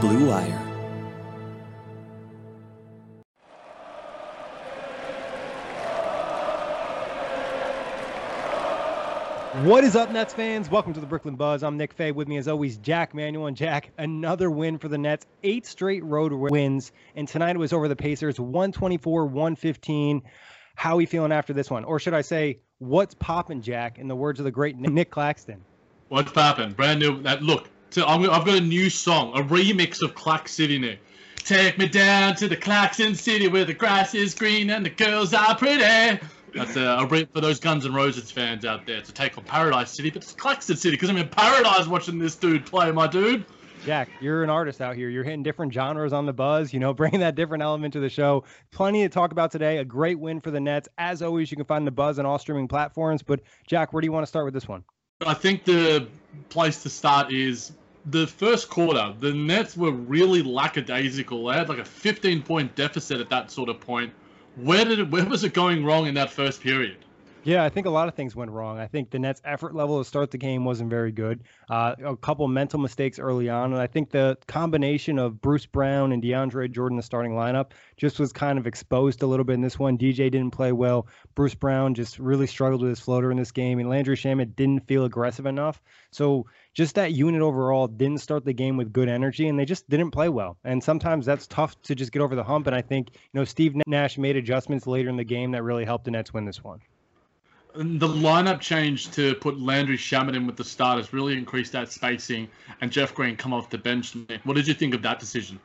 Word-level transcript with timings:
Blue 0.00 0.28
Wire. 0.28 0.64
What 9.62 9.84
is 9.84 9.96
up, 9.96 10.10
Nets 10.10 10.34
fans? 10.34 10.68
Welcome 10.68 10.92
to 10.94 11.00
the 11.00 11.06
Brooklyn 11.06 11.36
Buzz. 11.36 11.62
I'm 11.62 11.76
Nick 11.76 11.94
Fay. 11.94 12.12
With 12.12 12.28
me, 12.28 12.36
as 12.36 12.48
always, 12.48 12.76
Jack 12.76 13.14
Manuel. 13.14 13.46
And 13.46 13.56
Jack, 13.56 13.92
another 13.96 14.50
win 14.50 14.78
for 14.78 14.88
the 14.88 14.98
Nets. 14.98 15.26
Eight 15.42 15.64
straight 15.64 16.04
road 16.04 16.32
wins. 16.32 16.92
And 17.14 17.26
tonight 17.26 17.56
it 17.56 17.58
was 17.60 17.72
over 17.72 17.88
the 17.88 17.96
Pacers 17.96 18.38
124 18.38 19.26
115. 19.26 20.22
How 20.74 20.94
are 20.94 20.96
we 20.96 21.06
feeling 21.06 21.32
after 21.32 21.52
this 21.52 21.70
one? 21.70 21.84
Or 21.84 21.98
should 21.98 22.14
I 22.14 22.22
say, 22.22 22.58
what's 22.78 23.14
popping, 23.14 23.62
Jack, 23.62 23.98
in 23.98 24.08
the 24.08 24.16
words 24.16 24.40
of 24.40 24.44
the 24.44 24.50
great 24.50 24.76
Nick 24.76 25.10
Claxton? 25.10 25.64
What's 26.08 26.32
popping? 26.32 26.72
Brand 26.72 27.00
new. 27.00 27.22
That 27.22 27.42
Look, 27.42 27.70
so 27.94 28.04
I'm, 28.06 28.28
I've 28.28 28.44
got 28.44 28.56
a 28.56 28.60
new 28.60 28.90
song, 28.90 29.38
a 29.38 29.42
remix 29.44 30.02
of 30.02 30.16
Clack 30.16 30.48
City, 30.48 30.80
Nick. 30.80 30.98
Take 31.36 31.78
me 31.78 31.86
down 31.86 32.34
to 32.34 32.48
the 32.48 32.56
Claxton 32.56 33.14
City 33.14 33.46
where 33.46 33.64
the 33.64 33.72
grass 33.72 34.16
is 34.16 34.34
green 34.34 34.68
and 34.70 34.84
the 34.84 34.90
girls 34.90 35.32
are 35.32 35.56
pretty. 35.56 36.18
That's 36.52 36.74
a, 36.74 36.82
a 36.82 37.06
rip 37.06 37.32
for 37.32 37.40
those 37.40 37.60
Guns 37.60 37.86
N' 37.86 37.94
Roses 37.94 38.32
fans 38.32 38.64
out 38.64 38.84
there 38.84 39.00
to 39.00 39.12
take 39.12 39.38
on 39.38 39.44
Paradise 39.44 39.92
City, 39.92 40.10
but 40.10 40.22
it's 40.22 40.32
Claxton 40.32 40.76
City 40.76 40.96
because 40.96 41.08
I'm 41.08 41.18
in 41.18 41.28
paradise 41.28 41.86
watching 41.86 42.18
this 42.18 42.34
dude 42.34 42.66
play, 42.66 42.90
my 42.90 43.06
dude. 43.06 43.44
Jack, 43.84 44.08
you're 44.20 44.42
an 44.42 44.50
artist 44.50 44.80
out 44.80 44.96
here. 44.96 45.08
You're 45.08 45.22
hitting 45.22 45.44
different 45.44 45.72
genres 45.72 46.12
on 46.12 46.26
the 46.26 46.32
buzz, 46.32 46.72
you 46.72 46.80
know, 46.80 46.92
bringing 46.94 47.20
that 47.20 47.36
different 47.36 47.62
element 47.62 47.92
to 47.92 48.00
the 48.00 48.08
show. 48.08 48.42
Plenty 48.72 49.02
to 49.02 49.08
talk 49.08 49.30
about 49.30 49.52
today. 49.52 49.78
A 49.78 49.84
great 49.84 50.18
win 50.18 50.40
for 50.40 50.50
the 50.50 50.58
Nets. 50.58 50.88
As 50.98 51.22
always, 51.22 51.48
you 51.48 51.56
can 51.56 51.66
find 51.66 51.86
the 51.86 51.92
buzz 51.92 52.18
on 52.18 52.26
all 52.26 52.40
streaming 52.40 52.66
platforms. 52.66 53.22
But, 53.22 53.42
Jack, 53.68 53.92
where 53.92 54.00
do 54.00 54.06
you 54.06 54.12
want 54.12 54.24
to 54.24 54.28
start 54.28 54.46
with 54.46 54.54
this 54.54 54.66
one? 54.66 54.82
I 55.24 55.34
think 55.34 55.64
the 55.64 56.08
place 56.48 56.82
to 56.82 56.90
start 56.90 57.32
is 57.32 57.70
the 58.06 58.26
first 58.26 58.68
quarter. 58.68 59.14
The 59.18 59.32
Nets 59.32 59.76
were 59.76 59.92
really 59.92 60.42
lackadaisical. 60.42 61.46
They 61.46 61.54
had 61.54 61.68
like 61.68 61.78
a 61.78 61.84
15 61.84 62.42
point 62.42 62.74
deficit 62.74 63.20
at 63.20 63.30
that 63.30 63.50
sort 63.50 63.68
of 63.68 63.80
point 63.80 64.12
where 64.56 64.84
did 64.84 65.00
it, 65.00 65.10
where 65.10 65.24
was 65.26 65.42
it 65.44 65.52
going 65.52 65.84
wrong 65.84 66.06
in 66.06 66.14
that 66.14 66.30
first 66.30 66.60
period? 66.60 67.03
Yeah, 67.44 67.62
I 67.62 67.68
think 67.68 67.86
a 67.86 67.90
lot 67.90 68.08
of 68.08 68.14
things 68.14 68.34
went 68.34 68.50
wrong. 68.50 68.78
I 68.78 68.86
think 68.86 69.10
the 69.10 69.18
Nets' 69.18 69.42
effort 69.44 69.74
level 69.74 69.98
to 69.98 70.04
start 70.04 70.30
the 70.30 70.38
game 70.38 70.64
wasn't 70.64 70.88
very 70.88 71.12
good. 71.12 71.42
Uh, 71.68 71.94
a 72.02 72.16
couple 72.16 72.48
mental 72.48 72.80
mistakes 72.80 73.18
early 73.18 73.50
on, 73.50 73.72
and 73.72 73.80
I 73.80 73.86
think 73.86 74.10
the 74.10 74.38
combination 74.46 75.18
of 75.18 75.42
Bruce 75.42 75.66
Brown 75.66 76.12
and 76.12 76.22
DeAndre 76.22 76.70
Jordan, 76.70 76.96
the 76.96 77.02
starting 77.02 77.32
lineup, 77.32 77.72
just 77.98 78.18
was 78.18 78.32
kind 78.32 78.58
of 78.58 78.66
exposed 78.66 79.22
a 79.22 79.26
little 79.26 79.44
bit 79.44 79.54
in 79.54 79.60
this 79.60 79.78
one. 79.78 79.98
DJ 79.98 80.30
didn't 80.30 80.52
play 80.52 80.72
well. 80.72 81.06
Bruce 81.34 81.54
Brown 81.54 81.92
just 81.92 82.18
really 82.18 82.46
struggled 82.46 82.80
with 82.80 82.88
his 82.88 83.00
floater 83.00 83.30
in 83.30 83.36
this 83.36 83.52
game, 83.52 83.78
and 83.78 83.90
Landry 83.90 84.16
Shamet 84.16 84.56
didn't 84.56 84.86
feel 84.88 85.04
aggressive 85.04 85.44
enough. 85.44 85.82
So 86.12 86.46
just 86.72 86.94
that 86.94 87.12
unit 87.12 87.42
overall 87.42 87.88
didn't 87.88 88.22
start 88.22 88.46
the 88.46 88.54
game 88.54 88.78
with 88.78 88.92
good 88.92 89.08
energy 89.08 89.48
and 89.48 89.58
they 89.58 89.64
just 89.64 89.88
didn't 89.88 90.12
play 90.12 90.28
well. 90.28 90.56
And 90.64 90.82
sometimes 90.82 91.26
that's 91.26 91.46
tough 91.46 91.80
to 91.82 91.94
just 91.94 92.10
get 92.10 92.22
over 92.22 92.34
the 92.34 92.42
hump. 92.42 92.66
And 92.66 92.74
I 92.74 92.82
think, 92.82 93.10
you 93.12 93.40
know, 93.40 93.44
Steve 93.44 93.74
Nash 93.86 94.16
made 94.16 94.36
adjustments 94.36 94.86
later 94.86 95.08
in 95.08 95.16
the 95.16 95.24
game 95.24 95.52
that 95.52 95.62
really 95.62 95.84
helped 95.84 96.04
the 96.04 96.10
Nets 96.10 96.32
win 96.32 96.44
this 96.44 96.64
one. 96.64 96.80
The 97.76 98.06
lineup 98.06 98.60
change 98.60 99.10
to 99.12 99.34
put 99.34 99.58
Landry 99.58 99.96
Shamet 99.96 100.36
in 100.36 100.46
with 100.46 100.56
the 100.56 100.62
starters 100.62 101.12
really 101.12 101.36
increased 101.36 101.72
that 101.72 101.90
spacing 101.90 102.48
and 102.80 102.92
Jeff 102.92 103.12
Green 103.14 103.36
come 103.36 103.52
off 103.52 103.68
the 103.68 103.78
bench. 103.78 104.16
What 104.44 104.54
did 104.54 104.68
you 104.68 104.74
think 104.74 104.94
of 104.94 105.02
that 105.02 105.18
decision? 105.18 105.58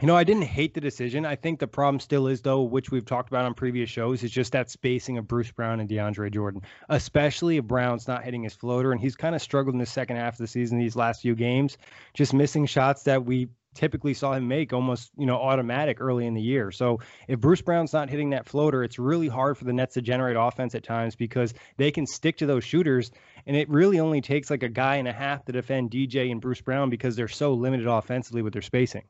You 0.00 0.08
know, 0.08 0.16
I 0.16 0.24
didn't 0.24 0.42
hate 0.44 0.72
the 0.72 0.80
decision. 0.80 1.26
I 1.26 1.36
think 1.36 1.60
the 1.60 1.66
problem 1.66 2.00
still 2.00 2.26
is, 2.26 2.40
though, 2.40 2.62
which 2.62 2.90
we've 2.90 3.04
talked 3.04 3.28
about 3.28 3.44
on 3.44 3.52
previous 3.52 3.90
shows, 3.90 4.22
is 4.24 4.30
just 4.30 4.52
that 4.52 4.70
spacing 4.70 5.18
of 5.18 5.28
Bruce 5.28 5.50
Brown 5.50 5.78
and 5.78 5.88
DeAndre 5.88 6.32
Jordan, 6.32 6.62
especially 6.88 7.58
if 7.58 7.64
Brown's 7.66 8.08
not 8.08 8.24
hitting 8.24 8.42
his 8.42 8.54
floater. 8.54 8.90
And 8.90 9.00
he's 9.00 9.14
kind 9.14 9.34
of 9.34 9.42
struggled 9.42 9.74
in 9.74 9.78
the 9.78 9.86
second 9.86 10.16
half 10.16 10.34
of 10.34 10.38
the 10.38 10.46
season, 10.46 10.78
these 10.78 10.96
last 10.96 11.20
few 11.20 11.34
games, 11.34 11.76
just 12.14 12.32
missing 12.32 12.64
shots 12.64 13.02
that 13.02 13.26
we 13.26 13.48
typically 13.74 14.14
saw 14.14 14.32
him 14.32 14.48
make 14.48 14.72
almost, 14.72 15.10
you 15.16 15.26
know, 15.26 15.36
automatic 15.36 16.00
early 16.00 16.26
in 16.26 16.34
the 16.34 16.42
year. 16.42 16.70
So 16.70 17.00
if 17.28 17.40
Bruce 17.40 17.62
Brown's 17.62 17.92
not 17.92 18.10
hitting 18.10 18.30
that 18.30 18.46
floater, 18.46 18.84
it's 18.84 18.98
really 18.98 19.28
hard 19.28 19.56
for 19.56 19.64
the 19.64 19.72
Nets 19.72 19.94
to 19.94 20.02
generate 20.02 20.36
offense 20.38 20.74
at 20.74 20.82
times 20.82 21.16
because 21.16 21.54
they 21.76 21.90
can 21.90 22.06
stick 22.06 22.36
to 22.38 22.46
those 22.46 22.64
shooters. 22.64 23.10
And 23.46 23.56
it 23.56 23.68
really 23.68 24.00
only 24.00 24.20
takes 24.20 24.50
like 24.50 24.62
a 24.62 24.68
guy 24.68 24.96
and 24.96 25.08
a 25.08 25.12
half 25.12 25.44
to 25.46 25.52
defend 25.52 25.90
DJ 25.90 26.30
and 26.30 26.40
Bruce 26.40 26.60
Brown 26.60 26.90
because 26.90 27.16
they're 27.16 27.28
so 27.28 27.54
limited 27.54 27.86
offensively 27.86 28.42
with 28.42 28.52
their 28.52 28.62
spacing. 28.62 29.04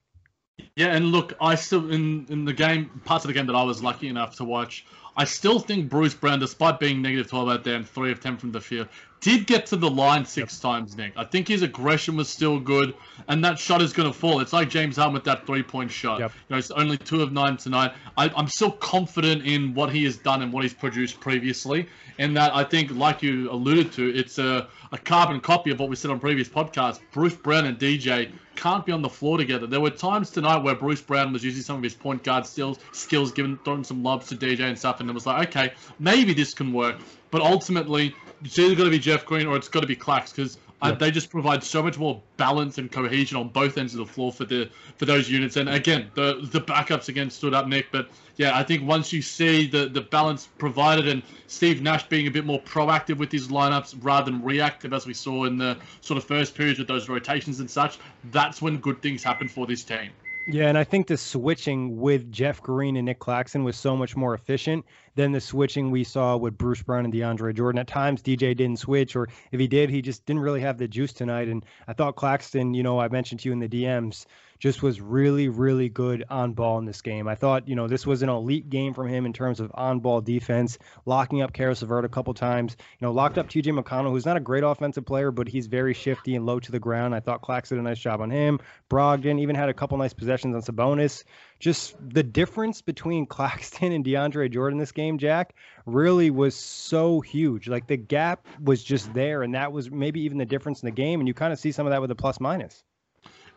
Yeah, 0.76 0.94
and 0.94 1.06
look, 1.06 1.34
I 1.40 1.54
still 1.54 1.90
in 1.90 2.26
in 2.28 2.44
the 2.44 2.52
game 2.52 3.00
parts 3.04 3.24
of 3.24 3.28
the 3.28 3.34
game 3.34 3.46
that 3.46 3.56
I 3.56 3.62
was 3.62 3.82
lucky 3.82 4.08
enough 4.08 4.36
to 4.36 4.44
watch, 4.44 4.86
I 5.16 5.24
still 5.24 5.58
think 5.58 5.90
Bruce 5.90 6.14
Brown, 6.14 6.38
despite 6.38 6.80
being 6.80 7.02
negative 7.02 7.28
twelve 7.28 7.48
out 7.48 7.64
there 7.64 7.76
and 7.76 7.88
three 7.88 8.12
of 8.12 8.20
ten 8.20 8.36
from 8.36 8.52
the 8.52 8.60
field, 8.60 8.88
did 9.22 9.46
get 9.46 9.66
to 9.66 9.76
the 9.76 9.88
line 9.88 10.24
six 10.24 10.54
yep. 10.54 10.62
times, 10.62 10.96
Nick. 10.96 11.12
I 11.16 11.24
think 11.24 11.46
his 11.46 11.62
aggression 11.62 12.16
was 12.16 12.28
still 12.28 12.58
good, 12.58 12.94
and 13.28 13.42
that 13.44 13.58
shot 13.58 13.80
is 13.80 13.92
going 13.92 14.12
to 14.12 14.18
fall. 14.18 14.40
It's 14.40 14.52
like 14.52 14.68
James 14.68 14.96
Harden 14.96 15.14
with 15.14 15.24
that 15.24 15.46
three 15.46 15.62
point 15.62 15.90
shot. 15.90 16.20
Yep. 16.20 16.32
You 16.32 16.54
know, 16.54 16.58
it's 16.58 16.70
only 16.72 16.98
two 16.98 17.22
of 17.22 17.32
nine 17.32 17.56
tonight. 17.56 17.92
I, 18.18 18.30
I'm 18.36 18.48
still 18.48 18.72
confident 18.72 19.46
in 19.46 19.74
what 19.74 19.92
he 19.92 20.04
has 20.04 20.16
done 20.16 20.42
and 20.42 20.52
what 20.52 20.64
he's 20.64 20.74
produced 20.74 21.20
previously. 21.20 21.88
And 22.18 22.36
that 22.36 22.54
I 22.54 22.64
think, 22.64 22.90
like 22.90 23.22
you 23.22 23.50
alluded 23.50 23.92
to, 23.92 24.14
it's 24.14 24.38
a, 24.38 24.68
a 24.90 24.98
carbon 24.98 25.40
copy 25.40 25.70
of 25.70 25.78
what 25.78 25.88
we 25.88 25.96
said 25.96 26.10
on 26.10 26.20
previous 26.20 26.48
podcasts. 26.48 27.00
Bruce 27.12 27.34
Brown 27.34 27.64
and 27.66 27.78
DJ 27.78 28.30
can't 28.54 28.84
be 28.84 28.92
on 28.92 29.02
the 29.02 29.08
floor 29.08 29.38
together. 29.38 29.66
There 29.66 29.80
were 29.80 29.90
times 29.90 30.30
tonight 30.30 30.58
where 30.58 30.74
Bruce 30.74 31.00
Brown 31.00 31.32
was 31.32 31.42
using 31.42 31.62
some 31.62 31.76
of 31.76 31.82
his 31.82 31.94
point 31.94 32.22
guard 32.22 32.46
skills, 32.46 32.78
skills, 32.92 33.32
giving 33.32 33.58
throwing 33.64 33.84
some 33.84 34.02
lobs 34.02 34.28
to 34.28 34.36
DJ 34.36 34.60
and 34.60 34.78
stuff, 34.78 35.00
and 35.02 35.10
it 35.10 35.14
was 35.14 35.26
like, 35.26 35.48
okay, 35.48 35.72
maybe 35.98 36.32
this 36.34 36.54
can 36.54 36.72
work. 36.72 36.96
But 37.30 37.42
ultimately, 37.42 38.14
it's 38.44 38.58
either 38.58 38.74
got 38.74 38.84
to 38.84 38.90
be 38.90 38.98
Jeff 38.98 39.24
Green 39.24 39.46
or 39.46 39.56
it's 39.56 39.68
got 39.68 39.80
to 39.80 39.86
be 39.86 39.96
Clax 39.96 40.34
because 40.34 40.58
Uh, 40.82 40.90
they 40.98 41.12
just 41.12 41.30
provide 41.30 41.62
so 41.62 41.80
much 41.80 41.96
more 41.96 42.20
balance 42.36 42.76
and 42.76 42.90
cohesion 42.90 43.36
on 43.38 43.48
both 43.48 43.78
ends 43.78 43.94
of 43.94 43.98
the 44.04 44.12
floor 44.12 44.32
for 44.32 44.44
the 44.44 44.68
for 44.96 45.06
those 45.06 45.30
units. 45.30 45.56
And 45.56 45.68
again, 45.68 46.10
the 46.14 46.48
the 46.50 46.60
backups 46.60 47.08
again 47.08 47.30
stood 47.30 47.54
up, 47.54 47.68
Nick. 47.68 47.92
But 47.92 48.08
yeah, 48.36 48.58
I 48.58 48.64
think 48.64 48.82
once 48.82 49.12
you 49.12 49.22
see 49.22 49.68
the 49.68 49.88
the 49.88 50.00
balance 50.00 50.48
provided 50.58 51.06
and 51.06 51.22
Steve 51.46 51.82
Nash 51.82 52.08
being 52.08 52.26
a 52.26 52.32
bit 52.32 52.44
more 52.44 52.60
proactive 52.60 53.18
with 53.18 53.30
his 53.30 53.46
lineups 53.46 53.94
rather 54.02 54.32
than 54.32 54.42
reactive, 54.42 54.92
as 54.92 55.06
we 55.06 55.14
saw 55.14 55.44
in 55.44 55.56
the 55.56 55.76
sort 56.00 56.18
of 56.18 56.24
first 56.24 56.56
periods 56.56 56.80
with 56.80 56.88
those 56.88 57.08
rotations 57.08 57.60
and 57.60 57.70
such, 57.70 58.00
that's 58.32 58.60
when 58.60 58.78
good 58.78 59.00
things 59.02 59.22
happen 59.22 59.46
for 59.46 59.68
this 59.68 59.84
team. 59.84 60.10
Yeah, 60.46 60.68
and 60.68 60.76
I 60.76 60.84
think 60.84 61.06
the 61.06 61.16
switching 61.16 62.00
with 62.00 62.30
Jeff 62.32 62.60
Green 62.60 62.96
and 62.96 63.06
Nick 63.06 63.20
Claxton 63.20 63.62
was 63.62 63.76
so 63.76 63.96
much 63.96 64.16
more 64.16 64.34
efficient 64.34 64.84
than 65.14 65.32
the 65.32 65.40
switching 65.40 65.90
we 65.90 66.04
saw 66.04 66.36
with 66.36 66.56
Bruce 66.56 66.82
Brown 66.82 67.04
and 67.04 67.12
DeAndre 67.12 67.54
Jordan. 67.54 67.78
At 67.78 67.86
times, 67.86 68.22
DJ 68.22 68.56
didn't 68.56 68.78
switch, 68.78 69.16
or 69.16 69.28
if 69.50 69.60
he 69.60 69.68
did, 69.68 69.90
he 69.90 70.02
just 70.02 70.24
didn't 70.26 70.42
really 70.42 70.60
have 70.60 70.78
the 70.78 70.88
juice 70.88 71.12
tonight. 71.12 71.48
And 71.48 71.64
I 71.86 71.92
thought 71.92 72.16
Claxton, 72.16 72.74
you 72.74 72.82
know, 72.82 72.98
I 72.98 73.08
mentioned 73.08 73.40
to 73.40 73.48
you 73.48 73.52
in 73.52 73.58
the 73.58 73.68
DMs, 73.68 74.26
just 74.62 74.80
was 74.80 75.00
really, 75.00 75.48
really 75.48 75.88
good 75.88 76.24
on 76.30 76.52
ball 76.52 76.78
in 76.78 76.84
this 76.84 77.02
game. 77.02 77.26
I 77.26 77.34
thought, 77.34 77.66
you 77.66 77.74
know, 77.74 77.88
this 77.88 78.06
was 78.06 78.22
an 78.22 78.28
elite 78.28 78.70
game 78.70 78.94
from 78.94 79.08
him 79.08 79.26
in 79.26 79.32
terms 79.32 79.58
of 79.58 79.72
on 79.74 79.98
ball 79.98 80.20
defense, 80.20 80.78
locking 81.04 81.42
up 81.42 81.52
Caris 81.52 81.82
LeVert 81.82 82.04
a 82.04 82.08
couple 82.08 82.32
times, 82.32 82.76
you 82.78 83.04
know, 83.04 83.12
locked 83.12 83.38
up 83.38 83.48
TJ 83.48 83.76
McConnell, 83.76 84.10
who's 84.10 84.24
not 84.24 84.36
a 84.36 84.40
great 84.40 84.62
offensive 84.62 85.04
player, 85.04 85.32
but 85.32 85.48
he's 85.48 85.66
very 85.66 85.92
shifty 85.92 86.36
and 86.36 86.46
low 86.46 86.60
to 86.60 86.70
the 86.70 86.78
ground. 86.78 87.12
I 87.12 87.18
thought 87.18 87.42
Clax 87.42 87.70
did 87.70 87.78
a 87.78 87.82
nice 87.82 87.98
job 87.98 88.20
on 88.20 88.30
him. 88.30 88.60
Brogdon 88.88 89.40
even 89.40 89.56
had 89.56 89.68
a 89.68 89.74
couple 89.74 89.98
nice 89.98 90.12
possessions 90.12 90.54
on 90.54 90.62
Sabonis. 90.62 91.24
Just 91.62 91.94
the 92.10 92.24
difference 92.24 92.82
between 92.82 93.24
Claxton 93.36 93.92
and 93.92 94.04
DeAndre 94.04 94.50
Jordan 94.50 94.80
this 94.80 94.90
game, 94.90 95.16
Jack, 95.16 95.54
really 95.86 96.28
was 96.28 96.56
so 96.56 97.20
huge. 97.20 97.68
Like 97.68 97.86
the 97.86 97.96
gap 97.96 98.48
was 98.60 98.82
just 98.82 99.14
there, 99.14 99.44
and 99.44 99.54
that 99.54 99.70
was 99.70 99.88
maybe 99.88 100.20
even 100.22 100.38
the 100.38 100.44
difference 100.44 100.82
in 100.82 100.86
the 100.86 100.92
game. 100.92 101.20
And 101.20 101.28
you 101.28 101.34
kind 101.34 101.52
of 101.52 101.60
see 101.60 101.70
some 101.70 101.86
of 101.86 101.92
that 101.92 102.00
with 102.00 102.08
the 102.08 102.16
plus 102.16 102.40
minus. 102.40 102.82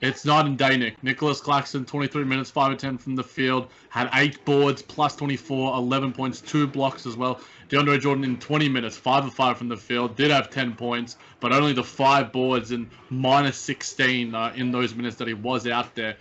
It's 0.02 0.24
not 0.24 0.46
in 0.46 0.56
day, 0.56 0.94
Nicholas 1.02 1.42
Claxton, 1.42 1.84
23 1.84 2.26
minutes, 2.26 2.52
5 2.52 2.74
of 2.74 2.78
10 2.78 2.98
from 3.00 3.16
the 3.16 3.24
field, 3.24 3.70
had 3.90 4.10
8 4.14 4.44
boards, 4.46 4.82
plus 4.84 5.16
24, 5.16 5.76
11 5.76 6.14
points, 6.14 6.42
2 6.42 6.68
blocks 6.68 7.08
as 7.08 7.18
well. 7.18 7.40
DeAndre 7.70 8.00
Jordan 8.00 8.24
in 8.26 8.38
20 8.38 8.70
minutes, 8.70 8.98
5 8.98 9.26
of 9.26 9.34
5 9.34 9.58
from 9.58 9.70
the 9.70 9.78
field, 9.78 10.16
did 10.16 10.30
have 10.30 10.52
10 10.52 10.76
points, 10.76 11.18
but 11.40 11.54
only 11.54 11.74
the 11.74 11.84
5 11.84 12.32
boards 12.32 12.72
and 12.72 12.88
minus 13.10 13.58
16 13.58 14.36
uh, 14.36 14.54
in 14.56 14.70
those 14.70 14.94
minutes 14.94 15.16
that 15.16 15.28
he 15.28 15.34
was 15.34 15.66
out 15.66 15.96
there. 15.96 16.18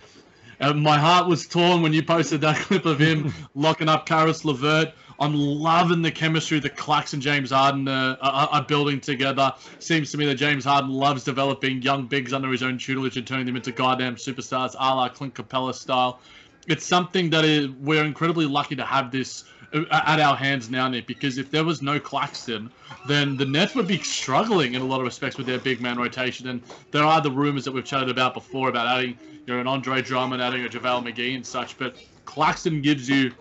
Uh, 0.59 0.73
my 0.73 0.97
heart 0.97 1.27
was 1.27 1.47
torn 1.47 1.81
when 1.81 1.93
you 1.93 2.03
posted 2.03 2.41
that 2.41 2.55
clip 2.65 2.85
of 2.85 2.99
him 2.99 3.33
locking 3.55 3.89
up 3.89 4.05
Caris 4.05 4.45
LeVert. 4.45 4.93
I'm 5.19 5.33
loving 5.33 6.01
the 6.01 6.11
chemistry 6.11 6.59
that 6.59 6.75
Clax 6.75 7.13
and 7.13 7.21
James 7.21 7.51
Harden 7.51 7.87
uh, 7.87 8.17
are, 8.21 8.49
are, 8.51 8.63
building 8.63 8.99
together. 8.99 9.53
Seems 9.79 10.11
to 10.11 10.17
me 10.17 10.25
that 10.25 10.35
James 10.35 10.65
Harden 10.65 10.89
loves 10.89 11.23
developing 11.23 11.81
young 11.81 12.05
bigs 12.05 12.33
under 12.33 12.51
his 12.51 12.61
own 12.61 12.77
tutelage 12.77 13.15
and 13.15 13.25
turning 13.25 13.45
them 13.45 13.55
into 13.55 13.71
goddamn 13.71 14.17
superstars, 14.17 14.75
a 14.77 14.95
la 14.95 15.07
Clint 15.07 15.33
Capela 15.33 15.73
style. 15.73 16.19
It's 16.67 16.85
something 16.85 17.29
that 17.29 17.45
is, 17.45 17.69
we're 17.69 18.03
incredibly 18.03 18.45
lucky 18.45 18.75
to 18.75 18.83
have 18.83 19.09
this 19.11 19.45
Uh, 19.73 19.83
at 19.91 20.19
our 20.19 20.35
hands 20.35 20.69
now, 20.69 20.87
Nick, 20.87 21.07
because 21.07 21.37
if 21.37 21.51
there 21.51 21.63
was 21.63 21.81
no 21.81 21.99
Claxton, 21.99 22.69
then 23.07 23.37
the 23.37 23.45
Nets 23.45 23.75
would 23.75 23.87
be 23.87 23.99
struggling 23.99 24.73
in 24.73 24.81
a 24.81 24.85
lot 24.85 24.99
of 24.99 25.05
respects 25.05 25.37
with 25.37 25.47
their 25.47 25.59
big 25.59 25.81
man 25.81 25.97
rotation. 25.97 26.47
And 26.47 26.61
there 26.91 27.03
are 27.03 27.21
the 27.21 27.31
rumors 27.31 27.65
that 27.65 27.71
we've 27.71 27.85
chatted 27.85 28.09
about 28.09 28.33
before 28.33 28.69
about 28.69 28.87
adding 28.87 29.17
you 29.45 29.53
know, 29.53 29.59
an 29.59 29.67
Andre 29.67 30.01
Drummond, 30.01 30.41
adding 30.41 30.65
a 30.65 30.69
JaVale 30.69 31.13
McGee 31.13 31.35
and 31.35 31.45
such. 31.45 31.77
But 31.77 31.95
Claxton 32.25 32.81
gives 32.81 33.09
you 33.09 33.31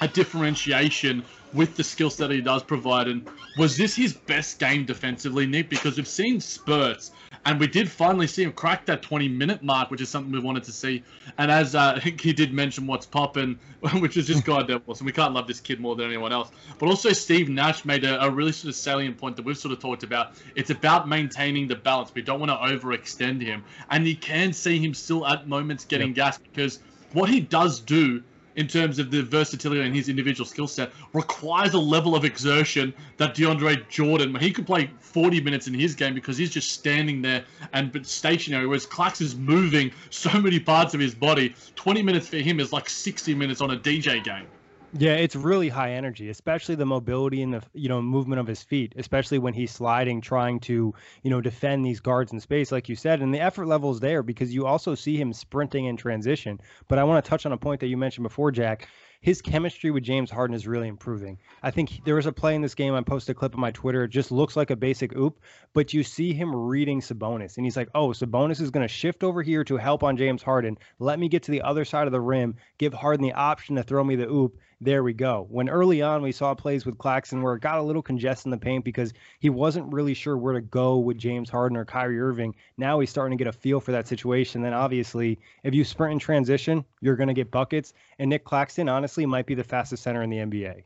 a 0.00 0.08
differentiation 0.08 1.24
with 1.52 1.76
the 1.76 1.84
skill 1.84 2.10
set 2.10 2.30
he 2.30 2.40
does 2.40 2.62
provide. 2.62 3.08
And 3.08 3.28
was 3.56 3.76
this 3.76 3.96
his 3.96 4.12
best 4.12 4.58
game 4.58 4.84
defensively, 4.84 5.46
Nick? 5.46 5.70
Because 5.70 5.96
we've 5.96 6.08
seen 6.08 6.40
spurts, 6.40 7.12
and 7.44 7.58
we 7.60 7.66
did 7.66 7.90
finally 7.90 8.26
see 8.26 8.42
him 8.42 8.52
crack 8.52 8.86
that 8.86 9.02
20 9.02 9.28
minute 9.28 9.62
mark, 9.62 9.90
which 9.90 10.00
is 10.00 10.08
something 10.08 10.32
we 10.32 10.40
wanted 10.40 10.64
to 10.64 10.72
see. 10.72 11.02
And 11.38 11.50
as 11.50 11.74
uh, 11.74 11.98
he 12.00 12.32
did 12.32 12.52
mention 12.52 12.86
what's 12.86 13.06
popping, 13.06 13.58
which 14.00 14.16
is 14.16 14.26
just 14.26 14.44
goddamn 14.44 14.82
awesome. 14.86 15.06
We 15.06 15.12
can't 15.12 15.34
love 15.34 15.46
this 15.46 15.60
kid 15.60 15.80
more 15.80 15.96
than 15.96 16.06
anyone 16.06 16.32
else. 16.32 16.50
But 16.78 16.88
also, 16.88 17.12
Steve 17.12 17.48
Nash 17.48 17.84
made 17.84 18.04
a, 18.04 18.22
a 18.22 18.30
really 18.30 18.52
sort 18.52 18.70
of 18.70 18.76
salient 18.76 19.18
point 19.18 19.36
that 19.36 19.44
we've 19.44 19.58
sort 19.58 19.72
of 19.72 19.80
talked 19.80 20.02
about. 20.02 20.32
It's 20.56 20.70
about 20.70 21.08
maintaining 21.08 21.68
the 21.68 21.76
balance. 21.76 22.12
We 22.14 22.22
don't 22.22 22.40
want 22.40 22.50
to 22.50 22.56
overextend 22.56 23.42
him. 23.42 23.64
And 23.90 24.06
you 24.06 24.16
can 24.16 24.52
see 24.52 24.78
him 24.78 24.94
still 24.94 25.26
at 25.26 25.48
moments 25.48 25.84
getting 25.84 26.08
yep. 26.08 26.16
gas 26.16 26.38
because 26.38 26.80
what 27.12 27.28
he 27.28 27.40
does 27.40 27.80
do 27.80 28.22
in 28.58 28.66
terms 28.66 28.98
of 28.98 29.12
the 29.12 29.22
versatility 29.22 29.80
and 29.80 29.94
his 29.94 30.08
individual 30.08 30.44
skill 30.44 30.66
set 30.66 30.90
requires 31.12 31.74
a 31.74 31.78
level 31.78 32.16
of 32.16 32.24
exertion 32.24 32.92
that 33.16 33.32
DeAndre 33.36 33.88
Jordan, 33.88 34.34
he 34.34 34.50
could 34.50 34.66
play 34.66 34.90
40 34.98 35.40
minutes 35.40 35.68
in 35.68 35.74
his 35.74 35.94
game 35.94 36.12
because 36.12 36.36
he's 36.36 36.50
just 36.50 36.72
standing 36.72 37.22
there 37.22 37.44
and 37.72 37.92
but 37.92 38.04
stationary, 38.04 38.66
whereas 38.66 38.84
Clax 38.84 39.20
is 39.20 39.36
moving 39.36 39.92
so 40.10 40.40
many 40.40 40.58
parts 40.58 40.92
of 40.92 40.98
his 40.98 41.14
body. 41.14 41.54
20 41.76 42.02
minutes 42.02 42.26
for 42.26 42.38
him 42.38 42.58
is 42.58 42.72
like 42.72 42.90
60 42.90 43.32
minutes 43.32 43.60
on 43.60 43.70
a 43.70 43.76
DJ 43.76 44.24
game. 44.24 44.48
Yeah, 44.94 45.16
it's 45.16 45.36
really 45.36 45.68
high 45.68 45.92
energy, 45.92 46.30
especially 46.30 46.74
the 46.74 46.86
mobility 46.86 47.42
and 47.42 47.52
the 47.52 47.62
you 47.74 47.90
know 47.90 48.00
movement 48.00 48.40
of 48.40 48.46
his 48.46 48.62
feet, 48.62 48.94
especially 48.96 49.38
when 49.38 49.52
he's 49.52 49.70
sliding, 49.70 50.22
trying 50.22 50.60
to 50.60 50.94
you 51.22 51.30
know 51.30 51.42
defend 51.42 51.84
these 51.84 52.00
guards 52.00 52.32
in 52.32 52.40
space, 52.40 52.72
like 52.72 52.88
you 52.88 52.96
said. 52.96 53.20
And 53.20 53.34
the 53.34 53.40
effort 53.40 53.66
level 53.66 53.90
is 53.90 54.00
there 54.00 54.22
because 54.22 54.54
you 54.54 54.66
also 54.66 54.94
see 54.94 55.16
him 55.16 55.34
sprinting 55.34 55.84
in 55.84 55.98
transition. 55.98 56.58
But 56.88 56.98
I 56.98 57.04
want 57.04 57.22
to 57.22 57.28
touch 57.28 57.44
on 57.44 57.52
a 57.52 57.58
point 57.58 57.80
that 57.80 57.88
you 57.88 57.98
mentioned 57.98 58.24
before, 58.24 58.50
Jack 58.50 58.88
his 59.20 59.42
chemistry 59.42 59.90
with 59.90 60.04
James 60.04 60.30
Harden 60.30 60.54
is 60.54 60.68
really 60.68 60.86
improving. 60.86 61.38
I 61.62 61.72
think 61.72 62.04
there 62.04 62.14
was 62.14 62.26
a 62.26 62.32
play 62.32 62.54
in 62.54 62.62
this 62.62 62.76
game. 62.76 62.94
I 62.94 63.00
posted 63.00 63.34
a 63.34 63.38
clip 63.38 63.54
on 63.54 63.60
my 63.60 63.72
Twitter. 63.72 64.04
It 64.04 64.10
just 64.10 64.30
looks 64.30 64.56
like 64.56 64.70
a 64.70 64.76
basic 64.76 65.16
oop, 65.16 65.40
but 65.72 65.92
you 65.92 66.04
see 66.04 66.32
him 66.32 66.54
reading 66.54 67.00
Sabonis, 67.00 67.56
and 67.56 67.66
he's 67.66 67.76
like, 67.76 67.88
"Oh, 67.94 68.10
Sabonis 68.10 68.60
is 68.60 68.70
going 68.70 68.86
to 68.86 68.92
shift 68.92 69.24
over 69.24 69.42
here 69.42 69.64
to 69.64 69.76
help 69.76 70.04
on 70.04 70.16
James 70.16 70.42
Harden. 70.42 70.78
Let 71.00 71.18
me 71.18 71.28
get 71.28 71.42
to 71.44 71.50
the 71.50 71.62
other 71.62 71.84
side 71.84 72.06
of 72.06 72.12
the 72.12 72.20
rim, 72.20 72.54
give 72.78 72.94
Harden 72.94 73.24
the 73.24 73.32
option 73.32 73.74
to 73.76 73.82
throw 73.82 74.04
me 74.04 74.14
the 74.14 74.28
oop." 74.28 74.56
There 74.80 75.02
we 75.02 75.12
go. 75.12 75.44
When 75.50 75.68
early 75.68 76.02
on 76.02 76.22
we 76.22 76.30
saw 76.30 76.54
plays 76.54 76.86
with 76.86 76.98
Claxton 76.98 77.42
where 77.42 77.54
it 77.54 77.60
got 77.60 77.78
a 77.78 77.82
little 77.82 78.02
congested 78.02 78.46
in 78.46 78.52
the 78.52 78.58
paint 78.58 78.84
because 78.84 79.12
he 79.40 79.50
wasn't 79.50 79.92
really 79.92 80.14
sure 80.14 80.36
where 80.36 80.54
to 80.54 80.60
go 80.60 80.98
with 80.98 81.18
James 81.18 81.50
Harden 81.50 81.76
or 81.76 81.84
Kyrie 81.84 82.20
Irving. 82.20 82.54
Now 82.76 83.00
he's 83.00 83.10
starting 83.10 83.36
to 83.36 83.42
get 83.42 83.48
a 83.48 83.58
feel 83.58 83.80
for 83.80 83.90
that 83.90 84.06
situation. 84.06 84.62
Then 84.62 84.74
obviously, 84.74 85.40
if 85.64 85.74
you 85.74 85.82
sprint 85.82 86.12
in 86.12 86.18
transition, 86.20 86.84
you're 87.00 87.16
going 87.16 87.26
to 87.26 87.34
get 87.34 87.50
buckets. 87.50 87.92
And 88.20 88.30
Nick 88.30 88.44
Claxton, 88.44 88.88
honestly, 88.88 89.26
might 89.26 89.46
be 89.46 89.54
the 89.54 89.64
fastest 89.64 90.04
center 90.04 90.22
in 90.22 90.30
the 90.30 90.36
NBA. 90.36 90.84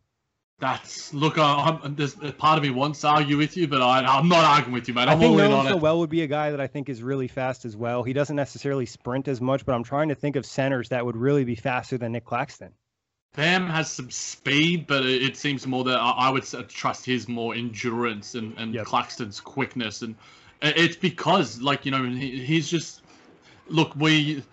That's 0.59 1.13
look. 1.13 1.39
Uh, 1.39 1.43
I'm, 1.83 1.97
there's 1.97 2.15
part 2.15 2.57
of 2.57 2.63
me 2.63 2.71
wants 2.71 3.01
to 3.01 3.09
argue 3.09 3.37
with 3.37 3.57
you, 3.57 3.67
but 3.67 3.83
I, 3.83 4.19
am 4.19 4.29
not 4.29 4.45
arguing 4.45 4.73
with 4.73 4.87
you, 4.87 4.95
man. 4.95 5.09
I'm 5.09 5.19
I 5.19 5.21
think 5.21 5.37
Nerlens 5.37 5.65
Noel 5.65 5.99
would 5.99 6.09
be 6.09 6.23
a 6.23 6.29
guy 6.29 6.53
that 6.53 6.61
I 6.61 6.69
think 6.69 6.89
is 6.89 7.03
really 7.03 7.27
fast 7.27 7.65
as 7.65 7.77
well. 7.77 8.05
He 8.05 8.13
doesn't 8.13 8.37
necessarily 8.37 8.87
sprint 8.87 9.27
as 9.27 9.41
much, 9.41 9.67
but 9.67 9.75
I'm 9.75 9.83
trying 9.83 10.09
to 10.11 10.15
think 10.15 10.37
of 10.37 10.47
centers 10.47 10.91
that 10.91 11.05
would 11.05 11.17
really 11.17 11.45
be 11.45 11.57
faster 11.57 11.99
than 11.99 12.13
Nick 12.13 12.25
Claxton. 12.25 12.73
Bam 13.35 13.67
has 13.67 13.91
some 13.91 14.11
speed, 14.11 14.87
but 14.87 15.07
it 15.07 15.39
seems 15.39 15.67
more 15.67 15.85
that 15.85 15.97
I 15.99 16.29
would 16.29 16.45
trust 16.69 17.07
his 17.07 17.29
more 17.29 17.55
endurance 17.55 18.35
and, 18.35 18.55
and 18.59 18.75
yep. 18.75 18.85
Claxton's 18.85 19.41
quickness. 19.41 20.03
And 20.03 20.15
it's 20.61 20.97
because, 20.97 21.61
like, 21.63 21.87
you 21.87 21.91
know, 21.91 22.05
he's 22.05 22.69
just. 22.69 23.03
Look, 23.69 23.95
we. 23.97 24.45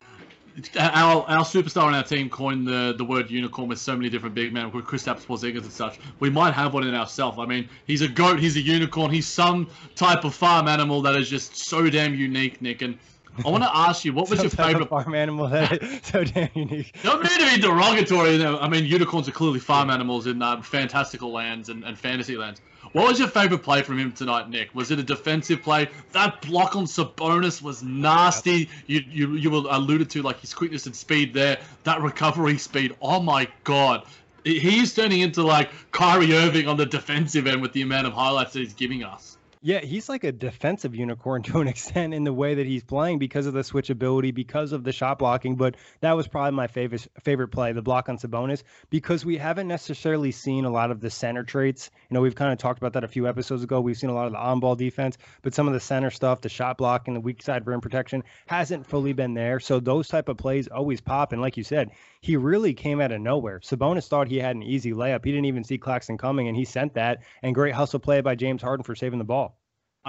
Our, 0.77 1.23
our 1.23 1.45
superstar 1.45 1.83
on 1.83 1.93
our 1.93 2.03
team 2.03 2.29
coined 2.29 2.67
the, 2.67 2.93
the 2.97 3.03
word 3.03 3.29
unicorn 3.29 3.69
with 3.69 3.79
so 3.79 3.95
many 3.95 4.09
different 4.09 4.35
big 4.35 4.51
men, 4.51 4.71
with 4.71 4.85
Kristaps 4.85 5.25
Porzingis 5.25 5.61
and 5.61 5.71
such. 5.71 5.99
We 6.19 6.29
might 6.29 6.53
have 6.53 6.73
one 6.73 6.85
in 6.85 6.93
ourselves. 6.95 7.37
I 7.39 7.45
mean, 7.45 7.69
he's 7.85 8.01
a 8.01 8.09
goat, 8.09 8.39
he's 8.39 8.57
a 8.57 8.61
unicorn, 8.61 9.09
he's 9.09 9.27
some 9.27 9.69
type 9.95 10.25
of 10.25 10.35
farm 10.35 10.67
animal 10.67 11.01
that 11.03 11.15
is 11.15 11.29
just 11.29 11.55
so 11.55 11.89
damn 11.89 12.13
unique, 12.13 12.61
Nick. 12.61 12.81
And 12.81 12.97
I 13.45 13.49
want 13.49 13.63
to 13.63 13.75
ask 13.75 14.05
you, 14.05 14.13
what 14.13 14.29
was 14.29 14.41
your 14.41 14.49
favorite 14.49 14.89
farm 14.89 15.15
animal 15.15 15.47
that 15.47 15.81
is 15.81 16.01
so 16.03 16.23
damn 16.23 16.49
unique? 16.53 16.95
Don't 17.03 17.23
mean 17.23 17.39
to 17.39 17.55
be 17.55 17.61
derogatory. 17.61 18.43
I 18.43 18.67
mean, 18.67 18.85
unicorns 18.85 19.27
are 19.27 19.31
clearly 19.31 19.59
farm 19.59 19.89
animals 19.89 20.27
in 20.27 20.41
uh, 20.41 20.61
fantastical 20.61 21.31
lands 21.31 21.69
and, 21.69 21.83
and 21.83 21.97
fantasy 21.97 22.37
lands. 22.37 22.61
What 22.93 23.07
was 23.07 23.19
your 23.19 23.27
favorite 23.27 23.59
play 23.59 23.83
from 23.83 23.99
him 23.99 24.11
tonight, 24.11 24.49
Nick? 24.49 24.73
Was 24.73 24.89
it 24.89 24.99
a 24.99 25.03
defensive 25.03 25.61
play? 25.61 25.89
That 26.11 26.41
block 26.41 26.75
on 26.75 26.85
Sabonis 26.85 27.61
was 27.61 27.83
nasty. 27.83 28.69
You 28.87 29.03
you 29.07 29.35
you 29.35 29.51
were 29.51 29.63
alluded 29.69 30.09
to 30.11 30.23
like 30.23 30.39
his 30.39 30.53
quickness 30.53 30.85
and 30.87 30.95
speed 30.95 31.33
there. 31.33 31.59
That 31.83 32.01
recovery 32.01 32.57
speed. 32.57 32.95
Oh 33.01 33.21
my 33.21 33.47
god. 33.63 34.05
He's 34.43 34.93
turning 34.95 35.19
into 35.19 35.43
like 35.43 35.69
Kyrie 35.91 36.33
Irving 36.33 36.67
on 36.67 36.77
the 36.77 36.85
defensive 36.85 37.45
end 37.45 37.61
with 37.61 37.73
the 37.73 37.81
amount 37.81 38.07
of 38.07 38.13
highlights 38.13 38.53
that 38.53 38.59
he's 38.59 38.73
giving 38.73 39.03
us. 39.03 39.37
Yeah, 39.61 39.81
he's 39.81 40.07
like 40.07 40.23
a 40.23 40.31
defensive 40.31 40.95
unicorn 40.95 41.43
to 41.43 41.59
an 41.59 41.67
extent 41.67 42.13
in 42.13 42.23
the 42.23 42.31
way 42.31 42.55
that 42.55 42.65
he's 42.65 42.81
playing 42.85 43.19
because 43.19 43.45
of 43.45 43.51
the 43.51 43.59
switchability, 43.59 44.33
because 44.33 44.71
of 44.71 44.85
the 44.85 44.93
shot 44.93 45.19
blocking. 45.19 45.57
But 45.57 45.75
that 45.99 46.13
was 46.13 46.29
probably 46.29 46.51
my 46.51 46.67
favorite 46.67 47.05
favorite 47.23 47.49
play, 47.49 47.73
the 47.73 47.81
block 47.81 48.07
on 48.07 48.17
Sabonis, 48.17 48.63
because 48.89 49.25
we 49.25 49.35
haven't 49.35 49.67
necessarily 49.67 50.31
seen 50.31 50.63
a 50.63 50.69
lot 50.69 50.91
of 50.91 51.01
the 51.01 51.09
center 51.09 51.43
traits. 51.43 51.91
You 52.09 52.13
know, 52.13 52.21
we've 52.21 52.35
kind 52.35 52.53
of 52.53 52.57
talked 52.57 52.77
about 52.79 52.93
that 52.93 53.03
a 53.03 53.09
few 53.09 53.27
episodes 53.27 53.61
ago. 53.61 53.81
We've 53.81 53.97
seen 53.97 54.09
a 54.09 54.13
lot 54.13 54.27
of 54.27 54.31
the 54.31 54.39
on-ball 54.39 54.77
defense, 54.77 55.17
but 55.41 55.53
some 55.53 55.67
of 55.67 55.73
the 55.73 55.81
center 55.81 56.09
stuff, 56.09 56.39
the 56.39 56.47
shot 56.47 56.77
blocking, 56.77 57.13
the 57.13 57.19
weak 57.19 57.41
side 57.41 57.67
rim 57.67 57.81
protection, 57.81 58.23
hasn't 58.47 58.85
fully 58.85 59.11
been 59.11 59.33
there. 59.33 59.59
So 59.59 59.81
those 59.81 60.07
type 60.07 60.29
of 60.29 60.37
plays 60.37 60.69
always 60.69 61.01
pop. 61.01 61.33
And 61.33 61.41
like 61.41 61.57
you 61.57 61.65
said, 61.65 61.91
he 62.21 62.37
really 62.37 62.73
came 62.73 63.01
out 63.01 63.11
of 63.11 63.19
nowhere. 63.19 63.59
Sabonis 63.59 64.07
thought 64.07 64.29
he 64.29 64.39
had 64.39 64.55
an 64.55 64.63
easy 64.63 64.91
layup. 64.91 65.25
He 65.25 65.31
didn't 65.31 65.45
even 65.45 65.65
see 65.65 65.77
Claxton 65.77 66.17
coming, 66.17 66.47
and 66.47 66.55
he 66.55 66.63
sent 66.63 66.93
that. 66.93 67.23
And 67.43 67.53
great 67.53 67.73
hustle 67.73 67.99
play 67.99 68.21
by 68.21 68.35
James 68.35 68.61
Harden 68.61 68.85
for 68.85 68.95
saving 68.95 69.19
the 69.19 69.25
ball. 69.25 69.48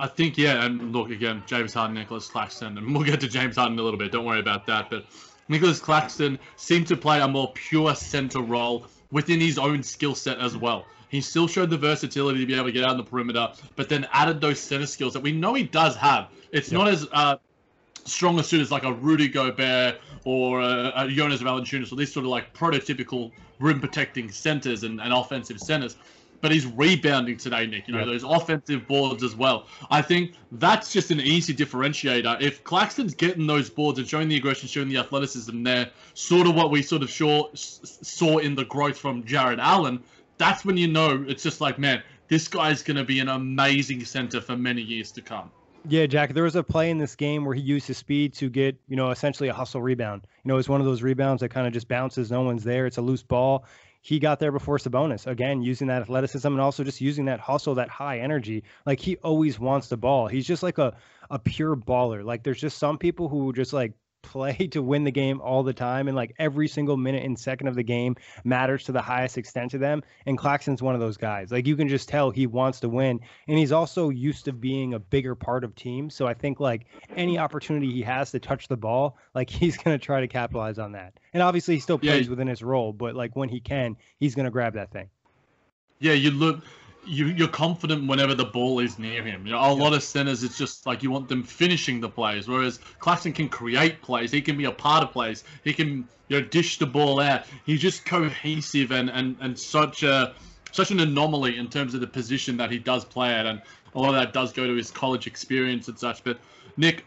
I 0.00 0.06
think 0.06 0.38
yeah, 0.38 0.64
and 0.64 0.92
look 0.92 1.10
again, 1.10 1.42
James 1.46 1.74
Harden, 1.74 1.94
Nicholas 1.94 2.28
Claxton, 2.28 2.78
and 2.78 2.94
we'll 2.94 3.04
get 3.04 3.20
to 3.20 3.28
James 3.28 3.56
Harden 3.56 3.74
in 3.74 3.78
a 3.78 3.82
little 3.82 3.98
bit. 3.98 4.10
Don't 4.10 4.24
worry 4.24 4.40
about 4.40 4.66
that. 4.66 4.88
But 4.88 5.04
Nicholas 5.48 5.78
Claxton 5.78 6.38
seemed 6.56 6.86
to 6.88 6.96
play 6.96 7.20
a 7.20 7.28
more 7.28 7.52
pure 7.54 7.94
center 7.94 8.40
role 8.40 8.86
within 9.10 9.40
his 9.40 9.58
own 9.58 9.82
skill 9.82 10.14
set 10.14 10.38
as 10.38 10.56
well. 10.56 10.86
He 11.10 11.20
still 11.20 11.48
showed 11.48 11.70
the 11.70 11.76
versatility 11.76 12.40
to 12.40 12.46
be 12.46 12.54
able 12.54 12.66
to 12.66 12.72
get 12.72 12.84
out 12.84 12.90
on 12.90 12.96
the 12.96 13.04
perimeter, 13.04 13.48
but 13.76 13.88
then 13.88 14.06
added 14.12 14.40
those 14.40 14.60
center 14.60 14.86
skills 14.86 15.12
that 15.12 15.20
we 15.20 15.32
know 15.32 15.54
he 15.54 15.64
does 15.64 15.96
have. 15.96 16.28
It's 16.52 16.70
not 16.70 16.88
as 16.88 17.06
uh, 17.12 17.36
strong 18.04 18.38
a 18.38 18.44
suit 18.44 18.60
as 18.60 18.70
like 18.70 18.84
a 18.84 18.92
Rudy 18.92 19.28
Gobert 19.28 20.00
or 20.24 20.60
a, 20.60 20.92
a 20.94 21.08
Jonas 21.08 21.42
Valanciunas 21.42 21.92
or 21.92 21.96
these 21.96 22.12
sort 22.12 22.24
of 22.24 22.30
like 22.30 22.54
prototypical 22.54 23.32
rim 23.58 23.80
protecting 23.80 24.30
centers 24.30 24.84
and, 24.84 25.00
and 25.00 25.12
offensive 25.12 25.58
centers 25.58 25.96
but 26.40 26.50
he's 26.50 26.66
rebounding 26.66 27.36
today, 27.36 27.66
Nick. 27.66 27.88
You 27.88 27.94
know, 27.94 28.06
those 28.06 28.24
offensive 28.24 28.86
boards 28.86 29.22
as 29.22 29.34
well. 29.34 29.66
I 29.90 30.02
think 30.02 30.34
that's 30.52 30.92
just 30.92 31.10
an 31.10 31.20
easy 31.20 31.54
differentiator. 31.54 32.40
If 32.40 32.64
Claxton's 32.64 33.14
getting 33.14 33.46
those 33.46 33.70
boards 33.70 33.98
and 33.98 34.08
showing 34.08 34.28
the 34.28 34.36
aggression, 34.36 34.68
showing 34.68 34.88
the 34.88 34.98
athleticism 34.98 35.62
there, 35.62 35.90
sort 36.14 36.46
of 36.46 36.54
what 36.54 36.70
we 36.70 36.82
sort 36.82 37.02
of 37.02 37.10
saw, 37.10 37.48
saw 37.54 38.38
in 38.38 38.54
the 38.54 38.64
growth 38.64 38.98
from 38.98 39.24
Jarrett 39.24 39.58
Allen, 39.58 40.02
that's 40.38 40.64
when 40.64 40.76
you 40.76 40.88
know 40.88 41.24
it's 41.28 41.42
just 41.42 41.60
like, 41.60 41.78
man, 41.78 42.02
this 42.28 42.48
guy's 42.48 42.82
going 42.82 42.96
to 42.96 43.04
be 43.04 43.20
an 43.20 43.28
amazing 43.28 44.04
center 44.04 44.40
for 44.40 44.56
many 44.56 44.80
years 44.80 45.12
to 45.12 45.20
come. 45.20 45.50
Yeah, 45.88 46.04
Jack, 46.06 46.34
there 46.34 46.44
was 46.44 46.56
a 46.56 46.62
play 46.62 46.90
in 46.90 46.98
this 46.98 47.16
game 47.16 47.44
where 47.44 47.54
he 47.54 47.62
used 47.62 47.86
his 47.86 47.96
speed 47.96 48.34
to 48.34 48.50
get, 48.50 48.76
you 48.86 48.96
know, 48.96 49.10
essentially 49.10 49.48
a 49.48 49.54
hustle 49.54 49.80
rebound. 49.80 50.26
You 50.44 50.50
know, 50.50 50.58
it's 50.58 50.68
one 50.68 50.80
of 50.80 50.86
those 50.86 51.02
rebounds 51.02 51.40
that 51.40 51.48
kind 51.48 51.66
of 51.66 51.72
just 51.72 51.88
bounces, 51.88 52.30
no 52.30 52.42
one's 52.42 52.64
there. 52.64 52.86
It's 52.86 52.98
a 52.98 53.02
loose 53.02 53.22
ball 53.22 53.64
he 54.02 54.18
got 54.18 54.40
there 54.40 54.52
before 54.52 54.78
Sabonis. 54.78 55.26
Again, 55.26 55.62
using 55.62 55.88
that 55.88 56.02
athleticism 56.02 56.48
and 56.48 56.60
also 56.60 56.84
just 56.84 57.00
using 57.00 57.26
that 57.26 57.40
hustle, 57.40 57.74
that 57.74 57.88
high 57.90 58.20
energy. 58.20 58.64
Like 58.86 59.00
he 59.00 59.16
always 59.16 59.58
wants 59.60 59.88
the 59.88 59.96
ball. 59.96 60.26
He's 60.26 60.46
just 60.46 60.62
like 60.62 60.78
a 60.78 60.96
a 61.28 61.38
pure 61.38 61.76
baller. 61.76 62.24
Like 62.24 62.42
there's 62.42 62.60
just 62.60 62.78
some 62.78 62.98
people 62.98 63.28
who 63.28 63.52
just 63.52 63.72
like 63.72 63.92
play 64.22 64.54
to 64.70 64.82
win 64.82 65.04
the 65.04 65.10
game 65.10 65.40
all 65.40 65.62
the 65.62 65.72
time 65.72 66.08
and 66.08 66.16
like 66.16 66.34
every 66.38 66.68
single 66.68 66.96
minute 66.96 67.24
and 67.24 67.38
second 67.38 67.68
of 67.68 67.74
the 67.74 67.82
game 67.82 68.16
matters 68.44 68.84
to 68.84 68.92
the 68.92 69.02
highest 69.02 69.38
extent 69.38 69.70
to 69.70 69.78
them 69.78 70.02
and 70.26 70.38
Claxton's 70.38 70.82
one 70.82 70.94
of 70.94 71.00
those 71.00 71.16
guys 71.16 71.50
like 71.50 71.66
you 71.66 71.76
can 71.76 71.88
just 71.88 72.08
tell 72.08 72.30
he 72.30 72.46
wants 72.46 72.80
to 72.80 72.88
win 72.88 73.20
and 73.48 73.58
he's 73.58 73.72
also 73.72 74.10
used 74.10 74.44
to 74.44 74.52
being 74.52 74.94
a 74.94 74.98
bigger 74.98 75.34
part 75.34 75.64
of 75.64 75.74
teams 75.74 76.14
so 76.14 76.26
I 76.26 76.34
think 76.34 76.60
like 76.60 76.86
any 77.16 77.38
opportunity 77.38 77.90
he 77.90 78.02
has 78.02 78.30
to 78.32 78.38
touch 78.38 78.68
the 78.68 78.76
ball 78.76 79.16
like 79.34 79.50
he's 79.60 79.76
going 79.76 79.98
to 79.98 80.04
try 80.04 80.20
to 80.20 80.28
capitalize 80.28 80.78
on 80.78 80.92
that 80.92 81.14
and 81.32 81.42
obviously 81.42 81.74
he 81.74 81.80
still 81.80 81.98
plays 81.98 82.26
yeah. 82.26 82.30
within 82.30 82.46
his 82.46 82.62
role 82.62 82.92
but 82.92 83.14
like 83.14 83.36
when 83.36 83.48
he 83.48 83.60
can 83.60 83.96
he's 84.18 84.34
going 84.34 84.44
to 84.44 84.50
grab 84.50 84.74
that 84.74 84.90
thing 84.90 85.08
yeah 85.98 86.12
you 86.12 86.30
look 86.30 86.62
you, 87.06 87.26
you're 87.26 87.48
confident 87.48 88.06
whenever 88.08 88.34
the 88.34 88.44
ball 88.44 88.80
is 88.80 88.98
near 88.98 89.22
him. 89.22 89.46
You 89.46 89.52
know, 89.52 89.60
a 89.60 89.72
lot 89.72 89.92
of 89.92 90.02
centers, 90.02 90.42
it's 90.42 90.58
just 90.58 90.86
like 90.86 91.02
you 91.02 91.10
want 91.10 91.28
them 91.28 91.42
finishing 91.42 92.00
the 92.00 92.08
plays. 92.08 92.48
Whereas 92.48 92.78
Claxton 92.98 93.32
can 93.32 93.48
create 93.48 94.02
plays. 94.02 94.30
He 94.30 94.40
can 94.40 94.56
be 94.56 94.64
a 94.66 94.72
part 94.72 95.02
of 95.02 95.12
plays. 95.12 95.44
He 95.64 95.72
can 95.72 96.08
you 96.28 96.40
know 96.40 96.46
dish 96.46 96.78
the 96.78 96.86
ball 96.86 97.20
out. 97.20 97.44
He's 97.66 97.80
just 97.80 98.04
cohesive 98.04 98.92
and 98.92 99.10
and 99.10 99.36
and 99.40 99.58
such 99.58 100.02
a 100.02 100.34
such 100.72 100.90
an 100.90 101.00
anomaly 101.00 101.58
in 101.58 101.68
terms 101.68 101.94
of 101.94 102.00
the 102.00 102.06
position 102.06 102.56
that 102.58 102.70
he 102.70 102.78
does 102.78 103.04
play 103.04 103.32
at, 103.32 103.46
and 103.46 103.60
a 103.94 103.98
lot 103.98 104.10
of 104.10 104.14
that 104.14 104.32
does 104.32 104.52
go 104.52 104.66
to 104.66 104.74
his 104.74 104.90
college 104.90 105.26
experience 105.26 105.88
and 105.88 105.98
such. 105.98 106.22
But 106.22 106.38
Nick, 106.76 107.04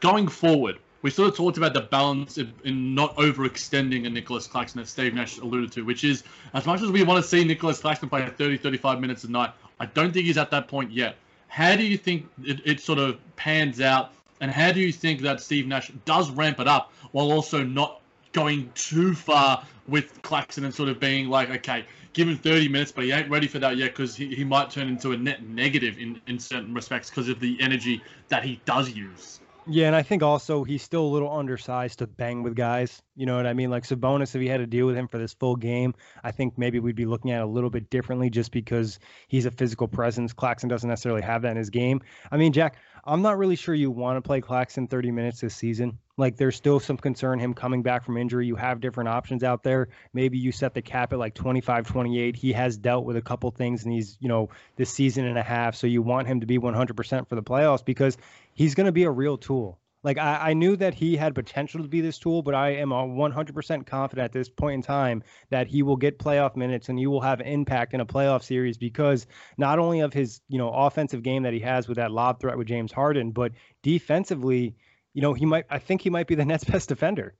going 0.00 0.28
forward, 0.28 0.78
we 1.02 1.10
sort 1.10 1.28
of 1.28 1.36
talked 1.36 1.58
about 1.58 1.74
the 1.74 1.80
balance 1.80 2.38
in, 2.38 2.52
in 2.64 2.94
not 2.94 3.14
overextending 3.16 4.06
a 4.06 4.10
Nicholas 4.10 4.46
Claxton 4.46 4.80
that 4.80 4.88
Steve 4.88 5.14
Nash 5.14 5.38
alluded 5.38 5.72
to, 5.72 5.84
which 5.84 6.04
is 6.04 6.22
as 6.54 6.64
much 6.64 6.80
as 6.80 6.90
we 6.90 7.02
want 7.02 7.22
to 7.22 7.28
see 7.28 7.44
Nicholas 7.44 7.80
Claxton 7.80 8.08
play 8.08 8.26
30, 8.26 8.56
35 8.56 9.00
minutes 9.00 9.24
a 9.24 9.30
night, 9.30 9.50
I 9.80 9.86
don't 9.86 10.12
think 10.12 10.26
he's 10.26 10.38
at 10.38 10.50
that 10.52 10.68
point 10.68 10.92
yet. 10.92 11.16
How 11.48 11.76
do 11.76 11.84
you 11.84 11.98
think 11.98 12.28
it, 12.44 12.60
it 12.64 12.80
sort 12.80 12.98
of 12.98 13.18
pans 13.36 13.80
out, 13.80 14.12
and 14.40 14.50
how 14.50 14.72
do 14.72 14.80
you 14.80 14.92
think 14.92 15.20
that 15.22 15.40
Steve 15.40 15.66
Nash 15.66 15.90
does 16.04 16.30
ramp 16.30 16.60
it 16.60 16.68
up 16.68 16.92
while 17.10 17.30
also 17.30 17.62
not 17.62 18.00
going 18.32 18.70
too 18.74 19.14
far 19.14 19.64
with 19.88 20.22
Claxton 20.22 20.64
and 20.64 20.74
sort 20.74 20.88
of 20.88 20.98
being 20.98 21.28
like, 21.28 21.50
okay, 21.50 21.84
give 22.12 22.28
him 22.28 22.36
30 22.36 22.68
minutes, 22.68 22.92
but 22.92 23.04
he 23.04 23.12
ain't 23.12 23.28
ready 23.28 23.46
for 23.46 23.58
that 23.58 23.76
yet 23.76 23.90
because 23.90 24.14
he, 24.16 24.34
he 24.34 24.44
might 24.44 24.70
turn 24.70 24.88
into 24.88 25.12
a 25.12 25.16
net 25.16 25.42
negative 25.48 25.98
in, 25.98 26.20
in 26.26 26.38
certain 26.38 26.72
respects 26.72 27.10
because 27.10 27.28
of 27.28 27.40
the 27.40 27.60
energy 27.60 28.02
that 28.28 28.42
he 28.42 28.60
does 28.64 28.90
use. 28.90 29.40
Yeah, 29.68 29.86
and 29.86 29.94
I 29.94 30.02
think 30.02 30.24
also 30.24 30.64
he's 30.64 30.82
still 30.82 31.02
a 31.02 31.12
little 31.12 31.30
undersized 31.30 32.00
to 32.00 32.08
bang 32.08 32.42
with 32.42 32.56
guys. 32.56 33.00
You 33.14 33.26
know 33.26 33.36
what 33.36 33.46
I 33.46 33.52
mean? 33.52 33.70
Like 33.70 33.84
Sabonis, 33.84 34.34
if 34.34 34.40
he 34.40 34.48
had 34.48 34.58
to 34.58 34.66
deal 34.66 34.86
with 34.86 34.96
him 34.96 35.06
for 35.06 35.18
this 35.18 35.34
full 35.34 35.54
game, 35.54 35.94
I 36.24 36.32
think 36.32 36.58
maybe 36.58 36.80
we'd 36.80 36.96
be 36.96 37.06
looking 37.06 37.30
at 37.30 37.40
it 37.40 37.44
a 37.44 37.46
little 37.46 37.70
bit 37.70 37.88
differently 37.88 38.28
just 38.28 38.50
because 38.50 38.98
he's 39.28 39.46
a 39.46 39.52
physical 39.52 39.86
presence. 39.86 40.32
Claxton 40.32 40.68
doesn't 40.68 40.88
necessarily 40.88 41.22
have 41.22 41.42
that 41.42 41.52
in 41.52 41.56
his 41.58 41.70
game. 41.70 42.00
I 42.32 42.38
mean, 42.38 42.52
Jack, 42.52 42.76
I'm 43.04 43.22
not 43.22 43.38
really 43.38 43.56
sure 43.56 43.74
you 43.74 43.90
want 43.90 44.16
to 44.16 44.22
play 44.22 44.40
Claxton 44.40 44.88
30 44.88 45.10
minutes 45.10 45.40
this 45.40 45.54
season. 45.54 45.98
Like 46.16 46.36
there's 46.36 46.56
still 46.56 46.78
some 46.78 46.96
concern 46.96 47.38
him 47.38 47.54
coming 47.54 47.82
back 47.82 48.04
from 48.04 48.16
injury. 48.16 48.46
You 48.46 48.54
have 48.56 48.80
different 48.80 49.08
options 49.08 49.42
out 49.42 49.62
there. 49.62 49.88
Maybe 50.12 50.38
you 50.38 50.52
set 50.52 50.74
the 50.74 50.82
cap 50.82 51.12
at 51.12 51.18
like 51.18 51.34
25, 51.34 51.86
28. 51.86 52.36
He 52.36 52.52
has 52.52 52.76
dealt 52.76 53.04
with 53.04 53.16
a 53.16 53.22
couple 53.22 53.50
things 53.50 53.84
and 53.84 53.92
he's, 53.92 54.18
you 54.20 54.28
know, 54.28 54.50
this 54.76 54.90
season 54.90 55.24
and 55.24 55.38
a 55.38 55.42
half. 55.42 55.74
So 55.74 55.86
you 55.86 56.02
want 56.02 56.28
him 56.28 56.40
to 56.40 56.46
be 56.46 56.58
100% 56.58 57.28
for 57.28 57.34
the 57.34 57.42
playoffs 57.42 57.84
because 57.84 58.16
he's 58.54 58.74
going 58.74 58.86
to 58.86 58.92
be 58.92 59.04
a 59.04 59.10
real 59.10 59.36
tool. 59.36 59.78
Like 60.02 60.18
I, 60.18 60.50
I 60.50 60.52
knew 60.54 60.76
that 60.76 60.94
he 60.94 61.16
had 61.16 61.34
potential 61.34 61.82
to 61.82 61.88
be 61.88 62.00
this 62.00 62.18
tool, 62.18 62.42
but 62.42 62.54
I 62.54 62.70
am 62.70 62.90
100% 62.90 63.86
confident 63.86 64.24
at 64.24 64.32
this 64.32 64.48
point 64.48 64.74
in 64.74 64.82
time 64.82 65.22
that 65.50 65.68
he 65.68 65.82
will 65.82 65.96
get 65.96 66.18
playoff 66.18 66.56
minutes 66.56 66.88
and 66.88 66.98
he 66.98 67.06
will 67.06 67.20
have 67.20 67.40
impact 67.40 67.94
in 67.94 68.00
a 68.00 68.06
playoff 68.06 68.42
series 68.42 68.76
because 68.76 69.26
not 69.58 69.78
only 69.78 70.00
of 70.00 70.12
his 70.12 70.40
you 70.48 70.58
know 70.58 70.70
offensive 70.70 71.22
game 71.22 71.44
that 71.44 71.52
he 71.52 71.60
has 71.60 71.86
with 71.86 71.96
that 71.96 72.10
lob 72.10 72.40
threat 72.40 72.58
with 72.58 72.66
James 72.66 72.90
Harden, 72.90 73.30
but 73.30 73.52
defensively, 73.82 74.74
you 75.14 75.22
know 75.22 75.34
he 75.34 75.46
might. 75.46 75.66
I 75.70 75.78
think 75.78 76.02
he 76.02 76.10
might 76.10 76.26
be 76.26 76.34
the 76.34 76.44
Nets' 76.52 76.64
best 76.64 76.88
defender. 76.88 77.34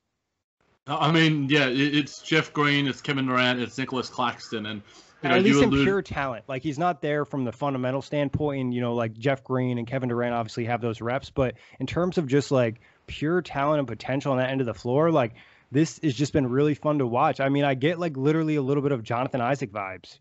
I 0.87 1.13
mean, 1.13 1.49
yeah, 1.49 1.69
it's 1.69 2.23
Jeff 2.23 2.53
Green, 2.53 2.89
it's 2.89 3.01
Kevin 3.01 3.27
Durant, 3.27 3.61
it's 3.61 3.79
Nicholas 3.79 4.09
Claxton, 4.09 4.67
and 4.67 4.83
you 5.23 5.29
know, 5.29 5.37
at 5.37 5.43
least 5.43 5.63
in 5.63 5.69
allude... 5.69 5.85
pure 5.85 6.03
talent. 6.03 6.45
Like 6.49 6.63
he's 6.63 6.79
not 6.79 7.01
there 7.01 7.25
from 7.25 7.45
the 7.45 7.53
fundamental 7.53 8.03
standpoint. 8.03 8.61
And, 8.61 8.75
you 8.75 8.81
know, 8.81 8.95
like 8.95 9.15
Jeff 9.15 9.45
Green 9.45 9.79
and 9.79 9.87
Kevin 9.87 10.09
Durant 10.09 10.35
obviously 10.35 10.65
have 10.65 10.81
those 10.81 11.01
reps, 11.01 11.31
but 11.31 11.55
in 11.79 11.87
terms 11.87 12.19
of 12.19 12.27
just 12.27 12.51
like 12.51 12.81
pure 13.07 13.43
talent 13.43 13.79
and 13.79 13.89
potential 13.89 14.33
on 14.33 14.39
that 14.39 14.51
end 14.51 14.61
of 14.61 14.67
the 14.67 14.75
floor, 14.75 15.11
like 15.11 15.35
this 15.71 16.01
has 16.03 16.15
just 16.15 16.33
been 16.33 16.49
really 16.49 16.75
fun 16.75 16.99
to 16.99 17.07
watch. 17.07 17.41
I 17.41 17.49
mean, 17.49 17.65
I 17.65 17.75
get 17.75 17.99
like 17.99 18.17
literally 18.17 18.57
a 18.57 18.63
little 18.63 18.83
bit 18.83 18.93
of 18.93 19.03
Jonathan 19.03 19.41
Isaac 19.41 19.73
vibes. 19.73 20.19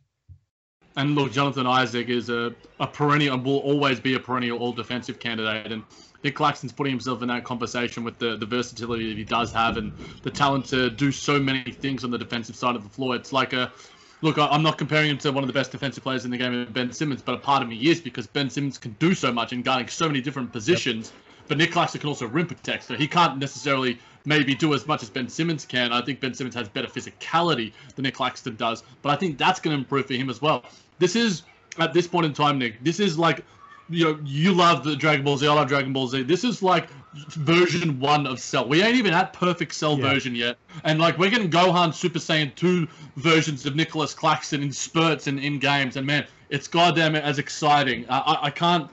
And 0.95 1.15
look, 1.15 1.31
Jonathan 1.31 1.67
Isaac 1.67 2.09
is 2.09 2.29
a, 2.29 2.53
a 2.79 2.87
perennial 2.87 3.35
and 3.35 3.45
will 3.45 3.59
always 3.59 3.99
be 3.99 4.15
a 4.15 4.19
perennial 4.19 4.59
all 4.59 4.73
defensive 4.73 5.19
candidate. 5.19 5.71
And 5.71 5.83
Nick 6.23 6.35
Claxton's 6.35 6.73
putting 6.73 6.91
himself 6.91 7.21
in 7.21 7.29
that 7.29 7.45
conversation 7.45 8.03
with 8.03 8.19
the, 8.19 8.35
the 8.35 8.45
versatility 8.45 9.07
that 9.09 9.17
he 9.17 9.23
does 9.23 9.53
have 9.53 9.77
and 9.77 9.93
the 10.23 10.29
talent 10.29 10.65
to 10.65 10.89
do 10.89 11.11
so 11.11 11.39
many 11.39 11.71
things 11.71 12.03
on 12.03 12.11
the 12.11 12.17
defensive 12.17 12.57
side 12.57 12.75
of 12.75 12.83
the 12.83 12.89
floor. 12.89 13.15
It's 13.15 13.31
like 13.31 13.53
a 13.53 13.71
look, 14.21 14.37
I'm 14.37 14.63
not 14.63 14.77
comparing 14.77 15.09
him 15.09 15.17
to 15.19 15.31
one 15.31 15.43
of 15.43 15.47
the 15.47 15.53
best 15.53 15.71
defensive 15.71 16.03
players 16.03 16.25
in 16.25 16.31
the 16.31 16.37
game, 16.37 16.67
Ben 16.71 16.91
Simmons, 16.91 17.21
but 17.21 17.35
a 17.35 17.37
part 17.37 17.63
of 17.63 17.69
me 17.69 17.77
is 17.77 17.99
because 17.99 18.27
Ben 18.27 18.49
Simmons 18.49 18.77
can 18.77 18.95
do 18.99 19.13
so 19.13 19.31
much 19.31 19.53
in 19.53 19.61
guarding 19.61 19.87
so 19.87 20.07
many 20.07 20.21
different 20.21 20.51
positions. 20.51 21.07
Yep. 21.07 21.47
But 21.47 21.57
Nick 21.57 21.71
Claxton 21.71 21.99
can 21.99 22.07
also 22.07 22.27
rim 22.27 22.47
protect, 22.47 22.85
so 22.85 22.95
he 22.95 23.07
can't 23.07 23.37
necessarily 23.37 23.99
maybe 24.25 24.53
do 24.55 24.73
as 24.73 24.87
much 24.87 25.03
as 25.03 25.09
Ben 25.09 25.27
Simmons 25.27 25.65
can. 25.65 25.91
I 25.91 26.01
think 26.01 26.19
Ben 26.19 26.33
Simmons 26.33 26.55
has 26.55 26.69
better 26.69 26.87
physicality 26.87 27.73
than 27.95 28.03
Nick 28.03 28.13
Claxton 28.13 28.55
does, 28.55 28.83
but 29.01 29.09
I 29.09 29.15
think 29.15 29.37
that's 29.37 29.59
going 29.59 29.75
to 29.75 29.79
improve 29.79 30.05
for 30.05 30.13
him 30.13 30.29
as 30.29 30.41
well. 30.41 30.63
This 30.99 31.15
is 31.15 31.43
at 31.79 31.93
this 31.93 32.07
point 32.07 32.25
in 32.25 32.33
time, 32.33 32.59
Nick. 32.59 32.83
This 32.83 32.99
is 32.99 33.17
like 33.17 33.43
you 33.89 34.05
know, 34.05 34.19
you 34.23 34.53
love 34.53 34.83
the 34.83 34.95
Dragon 34.95 35.25
Ball 35.25 35.37
Z. 35.37 35.47
I 35.47 35.53
love 35.53 35.67
Dragon 35.67 35.91
Ball 35.91 36.07
Z. 36.07 36.23
This 36.23 36.43
is 36.43 36.63
like 36.63 36.87
version 37.13 37.99
one 37.99 38.25
of 38.25 38.39
Cell. 38.39 38.67
We 38.67 38.81
ain't 38.81 38.95
even 38.95 39.13
at 39.13 39.33
perfect 39.33 39.73
Cell 39.73 39.97
yeah. 39.97 40.09
version 40.09 40.35
yet, 40.35 40.57
and 40.83 40.99
like 40.99 41.17
we're 41.17 41.29
getting 41.29 41.49
Gohan 41.49 41.93
Super 41.93 42.19
Saiyan 42.19 42.55
two 42.55 42.87
versions 43.17 43.65
of 43.65 43.75
Nicholas 43.75 44.13
Claxton 44.13 44.63
in 44.63 44.71
spurts 44.71 45.27
and 45.27 45.39
in 45.39 45.59
games, 45.59 45.97
and 45.97 46.07
man, 46.07 46.25
it's 46.49 46.67
goddamn 46.67 47.15
as 47.15 47.39
exciting. 47.39 48.05
I, 48.09 48.19
I, 48.19 48.45
I 48.45 48.49
can't. 48.49 48.89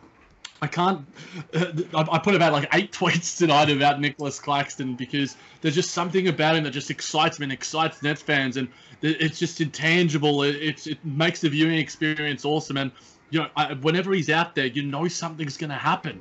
I 0.61 0.67
can't. 0.67 1.07
Uh, 1.55 2.05
I 2.11 2.19
put 2.19 2.35
about 2.35 2.53
like 2.53 2.69
eight 2.73 2.91
tweets 2.99 3.39
tonight 3.39 3.71
about 3.71 4.01
Nicholas 4.01 4.41
Claxton 4.41 4.97
because 4.97 5.37
there's 5.61 5.77
just 5.77 5.93
something 5.93 6.27
about 6.27 6.57
him 6.57 6.65
that 6.65 6.73
just 6.73 6.91
excites 6.91 7.39
me 7.39 7.45
and 7.45 7.53
excites 7.53 8.03
Nets 8.03 8.23
fans, 8.23 8.57
and 8.57 8.69
it's 9.01 9.39
just 9.39 9.61
intangible. 9.61 10.43
It, 10.43 10.57
it's 10.57 10.87
it 10.89 11.05
makes 11.05 11.41
the 11.41 11.49
viewing 11.49 11.79
experience 11.79 12.45
awesome, 12.45 12.77
and 12.77 12.91
you 13.31 13.41
know, 13.41 13.49
I, 13.57 13.75
whenever 13.75 14.13
he's 14.13 14.31
out 14.31 14.55
there, 14.55 14.67
you 14.67 14.83
know 14.83 15.07
something's 15.09 15.57
going 15.57 15.71
to 15.71 15.77
happen. 15.77 16.21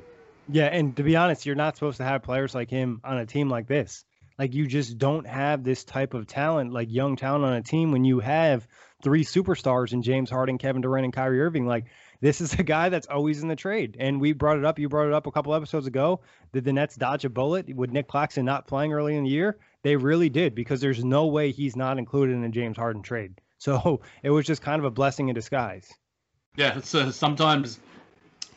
Yeah, 0.50 0.66
and 0.66 0.96
to 0.96 1.02
be 1.02 1.16
honest, 1.16 1.44
you're 1.44 1.54
not 1.54 1.76
supposed 1.76 1.98
to 1.98 2.04
have 2.04 2.22
players 2.22 2.54
like 2.54 2.70
him 2.70 3.00
on 3.04 3.18
a 3.18 3.26
team 3.26 3.50
like 3.50 3.66
this. 3.66 4.04
Like 4.38 4.54
you 4.54 4.66
just 4.66 4.98
don't 4.98 5.26
have 5.26 5.64
this 5.64 5.84
type 5.84 6.14
of 6.14 6.26
talent, 6.26 6.72
like 6.72 6.88
young 6.90 7.16
talent 7.16 7.44
on 7.44 7.54
a 7.54 7.62
team 7.62 7.90
when 7.90 8.04
you 8.04 8.20
have 8.20 8.66
three 9.02 9.24
superstars 9.24 9.92
in 9.92 10.02
James 10.02 10.30
Harden, 10.30 10.58
Kevin 10.58 10.80
Durant, 10.80 11.04
and 11.04 11.12
Kyrie 11.12 11.40
Irving. 11.40 11.66
Like 11.66 11.86
this 12.20 12.40
is 12.40 12.54
a 12.54 12.62
guy 12.62 12.88
that's 12.88 13.08
always 13.08 13.42
in 13.42 13.48
the 13.48 13.56
trade. 13.56 13.96
And 13.98 14.20
we 14.20 14.32
brought 14.32 14.58
it 14.58 14.64
up. 14.64 14.78
You 14.78 14.88
brought 14.88 15.08
it 15.08 15.12
up 15.12 15.26
a 15.26 15.32
couple 15.32 15.54
episodes 15.54 15.86
ago. 15.88 16.20
Did 16.52 16.64
the 16.64 16.72
Nets 16.72 16.94
dodge 16.94 17.24
a 17.24 17.30
bullet 17.30 17.74
with 17.74 17.90
Nick 17.90 18.06
Claxton 18.06 18.44
not 18.44 18.68
playing 18.68 18.92
early 18.92 19.16
in 19.16 19.24
the 19.24 19.30
year? 19.30 19.58
They 19.82 19.96
really 19.96 20.28
did 20.28 20.54
because 20.54 20.80
there's 20.80 21.04
no 21.04 21.26
way 21.26 21.50
he's 21.50 21.76
not 21.76 21.98
included 21.98 22.34
in 22.34 22.42
the 22.42 22.48
James 22.48 22.76
Harden 22.76 23.02
trade. 23.02 23.40
So 23.58 24.02
it 24.22 24.30
was 24.30 24.46
just 24.46 24.62
kind 24.62 24.78
of 24.78 24.84
a 24.84 24.90
blessing 24.90 25.28
in 25.28 25.34
disguise. 25.34 25.92
Yeah, 26.56 26.80
uh, 26.94 27.10
sometimes 27.10 27.78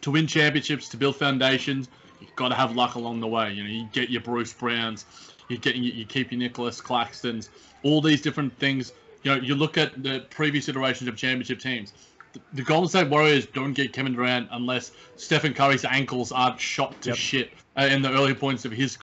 to 0.01 0.11
win 0.11 0.27
championships, 0.27 0.89
to 0.89 0.97
build 0.97 1.15
foundations, 1.15 1.89
you've 2.19 2.35
got 2.35 2.49
to 2.49 2.55
have 2.55 2.75
luck 2.75 2.95
along 2.95 3.19
the 3.19 3.27
way. 3.27 3.51
You 3.51 3.63
know, 3.63 3.69
you 3.69 3.87
get 3.91 4.09
your 4.09 4.21
Bruce 4.21 4.53
Browns, 4.53 5.05
you 5.47 5.57
get 5.57 5.75
you, 5.75 5.91
you 5.91 6.05
keep 6.05 6.31
your 6.31 6.39
Nicholas 6.39 6.81
Claxtons, 6.81 7.49
all 7.83 8.01
these 8.01 8.21
different 8.21 8.57
things. 8.57 8.93
You 9.23 9.35
know, 9.35 9.41
you 9.41 9.55
look 9.55 9.77
at 9.77 10.01
the 10.01 10.25
previous 10.29 10.67
iterations 10.67 11.07
of 11.07 11.15
championship 11.15 11.59
teams. 11.59 11.93
The, 12.33 12.39
the 12.53 12.61
Golden 12.63 12.89
State 12.89 13.09
Warriors 13.09 13.45
don't 13.45 13.73
get 13.73 13.93
Kevin 13.93 14.13
Durant 14.13 14.47
unless 14.51 14.91
Stephen 15.17 15.53
Curry's 15.53 15.85
ankles 15.85 16.31
aren't 16.31 16.59
shot 16.59 16.99
to 17.01 17.09
Yep. 17.09 17.17
shit 17.17 17.51
uh, 17.77 17.89
in 17.91 18.01
the 18.01 18.09
early 18.11 18.33
points 18.33 18.65
of 18.65 18.71
his 18.71 18.97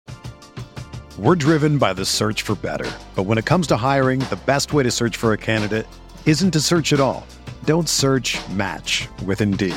We're 1.18 1.36
driven 1.36 1.78
by 1.78 1.92
the 1.92 2.04
search 2.04 2.42
for 2.42 2.54
better. 2.56 2.90
But 3.14 3.24
when 3.24 3.38
it 3.38 3.44
comes 3.44 3.66
to 3.68 3.76
hiring, 3.76 4.20
the 4.20 4.38
best 4.46 4.72
way 4.72 4.82
to 4.82 4.90
search 4.90 5.16
for 5.16 5.32
a 5.32 5.38
candidate 5.38 5.86
isn't 6.26 6.50
to 6.52 6.60
search 6.60 6.92
at 6.92 7.00
all. 7.00 7.26
Don't 7.64 7.88
search 7.88 8.38
match 8.50 9.08
with 9.24 9.40
Indeed. 9.40 9.76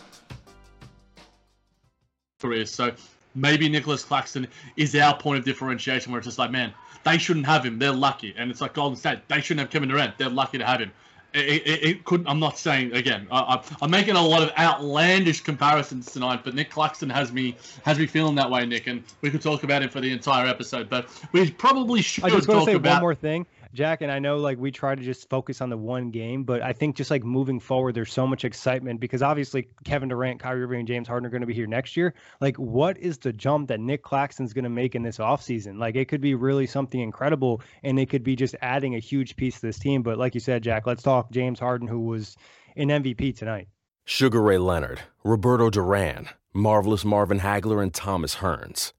So 2.71 2.91
maybe 3.35 3.69
Nicholas 3.69 4.03
Claxton 4.03 4.47
is 4.75 4.95
our 4.95 5.17
point 5.17 5.39
of 5.39 5.45
differentiation 5.45 6.11
where 6.11 6.19
it's 6.19 6.27
just 6.27 6.39
like, 6.39 6.51
man, 6.51 6.73
they 7.03 7.17
shouldn't 7.17 7.45
have 7.45 7.65
him. 7.65 7.79
They're 7.79 7.91
lucky. 7.91 8.33
And 8.37 8.51
it's 8.51 8.61
like 8.61 8.73
Golden 8.73 8.97
State. 8.97 9.27
They 9.27 9.41
shouldn't 9.41 9.61
have 9.61 9.69
Kevin 9.69 9.89
Durant. 9.89 10.17
They're 10.17 10.29
lucky 10.29 10.57
to 10.57 10.65
have 10.65 10.79
him. 10.81 10.91
It, 11.33 11.65
it, 11.65 11.83
it 11.85 12.03
could. 12.03 12.25
I'm 12.27 12.39
not 12.39 12.57
saying 12.57 12.91
again. 12.91 13.25
I, 13.31 13.39
I, 13.39 13.63
I'm 13.81 13.89
making 13.89 14.17
a 14.17 14.21
lot 14.21 14.43
of 14.43 14.51
outlandish 14.57 15.39
comparisons 15.39 16.11
tonight, 16.11 16.41
but 16.43 16.55
Nick 16.55 16.69
Claxton 16.69 17.09
has 17.09 17.31
me 17.31 17.55
has 17.85 17.97
me 17.97 18.05
feeling 18.05 18.35
that 18.35 18.51
way, 18.51 18.65
Nick. 18.65 18.87
And 18.87 19.01
we 19.21 19.31
could 19.31 19.41
talk 19.41 19.63
about 19.63 19.81
him 19.81 19.89
for 19.89 20.01
the 20.01 20.11
entire 20.11 20.45
episode, 20.45 20.89
but 20.89 21.07
we 21.31 21.49
probably 21.49 22.01
should 22.01 22.25
I 22.25 22.31
just 22.31 22.49
want 22.49 22.59
to 22.59 22.65
talk 22.65 22.67
say 22.67 22.73
about. 22.73 22.95
one 22.95 23.01
more 23.01 23.15
thing, 23.15 23.45
Jack, 23.73 24.01
and 24.01 24.11
I 24.11 24.19
know 24.19 24.37
like 24.37 24.57
we 24.57 24.71
try 24.71 24.95
to 24.95 25.01
just 25.01 25.29
focus 25.29 25.61
on 25.61 25.69
the 25.69 25.77
one 25.77 26.11
game, 26.11 26.43
but 26.43 26.61
I 26.61 26.73
think 26.73 26.95
just 26.95 27.11
like 27.11 27.23
moving 27.23 27.59
forward, 27.59 27.95
there's 27.95 28.11
so 28.11 28.27
much 28.27 28.43
excitement 28.43 28.99
because 28.99 29.21
obviously 29.21 29.67
Kevin 29.83 30.09
Durant, 30.09 30.39
Kyrie 30.39 30.63
Irving, 30.63 30.79
and 30.79 30.87
James 30.87 31.07
Harden 31.07 31.25
are 31.25 31.29
going 31.29 31.41
to 31.41 31.47
be 31.47 31.53
here 31.53 31.67
next 31.67 31.95
year. 31.95 32.13
Like, 32.41 32.57
what 32.57 32.97
is 32.97 33.17
the 33.17 33.31
jump 33.31 33.69
that 33.69 33.79
Nick 33.79 34.03
Claxton's 34.03 34.53
going 34.53 34.63
to 34.63 34.69
make 34.69 34.95
in 34.95 35.03
this 35.03 35.17
offseason? 35.17 35.79
Like, 35.79 35.95
it 35.95 36.07
could 36.07 36.21
be 36.21 36.35
really 36.35 36.67
something 36.67 36.99
incredible, 36.99 37.61
and 37.83 37.99
it 37.99 38.09
could 38.09 38.23
be 38.23 38.35
just 38.35 38.55
adding 38.61 38.95
a 38.95 38.99
huge 38.99 39.35
piece 39.35 39.55
to 39.55 39.67
this 39.67 39.79
team. 39.79 40.03
But 40.03 40.17
like 40.17 40.33
you 40.33 40.41
said, 40.41 40.63
Jack, 40.63 40.85
let's 40.85 41.03
talk 41.03 41.31
James 41.31 41.59
Harden, 41.59 41.87
who 41.87 42.01
was 42.01 42.35
an 42.75 42.89
MVP 42.89 43.37
tonight. 43.37 43.67
Sugar 44.05 44.41
Ray 44.41 44.57
Leonard, 44.57 45.01
Roberto 45.23 45.69
Duran, 45.69 46.27
Marvelous 46.53 47.05
Marvin 47.05 47.39
Hagler, 47.39 47.81
and 47.81 47.93
Thomas 47.93 48.37
Hearns. 48.37 48.93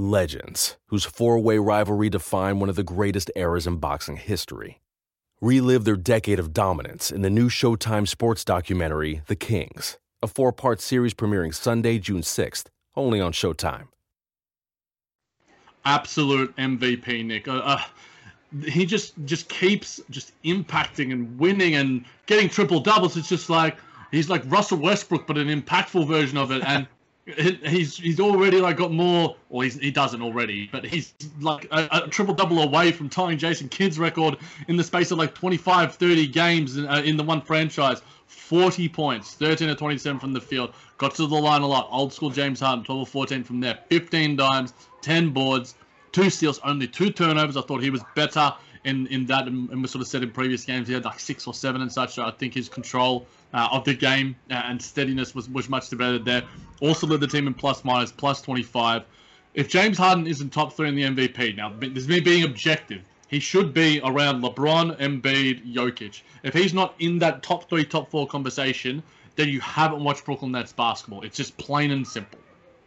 Legends, 0.00 0.78
whose 0.86 1.04
four 1.04 1.38
way 1.38 1.58
rivalry 1.58 2.08
defined 2.08 2.60
one 2.60 2.70
of 2.70 2.76
the 2.76 2.82
greatest 2.82 3.30
eras 3.36 3.66
in 3.66 3.76
boxing 3.76 4.16
history. 4.16 4.80
Relive 5.42 5.84
their 5.84 5.96
decade 5.96 6.38
of 6.38 6.52
dominance 6.54 7.10
in 7.12 7.22
the 7.22 7.30
new 7.30 7.48
Showtime 7.50 8.08
sports 8.08 8.44
documentary, 8.44 9.22
The 9.26 9.36
Kings, 9.36 9.98
a 10.22 10.26
four 10.26 10.52
part 10.52 10.80
series 10.80 11.12
premiering 11.14 11.54
Sunday, 11.54 11.98
June 11.98 12.22
6th, 12.22 12.66
only 12.96 13.20
on 13.20 13.32
Showtime. 13.32 13.88
absolute 15.84 16.54
MVP, 16.56 17.24
Nick. 17.24 17.48
Uh, 17.48 17.60
uh, 17.64 17.82
he 18.66 18.86
just 18.86 19.14
just 19.26 19.48
keeps 19.48 20.00
just 20.10 20.32
impacting 20.44 21.12
and 21.12 21.38
winning 21.38 21.74
and 21.76 22.04
getting 22.26 22.48
triple 22.48 22.80
doubles. 22.80 23.16
It's 23.16 23.28
just 23.28 23.50
like 23.50 23.78
he's 24.10 24.30
like 24.30 24.42
Russell 24.46 24.78
Westbrook, 24.78 25.26
but 25.26 25.38
an 25.38 25.48
impactful 25.48 26.06
version 26.08 26.38
of 26.38 26.50
it. 26.52 26.62
And 26.66 26.86
he's 27.26 27.96
he's 27.96 28.20
already 28.20 28.60
like 28.60 28.76
got 28.76 28.92
more, 28.92 29.36
or 29.48 29.64
he 29.64 29.90
doesn't 29.90 30.22
already, 30.22 30.68
but 30.72 30.84
he's 30.84 31.14
like 31.40 31.66
a, 31.70 31.88
a 31.92 32.08
triple 32.08 32.34
double 32.34 32.60
away 32.62 32.92
from 32.92 33.08
tying 33.08 33.38
Jason 33.38 33.68
Kidd's 33.68 33.98
record 33.98 34.36
in 34.68 34.76
the 34.76 34.84
space 34.84 35.10
of 35.10 35.18
like 35.18 35.34
25, 35.34 35.94
30 35.94 36.26
games 36.28 36.76
in, 36.76 36.86
uh, 36.86 37.02
in 37.04 37.16
the 37.16 37.24
one 37.24 37.40
franchise. 37.40 38.02
40 38.26 38.88
points, 38.88 39.34
13 39.34 39.68
or 39.68 39.74
27 39.74 40.20
from 40.20 40.32
the 40.32 40.40
field. 40.40 40.72
Got 40.98 41.16
to 41.16 41.26
the 41.26 41.34
line 41.34 41.62
a 41.62 41.66
lot. 41.66 41.88
Old 41.90 42.12
school 42.12 42.30
James 42.30 42.60
Harden, 42.60 42.84
12 42.84 43.00
or 43.00 43.06
14 43.06 43.42
from 43.42 43.60
there. 43.60 43.78
15 43.88 44.36
dimes, 44.36 44.72
10 45.02 45.30
boards, 45.30 45.74
two 46.12 46.30
steals, 46.30 46.60
only 46.64 46.86
two 46.86 47.10
turnovers. 47.10 47.56
I 47.56 47.62
thought 47.62 47.82
he 47.82 47.90
was 47.90 48.02
better 48.14 48.54
in, 48.84 49.06
in 49.08 49.26
that, 49.26 49.46
and, 49.46 49.68
we 49.68 49.86
sort 49.88 50.02
of 50.02 50.08
said 50.08 50.22
in 50.22 50.30
previous 50.30 50.64
games 50.64 50.88
he 50.88 50.94
had 50.94 51.04
like 51.04 51.20
six 51.20 51.46
or 51.46 51.54
seven 51.54 51.82
and 51.82 51.92
such. 51.92 52.14
So 52.14 52.24
I 52.24 52.30
think 52.30 52.54
his 52.54 52.68
control 52.68 53.26
uh, 53.52 53.68
of 53.72 53.84
the 53.84 53.94
game 53.94 54.36
uh, 54.50 54.54
and 54.64 54.80
steadiness 54.80 55.34
was, 55.34 55.48
was 55.48 55.68
much 55.68 55.90
better 55.96 56.18
there. 56.18 56.42
Also 56.80 57.06
led 57.06 57.20
the 57.20 57.26
team 57.26 57.46
in 57.46 57.54
plus 57.54 57.84
minus, 57.84 58.12
plus 58.12 58.40
25. 58.42 59.04
If 59.54 59.68
James 59.68 59.98
Harden 59.98 60.26
isn't 60.26 60.50
top 60.50 60.72
three 60.74 60.88
in 60.88 60.94
the 60.94 61.02
MVP, 61.02 61.56
now 61.56 61.72
this 61.78 61.90
is 62.04 62.08
me 62.08 62.20
being 62.20 62.44
objective, 62.44 63.02
he 63.28 63.38
should 63.38 63.72
be 63.72 64.00
around 64.02 64.42
LeBron, 64.42 64.98
Embiid, 64.98 65.72
Jokic. 65.72 66.22
If 66.42 66.54
he's 66.54 66.74
not 66.74 66.94
in 66.98 67.18
that 67.20 67.42
top 67.42 67.68
three, 67.68 67.84
top 67.84 68.10
four 68.10 68.26
conversation, 68.26 69.02
then 69.36 69.48
you 69.48 69.60
haven't 69.60 70.02
watched 70.02 70.24
Brooklyn 70.24 70.52
Nets 70.52 70.72
basketball. 70.72 71.22
It's 71.22 71.36
just 71.36 71.56
plain 71.56 71.92
and 71.92 72.06
simple. 72.06 72.39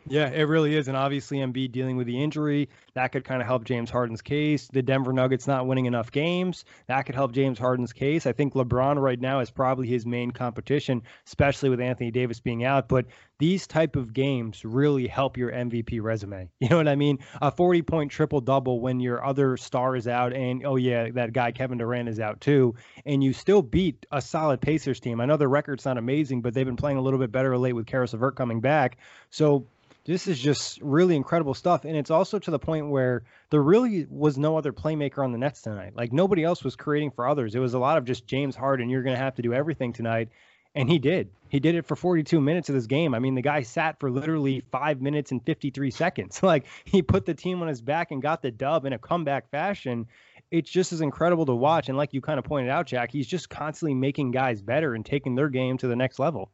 Yeah, 0.07 0.29
it 0.29 0.43
really 0.43 0.75
is. 0.75 0.87
And 0.87 0.97
obviously, 0.97 1.37
Embiid 1.37 1.71
dealing 1.71 1.95
with 1.97 2.07
the 2.07 2.21
injury, 2.21 2.69
that 2.93 3.11
could 3.11 3.23
kind 3.23 3.41
of 3.41 3.47
help 3.47 3.63
James 3.63 3.89
Harden's 3.89 4.21
case. 4.21 4.67
The 4.67 4.81
Denver 4.81 5.13
Nuggets 5.13 5.47
not 5.47 5.65
winning 5.65 5.85
enough 5.85 6.11
games, 6.11 6.65
that 6.87 7.03
could 7.03 7.15
help 7.15 7.31
James 7.31 7.57
Harden's 7.57 7.93
case. 7.93 8.25
I 8.25 8.33
think 8.33 8.53
LeBron 8.53 9.01
right 9.01 9.19
now 9.19 9.39
is 9.39 9.49
probably 9.49 9.87
his 9.87 10.05
main 10.05 10.31
competition, 10.31 11.03
especially 11.25 11.69
with 11.69 11.79
Anthony 11.79 12.11
Davis 12.11 12.39
being 12.39 12.63
out. 12.65 12.89
But 12.89 13.05
these 13.39 13.67
type 13.67 13.95
of 13.95 14.13
games 14.13 14.63
really 14.63 15.07
help 15.07 15.37
your 15.37 15.51
MVP 15.51 16.01
resume. 16.01 16.49
You 16.63 16.69
know 16.69 16.77
what 16.77 16.87
I 16.87 16.95
mean? 16.95 17.19
A 17.41 17.51
40 17.51 17.81
point 17.81 18.11
triple 18.11 18.39
double 18.39 18.79
when 18.79 19.01
your 19.01 19.23
other 19.23 19.57
star 19.57 19.97
is 19.97 20.07
out, 20.07 20.31
and 20.31 20.65
oh 20.65 20.77
yeah, 20.77 21.09
that 21.11 21.33
guy 21.33 21.51
Kevin 21.51 21.77
Durant 21.77 22.07
is 22.07 22.21
out 22.21 22.39
too, 22.39 22.75
and 23.05 23.21
you 23.21 23.33
still 23.33 23.61
beat 23.61 24.05
a 24.13 24.21
solid 24.21 24.61
Pacers 24.61 25.01
team. 25.01 25.19
I 25.19 25.25
know 25.25 25.35
the 25.35 25.47
record's 25.47 25.83
not 25.83 25.97
amazing, 25.97 26.41
but 26.41 26.53
they've 26.53 26.65
been 26.65 26.77
playing 26.77 26.97
a 26.97 27.01
little 27.01 27.19
bit 27.19 27.33
better 27.33 27.57
late 27.57 27.73
with 27.73 27.85
Caris 27.85 28.13
LeVert 28.13 28.37
coming 28.37 28.61
back. 28.61 28.97
So 29.29 29.67
this 30.05 30.27
is 30.27 30.39
just 30.39 30.81
really 30.81 31.15
incredible 31.15 31.53
stuff. 31.53 31.85
And 31.85 31.95
it's 31.95 32.11
also 32.11 32.37
to 32.39 32.51
the 32.51 32.59
point 32.59 32.89
where 32.89 33.23
there 33.49 33.61
really 33.61 34.05
was 34.09 34.37
no 34.37 34.57
other 34.57 34.73
playmaker 34.73 35.23
on 35.23 35.31
the 35.31 35.37
Nets 35.37 35.61
tonight. 35.61 35.93
Like 35.95 36.11
nobody 36.11 36.43
else 36.43 36.63
was 36.63 36.75
creating 36.75 37.11
for 37.11 37.27
others. 37.27 37.55
It 37.55 37.59
was 37.59 37.73
a 37.73 37.79
lot 37.79 37.97
of 37.97 38.05
just 38.05 38.27
James 38.27 38.55
Harden. 38.55 38.89
You're 38.89 39.03
going 39.03 39.15
to 39.15 39.21
have 39.21 39.35
to 39.35 39.41
do 39.41 39.53
everything 39.53 39.93
tonight. 39.93 40.29
And 40.75 40.89
he 40.89 40.97
did. 40.97 41.29
He 41.49 41.59
did 41.59 41.75
it 41.75 41.85
for 41.85 41.95
42 41.95 42.41
minutes 42.41 42.67
of 42.67 42.75
this 42.75 42.87
game. 42.87 43.13
I 43.13 43.19
mean, 43.19 43.35
the 43.35 43.41
guy 43.41 43.61
sat 43.61 43.99
for 43.99 44.09
literally 44.09 44.63
five 44.71 45.01
minutes 45.01 45.31
and 45.31 45.43
53 45.45 45.91
seconds. 45.91 46.41
Like 46.43 46.65
he 46.83 47.01
put 47.01 47.25
the 47.25 47.33
team 47.33 47.61
on 47.61 47.67
his 47.67 47.81
back 47.81 48.11
and 48.11 48.21
got 48.21 48.41
the 48.41 48.51
dub 48.51 48.85
in 48.85 48.93
a 48.93 48.97
comeback 48.97 49.49
fashion. 49.51 50.07
It's 50.51 50.69
just 50.69 50.91
as 50.91 51.01
incredible 51.01 51.45
to 51.45 51.55
watch. 51.55 51.89
And 51.89 51.97
like 51.97 52.13
you 52.13 52.21
kind 52.21 52.39
of 52.39 52.45
pointed 52.45 52.69
out, 52.69 52.87
Jack, 52.87 53.11
he's 53.11 53.27
just 53.27 53.49
constantly 53.49 53.93
making 53.93 54.31
guys 54.31 54.61
better 54.61 54.95
and 54.95 55.05
taking 55.05 55.35
their 55.35 55.49
game 55.49 55.77
to 55.77 55.87
the 55.87 55.95
next 55.95 56.19
level. 56.19 56.49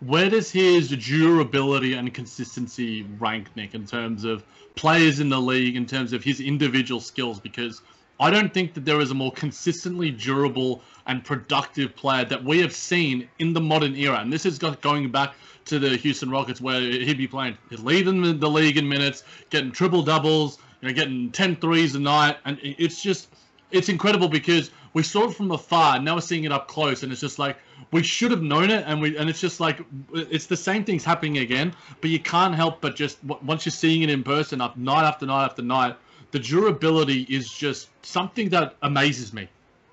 Where 0.00 0.30
does 0.30 0.50
his 0.50 0.88
durability 0.88 1.92
and 1.94 2.12
consistency 2.14 3.06
rank, 3.18 3.48
Nick, 3.54 3.74
in 3.74 3.84
terms 3.84 4.24
of 4.24 4.44
players 4.74 5.20
in 5.20 5.28
the 5.28 5.40
league, 5.40 5.76
in 5.76 5.84
terms 5.84 6.14
of 6.14 6.24
his 6.24 6.40
individual 6.40 7.00
skills? 7.00 7.38
Because 7.38 7.82
I 8.18 8.30
don't 8.30 8.52
think 8.52 8.74
that 8.74 8.84
there 8.84 9.00
is 9.00 9.10
a 9.10 9.14
more 9.14 9.32
consistently 9.32 10.10
durable 10.10 10.82
and 11.06 11.24
productive 11.24 11.94
player 11.96 12.24
that 12.24 12.42
we 12.42 12.60
have 12.60 12.74
seen 12.74 13.28
in 13.38 13.52
the 13.52 13.60
modern 13.60 13.94
era. 13.94 14.18
And 14.20 14.32
this 14.32 14.46
is 14.46 14.58
go- 14.58 14.74
going 14.74 15.10
back 15.10 15.34
to 15.66 15.78
the 15.78 15.96
Houston 15.96 16.30
Rockets, 16.30 16.60
where 16.60 16.80
he'd 16.80 17.18
be 17.18 17.26
playing, 17.26 17.58
he's 17.68 17.80
leading 17.80 18.38
the 18.38 18.50
league 18.50 18.78
in 18.78 18.88
minutes, 18.88 19.24
getting 19.50 19.70
triple 19.70 20.02
doubles, 20.02 20.58
you 20.80 20.88
know, 20.88 20.94
getting 20.94 21.30
10 21.30 21.56
threes 21.56 21.94
a 21.94 22.00
night. 22.00 22.36
And 22.44 22.58
it's 22.62 23.02
just, 23.02 23.28
it's 23.70 23.88
incredible 23.88 24.28
because 24.28 24.70
we 24.92 25.02
saw 25.02 25.28
it 25.28 25.34
from 25.34 25.50
afar, 25.50 25.96
and 25.96 26.04
now 26.04 26.14
we're 26.14 26.20
seeing 26.20 26.44
it 26.44 26.52
up 26.52 26.68
close, 26.68 27.02
and 27.02 27.12
it's 27.12 27.20
just 27.20 27.38
like 27.38 27.56
we 27.92 28.02
should 28.02 28.30
have 28.30 28.42
known 28.42 28.70
it, 28.70 28.84
and 28.86 29.00
we 29.00 29.16
and 29.16 29.30
it's 29.30 29.40
just 29.40 29.60
like 29.60 29.80
it's 30.12 30.46
the 30.46 30.56
same 30.56 30.84
things 30.84 31.04
happening 31.04 31.38
again, 31.38 31.74
but 32.00 32.10
you 32.10 32.18
can't 32.18 32.54
help 32.54 32.80
but 32.80 32.96
just 32.96 33.18
once 33.24 33.64
you're 33.64 33.72
seeing 33.72 34.02
it 34.02 34.10
in 34.10 34.22
person, 34.22 34.60
up 34.60 34.76
night 34.76 35.04
after 35.04 35.26
night 35.26 35.44
after 35.44 35.62
night, 35.62 35.96
the 36.30 36.38
durability 36.38 37.22
is 37.28 37.50
just 37.50 37.88
something 38.04 38.48
that 38.50 38.76
amazes 38.82 39.32
me. 39.32 39.48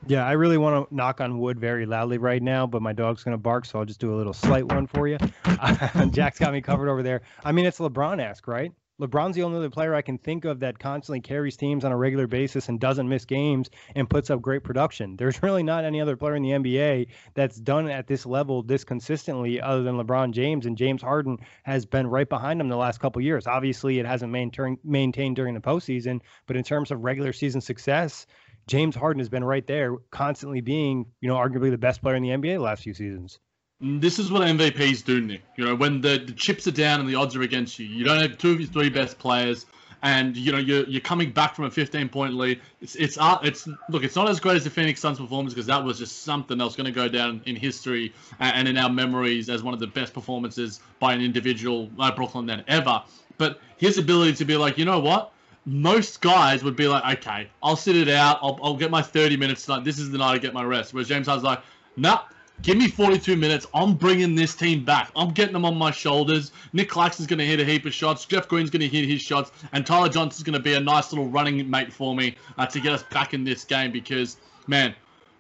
Yeah, 0.06 0.26
I 0.26 0.34
really 0.34 0.58
want 0.58 0.88
to 0.88 0.96
knock 0.96 1.22
on 1.22 1.40
wood 1.40 1.60
very 1.60 1.86
loudly 1.86 2.18
right 2.18 2.42
now, 2.42 2.68
but 2.68 2.82
my 2.82 2.94
dog's 2.94 3.24
going 3.24 3.34
to 3.34 3.42
bark, 3.42 3.66
so 3.66 3.80
I'll 3.80 3.86
just 3.86 4.00
do 4.00 4.13
a 4.13 4.16
little 4.16 4.34
slight 4.34 4.66
one 4.72 4.86
for 4.86 5.08
you. 5.08 5.18
Jack's 6.12 6.38
got 6.38 6.54
me 6.54 6.62
covered 6.62 6.88
over 6.88 7.02
there. 7.02 7.24
I 7.44 7.52
mean, 7.52 7.66
it's 7.66 7.80
LeBron 7.80 8.22
esque, 8.22 8.48
right? 8.48 8.72
LeBron's 8.99 9.36
the 9.36 9.43
only 9.43 9.60
other 9.60 9.69
player 9.69 9.93
I 9.93 10.01
can 10.01 10.17
think 10.17 10.43
of 10.43 10.62
that 10.62 10.79
constantly 10.79 11.21
carries 11.21 11.55
teams 11.55 11.86
on 11.86 11.91
a 11.91 11.97
regular 11.97 12.25
basis 12.25 12.67
and 12.67 12.79
doesn't 12.79 13.07
miss 13.07 13.25
games 13.25 13.69
and 13.93 14.10
puts 14.10 14.31
up 14.31 14.41
great 14.41 14.63
production. 14.63 15.15
There's 15.19 15.43
really 15.43 15.62
not 15.62 15.86
any 15.86 16.01
other 16.01 16.17
player 16.17 16.36
in 16.36 16.41
the 16.41 16.49
NBA 16.49 17.10
that's 17.36 17.57
done 17.57 17.89
at 17.89 18.07
this 18.07 18.25
level 18.25 18.63
this 18.63 18.83
consistently 18.83 19.62
other 19.62 19.83
than 19.83 19.97
LeBron 19.97 20.31
James 20.31 20.65
and 20.65 20.75
James 20.75 21.03
Harden 21.03 21.38
has 21.62 21.86
been 21.86 22.07
right 22.07 22.27
behind 22.27 22.60
him 22.60 22.69
the 22.69 22.75
last 22.75 22.99
couple 22.99 23.21
years. 23.21 23.45
Obviously, 23.45 23.99
it 23.99 24.07
hasn't 24.07 24.31
maintained 24.31 24.79
maintained 24.83 25.36
during 25.36 25.53
the 25.53 25.62
postseason, 25.62 26.21
but 26.47 26.57
in 26.57 26.63
terms 26.63 26.89
of 26.89 27.03
regular 27.03 27.33
season 27.33 27.62
success, 27.62 28.25
James 28.65 28.95
Harden 28.95 29.19
has 29.19 29.29
been 29.29 29.43
right 29.43 29.65
there, 29.67 29.95
constantly 30.10 30.62
being, 30.62 31.05
you 31.21 31.29
know, 31.29 31.36
arguably 31.36 31.69
the 31.69 31.77
best 31.77 32.01
player 32.01 32.15
in 32.15 32.23
the 32.23 32.29
NBA 32.29 32.55
the 32.55 32.63
last 32.63 32.83
few 32.83 32.95
seasons. 32.95 33.39
This 33.80 34.18
is 34.18 34.32
what 34.32 34.42
MVPs 34.42 35.06
do, 35.06 35.22
Nick. 35.22 35.44
You 35.56 35.66
know, 35.66 35.76
when 35.76 36.02
the, 36.02 36.18
the 36.18 36.32
chips 36.32 36.66
are 36.66 36.72
down 36.72 37.00
and 37.00 37.08
the 37.08 37.13
odds 37.13 37.36
are 37.36 37.44
against 37.44 37.78
you, 37.78 37.86
you 37.86 38.04
don't 38.04 38.20
have 38.20 38.40
two 38.40 38.52
of 38.52 38.60
your 38.60 38.68
three 38.68 38.90
best 38.90 39.20
players, 39.20 39.68
and 40.02 40.36
you 40.36 40.52
know 40.52 40.58
you're 40.58 40.84
you're 40.86 41.02
coming 41.02 41.32
back 41.32 41.56
from 41.56 41.66
a 41.66 41.70
15 41.70 42.10
point 42.10 42.34
lead. 42.34 42.60
It's 42.82 42.96
it's 42.96 43.20
uh, 43.20 43.38
it's 43.44 43.68
look, 43.90 44.04
it's 44.04 44.16
not 44.16 44.30
as 44.30 44.40
great 44.40 44.56
as 44.56 44.63
the 44.63 44.72
Phoenix 44.72 45.00
Suns 45.00 45.20
performance 45.20 45.54
because 45.54 45.68
that 45.68 45.84
was 45.84 46.00
just 46.00 46.24
something 46.24 46.58
that 46.58 46.63
was 46.63 46.76
going 46.76 46.88
to 46.88 46.92
go 46.92 47.08
down 47.08 47.40
in 47.46 47.56
history 47.56 48.13
and 48.40 48.68
in 48.68 48.78
our 48.78 48.90
memories 48.90 49.48
as 49.48 49.62
one 49.62 49.76
of 49.76 49.80
the 49.80 49.86
best 49.86 50.12
performances 50.12 50.80
by 51.00 51.13
an 51.13 51.22
individual 51.22 51.88
like 51.98 52.16
Brooklyn 52.16 52.48
Net 52.48 52.63
ever. 52.68 53.04
But 53.38 53.60
his 53.78 54.00
ability 54.00 54.34
to 54.38 54.46
be 54.46 54.58
like, 54.58 54.80
you 54.80 54.86
know 54.86 55.00
what? 55.00 55.34
most 55.70 56.22
guys 56.22 56.63
would 56.63 56.78
be 56.78 56.88
like, 56.88 57.18
okay, 57.18 57.50
I'll 57.62 57.76
sit 57.76 57.98
it 57.98 58.08
out. 58.08 58.40
I'll, 58.42 58.58
I'll 58.63 58.78
get 58.78 58.90
my 58.90 59.02
30 59.02 59.36
minutes 59.36 59.66
tonight. 59.66 59.84
This 59.84 60.00
is 60.00 60.10
the 60.10 60.18
night 60.18 60.32
I 60.32 60.38
get 60.38 60.54
my 60.54 60.63
rest. 60.63 60.94
Whereas 60.94 61.10
James 61.10 61.28
Harden's 61.28 61.44
like, 61.44 61.60
nah, 61.98 62.22
give 62.62 62.78
me 62.78 62.88
42 62.88 63.36
minutes. 63.36 63.65
I'm 63.74 63.93
bringing 63.93 64.36
this 64.36 64.56
team 64.56 64.84
back. 64.84 65.12
I'm 65.15 65.32
getting 65.32 65.54
them 65.54 65.65
on 65.65 65.76
my 65.76 65.91
shoulders. 65.91 66.52
Nick 66.74 66.89
Claxton's 66.89 67.28
going 67.28 67.39
to 67.39 67.46
hit 67.46 67.60
a 67.60 67.65
heap 67.65 67.86
of 67.86 67.93
shots. 67.93 68.26
Jeff 68.26 68.48
Green's 68.48 68.70
going 68.70 68.82
to 68.82 68.88
hit 68.88 69.08
his 69.08 69.22
shots. 69.22 69.52
And 69.72 69.86
Tyler 69.86 70.10
Johnson's 70.10 70.43
going 70.43 70.58
to 70.58 70.60
be 70.60 70.74
a 70.74 70.80
nice 70.80 71.12
little 71.12 71.28
running 71.28 71.70
mate 71.70 71.91
for 71.91 72.15
me 72.15 72.36
uh, 72.58 72.65
to 72.67 72.80
get 72.80 72.93
us 72.93 73.04
back 73.04 73.34
in 73.34 73.43
this 73.43 73.63
game 73.63 73.91
because, 73.91 74.38
man, 74.67 74.96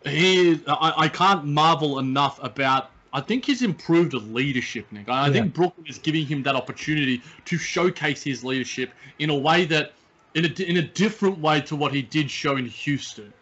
he 0.05 0.61
I, 0.67 0.93
I 0.97 1.07
can't 1.09 1.45
marvel 1.45 1.99
enough 1.99 2.41
about 2.43 2.91
I 3.13 3.21
think 3.21 3.45
he's 3.45 3.61
improved 3.61 4.13
leadership, 4.13 4.91
Nick. 4.91 5.09
I 5.09 5.27
yeah. 5.27 5.33
think 5.33 5.53
Brooklyn 5.53 5.87
is 5.87 5.97
giving 5.97 6.25
him 6.25 6.43
that 6.43 6.55
opportunity 6.55 7.21
to 7.45 7.57
showcase 7.57 8.21
his 8.21 8.43
leadership 8.43 8.91
in 9.19 9.29
a 9.29 9.35
way 9.35 9.65
that 9.65 9.93
in 10.35 10.45
a, 10.45 10.61
in 10.61 10.77
a 10.77 10.81
different 10.81 11.39
way 11.39 11.61
to 11.61 11.75
what 11.75 11.93
he 11.93 12.01
did 12.01 12.29
show 12.29 12.57
in 12.57 12.67
Houston. 12.67 13.33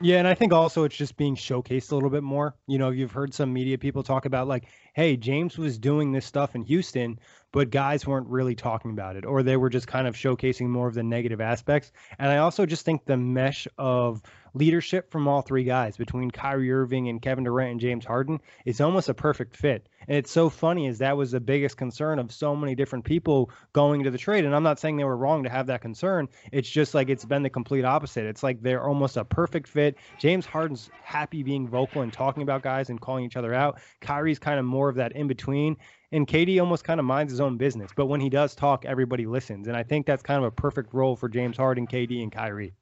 Yeah, 0.00 0.18
and 0.18 0.28
I 0.28 0.34
think 0.34 0.52
also 0.52 0.84
it's 0.84 0.96
just 0.96 1.16
being 1.16 1.34
showcased 1.34 1.90
a 1.90 1.94
little 1.94 2.10
bit 2.10 2.22
more. 2.22 2.54
You 2.68 2.78
know, 2.78 2.90
you've 2.90 3.10
heard 3.10 3.34
some 3.34 3.52
media 3.52 3.76
people 3.76 4.04
talk 4.04 4.26
about 4.26 4.46
like, 4.46 4.66
hey, 4.98 5.16
James 5.16 5.56
was 5.56 5.78
doing 5.78 6.10
this 6.10 6.26
stuff 6.26 6.56
in 6.56 6.62
Houston, 6.62 7.20
but 7.52 7.70
guys 7.70 8.04
weren't 8.04 8.26
really 8.26 8.56
talking 8.56 8.90
about 8.90 9.14
it, 9.14 9.24
or 9.24 9.44
they 9.44 9.56
were 9.56 9.70
just 9.70 9.86
kind 9.86 10.08
of 10.08 10.16
showcasing 10.16 10.66
more 10.66 10.88
of 10.88 10.94
the 10.94 11.04
negative 11.04 11.40
aspects. 11.40 11.92
And 12.18 12.28
I 12.28 12.38
also 12.38 12.66
just 12.66 12.84
think 12.84 13.04
the 13.04 13.16
mesh 13.16 13.68
of 13.78 14.20
leadership 14.54 15.10
from 15.10 15.28
all 15.28 15.42
three 15.42 15.64
guys 15.64 15.96
between 15.96 16.30
Kyrie 16.30 16.72
Irving 16.72 17.08
and 17.08 17.22
Kevin 17.22 17.44
Durant 17.44 17.72
and 17.72 17.80
James 17.80 18.04
Harden 18.04 18.40
is 18.64 18.80
almost 18.80 19.08
a 19.08 19.14
perfect 19.14 19.56
fit. 19.56 19.88
And 20.06 20.16
it's 20.16 20.30
so 20.30 20.48
funny 20.48 20.86
as 20.86 20.98
that 20.98 21.16
was 21.16 21.30
the 21.30 21.40
biggest 21.40 21.76
concern 21.76 22.18
of 22.18 22.32
so 22.32 22.56
many 22.56 22.74
different 22.74 23.04
people 23.04 23.50
going 23.72 24.00
into 24.00 24.10
the 24.10 24.18
trade. 24.18 24.44
And 24.44 24.54
I'm 24.54 24.62
not 24.62 24.80
saying 24.80 24.96
they 24.96 25.04
were 25.04 25.16
wrong 25.16 25.44
to 25.44 25.50
have 25.50 25.66
that 25.66 25.82
concern. 25.82 26.28
It's 26.50 26.68
just 26.68 26.94
like 26.94 27.10
it's 27.10 27.24
been 27.24 27.42
the 27.42 27.50
complete 27.50 27.84
opposite. 27.84 28.24
It's 28.24 28.42
like 28.42 28.62
they're 28.62 28.82
almost 28.82 29.16
a 29.16 29.24
perfect 29.24 29.68
fit. 29.68 29.96
James 30.18 30.46
Harden's 30.46 30.90
happy 31.02 31.42
being 31.42 31.68
vocal 31.68 32.02
and 32.02 32.12
talking 32.12 32.42
about 32.42 32.62
guys 32.62 32.88
and 32.88 33.00
calling 33.00 33.24
each 33.24 33.36
other 33.36 33.52
out. 33.52 33.80
Kyrie's 34.00 34.38
kind 34.38 34.58
of 34.58 34.64
more 34.64 34.87
of 34.88 34.96
that 34.96 35.12
in 35.12 35.28
between. 35.28 35.76
And 36.12 36.26
KD 36.26 36.60
almost 36.60 36.84
kind 36.84 37.00
of 37.00 37.06
minds 37.06 37.32
his 37.32 37.40
own 37.40 37.56
business. 37.56 37.90
But 37.94 38.06
when 38.06 38.20
he 38.20 38.30
does 38.30 38.54
talk, 38.54 38.84
everybody 38.84 39.26
listens. 39.26 39.68
And 39.68 39.76
I 39.76 39.82
think 39.82 40.06
that's 40.06 40.22
kind 40.22 40.38
of 40.38 40.44
a 40.44 40.50
perfect 40.50 40.94
role 40.94 41.16
for 41.16 41.28
James 41.28 41.56
Harden, 41.56 41.86
KD, 41.86 42.22
and 42.22 42.32
Kyrie. 42.32 42.72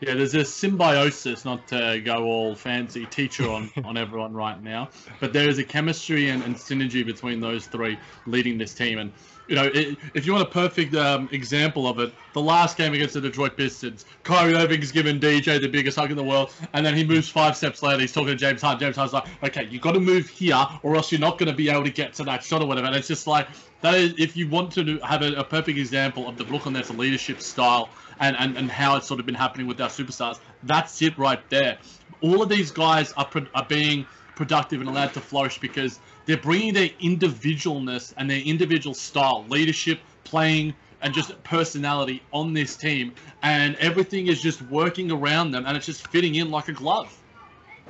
Yeah, 0.00 0.14
there's 0.14 0.34
a 0.34 0.46
symbiosis, 0.46 1.44
not 1.44 1.68
to 1.68 2.00
go 2.02 2.24
all 2.24 2.54
fancy 2.54 3.04
teacher 3.04 3.50
on, 3.50 3.70
on 3.84 3.98
everyone 3.98 4.32
right 4.32 4.60
now, 4.62 4.88
but 5.20 5.34
there 5.34 5.48
is 5.48 5.58
a 5.58 5.64
chemistry 5.64 6.30
and, 6.30 6.42
and 6.42 6.56
synergy 6.56 7.04
between 7.04 7.38
those 7.38 7.66
three 7.66 7.98
leading 8.26 8.56
this 8.56 8.72
team. 8.72 8.98
And, 8.98 9.12
you 9.50 9.56
know, 9.56 9.64
it, 9.64 9.98
if 10.14 10.26
you 10.26 10.32
want 10.32 10.46
a 10.46 10.50
perfect 10.50 10.94
um, 10.94 11.28
example 11.32 11.88
of 11.88 11.98
it, 11.98 12.14
the 12.34 12.40
last 12.40 12.76
game 12.76 12.94
against 12.94 13.14
the 13.14 13.20
Detroit 13.20 13.56
Pistons, 13.56 14.06
Kyrie 14.22 14.54
Irving's 14.54 14.92
given 14.92 15.18
DJ 15.18 15.60
the 15.60 15.68
biggest 15.68 15.98
hug 15.98 16.12
in 16.12 16.16
the 16.16 16.22
world, 16.22 16.52
and 16.72 16.86
then 16.86 16.96
he 16.96 17.04
moves 17.04 17.28
five 17.28 17.56
steps 17.56 17.82
later, 17.82 18.00
he's 18.00 18.12
talking 18.12 18.28
to 18.28 18.36
James 18.36 18.62
Harden. 18.62 18.78
James 18.78 18.94
Harden's 18.94 19.12
like, 19.12 19.26
okay, 19.42 19.68
you 19.68 19.80
got 19.80 19.92
to 19.92 20.00
move 20.00 20.28
here, 20.28 20.64
or 20.84 20.94
else 20.94 21.10
you're 21.10 21.20
not 21.20 21.36
going 21.36 21.50
to 21.50 21.56
be 21.56 21.68
able 21.68 21.82
to 21.82 21.90
get 21.90 22.14
to 22.14 22.24
that 22.24 22.44
shot 22.44 22.62
or 22.62 22.66
whatever. 22.66 22.86
And 22.86 22.94
it's 22.94 23.08
just 23.08 23.26
like, 23.26 23.48
that 23.80 23.94
is, 23.94 24.14
if 24.18 24.36
you 24.36 24.48
want 24.48 24.70
to 24.74 24.98
have 25.00 25.22
a, 25.22 25.32
a 25.34 25.44
perfect 25.44 25.78
example 25.78 26.28
of 26.28 26.36
the 26.36 26.44
Brooklyn 26.44 26.74
Nets 26.74 26.90
leadership 26.90 27.40
style 27.40 27.88
and, 28.20 28.36
and, 28.38 28.56
and 28.56 28.70
how 28.70 28.94
it's 28.94 29.08
sort 29.08 29.18
of 29.18 29.26
been 29.26 29.34
happening 29.34 29.66
with 29.66 29.80
our 29.80 29.88
superstars. 29.88 30.38
That's 30.62 31.02
it 31.02 31.18
right 31.18 31.40
there. 31.50 31.78
All 32.20 32.40
of 32.40 32.48
these 32.48 32.70
guys 32.70 33.12
are, 33.14 33.28
are 33.54 33.66
being 33.66 34.06
productive 34.36 34.80
and 34.80 34.88
allowed 34.88 35.12
to 35.14 35.20
flourish 35.20 35.58
because 35.58 35.98
they're 36.30 36.38
bringing 36.38 36.72
their 36.72 36.90
individualness 37.02 38.14
and 38.16 38.30
their 38.30 38.38
individual 38.38 38.94
style, 38.94 39.44
leadership, 39.48 39.98
playing, 40.22 40.72
and 41.02 41.12
just 41.12 41.42
personality 41.42 42.22
on 42.30 42.52
this 42.52 42.76
team. 42.76 43.12
And 43.42 43.74
everything 43.80 44.28
is 44.28 44.40
just 44.40 44.62
working 44.62 45.10
around 45.10 45.50
them 45.50 45.64
and 45.66 45.76
it's 45.76 45.86
just 45.86 46.06
fitting 46.06 46.36
in 46.36 46.52
like 46.52 46.68
a 46.68 46.72
glove. 46.72 47.12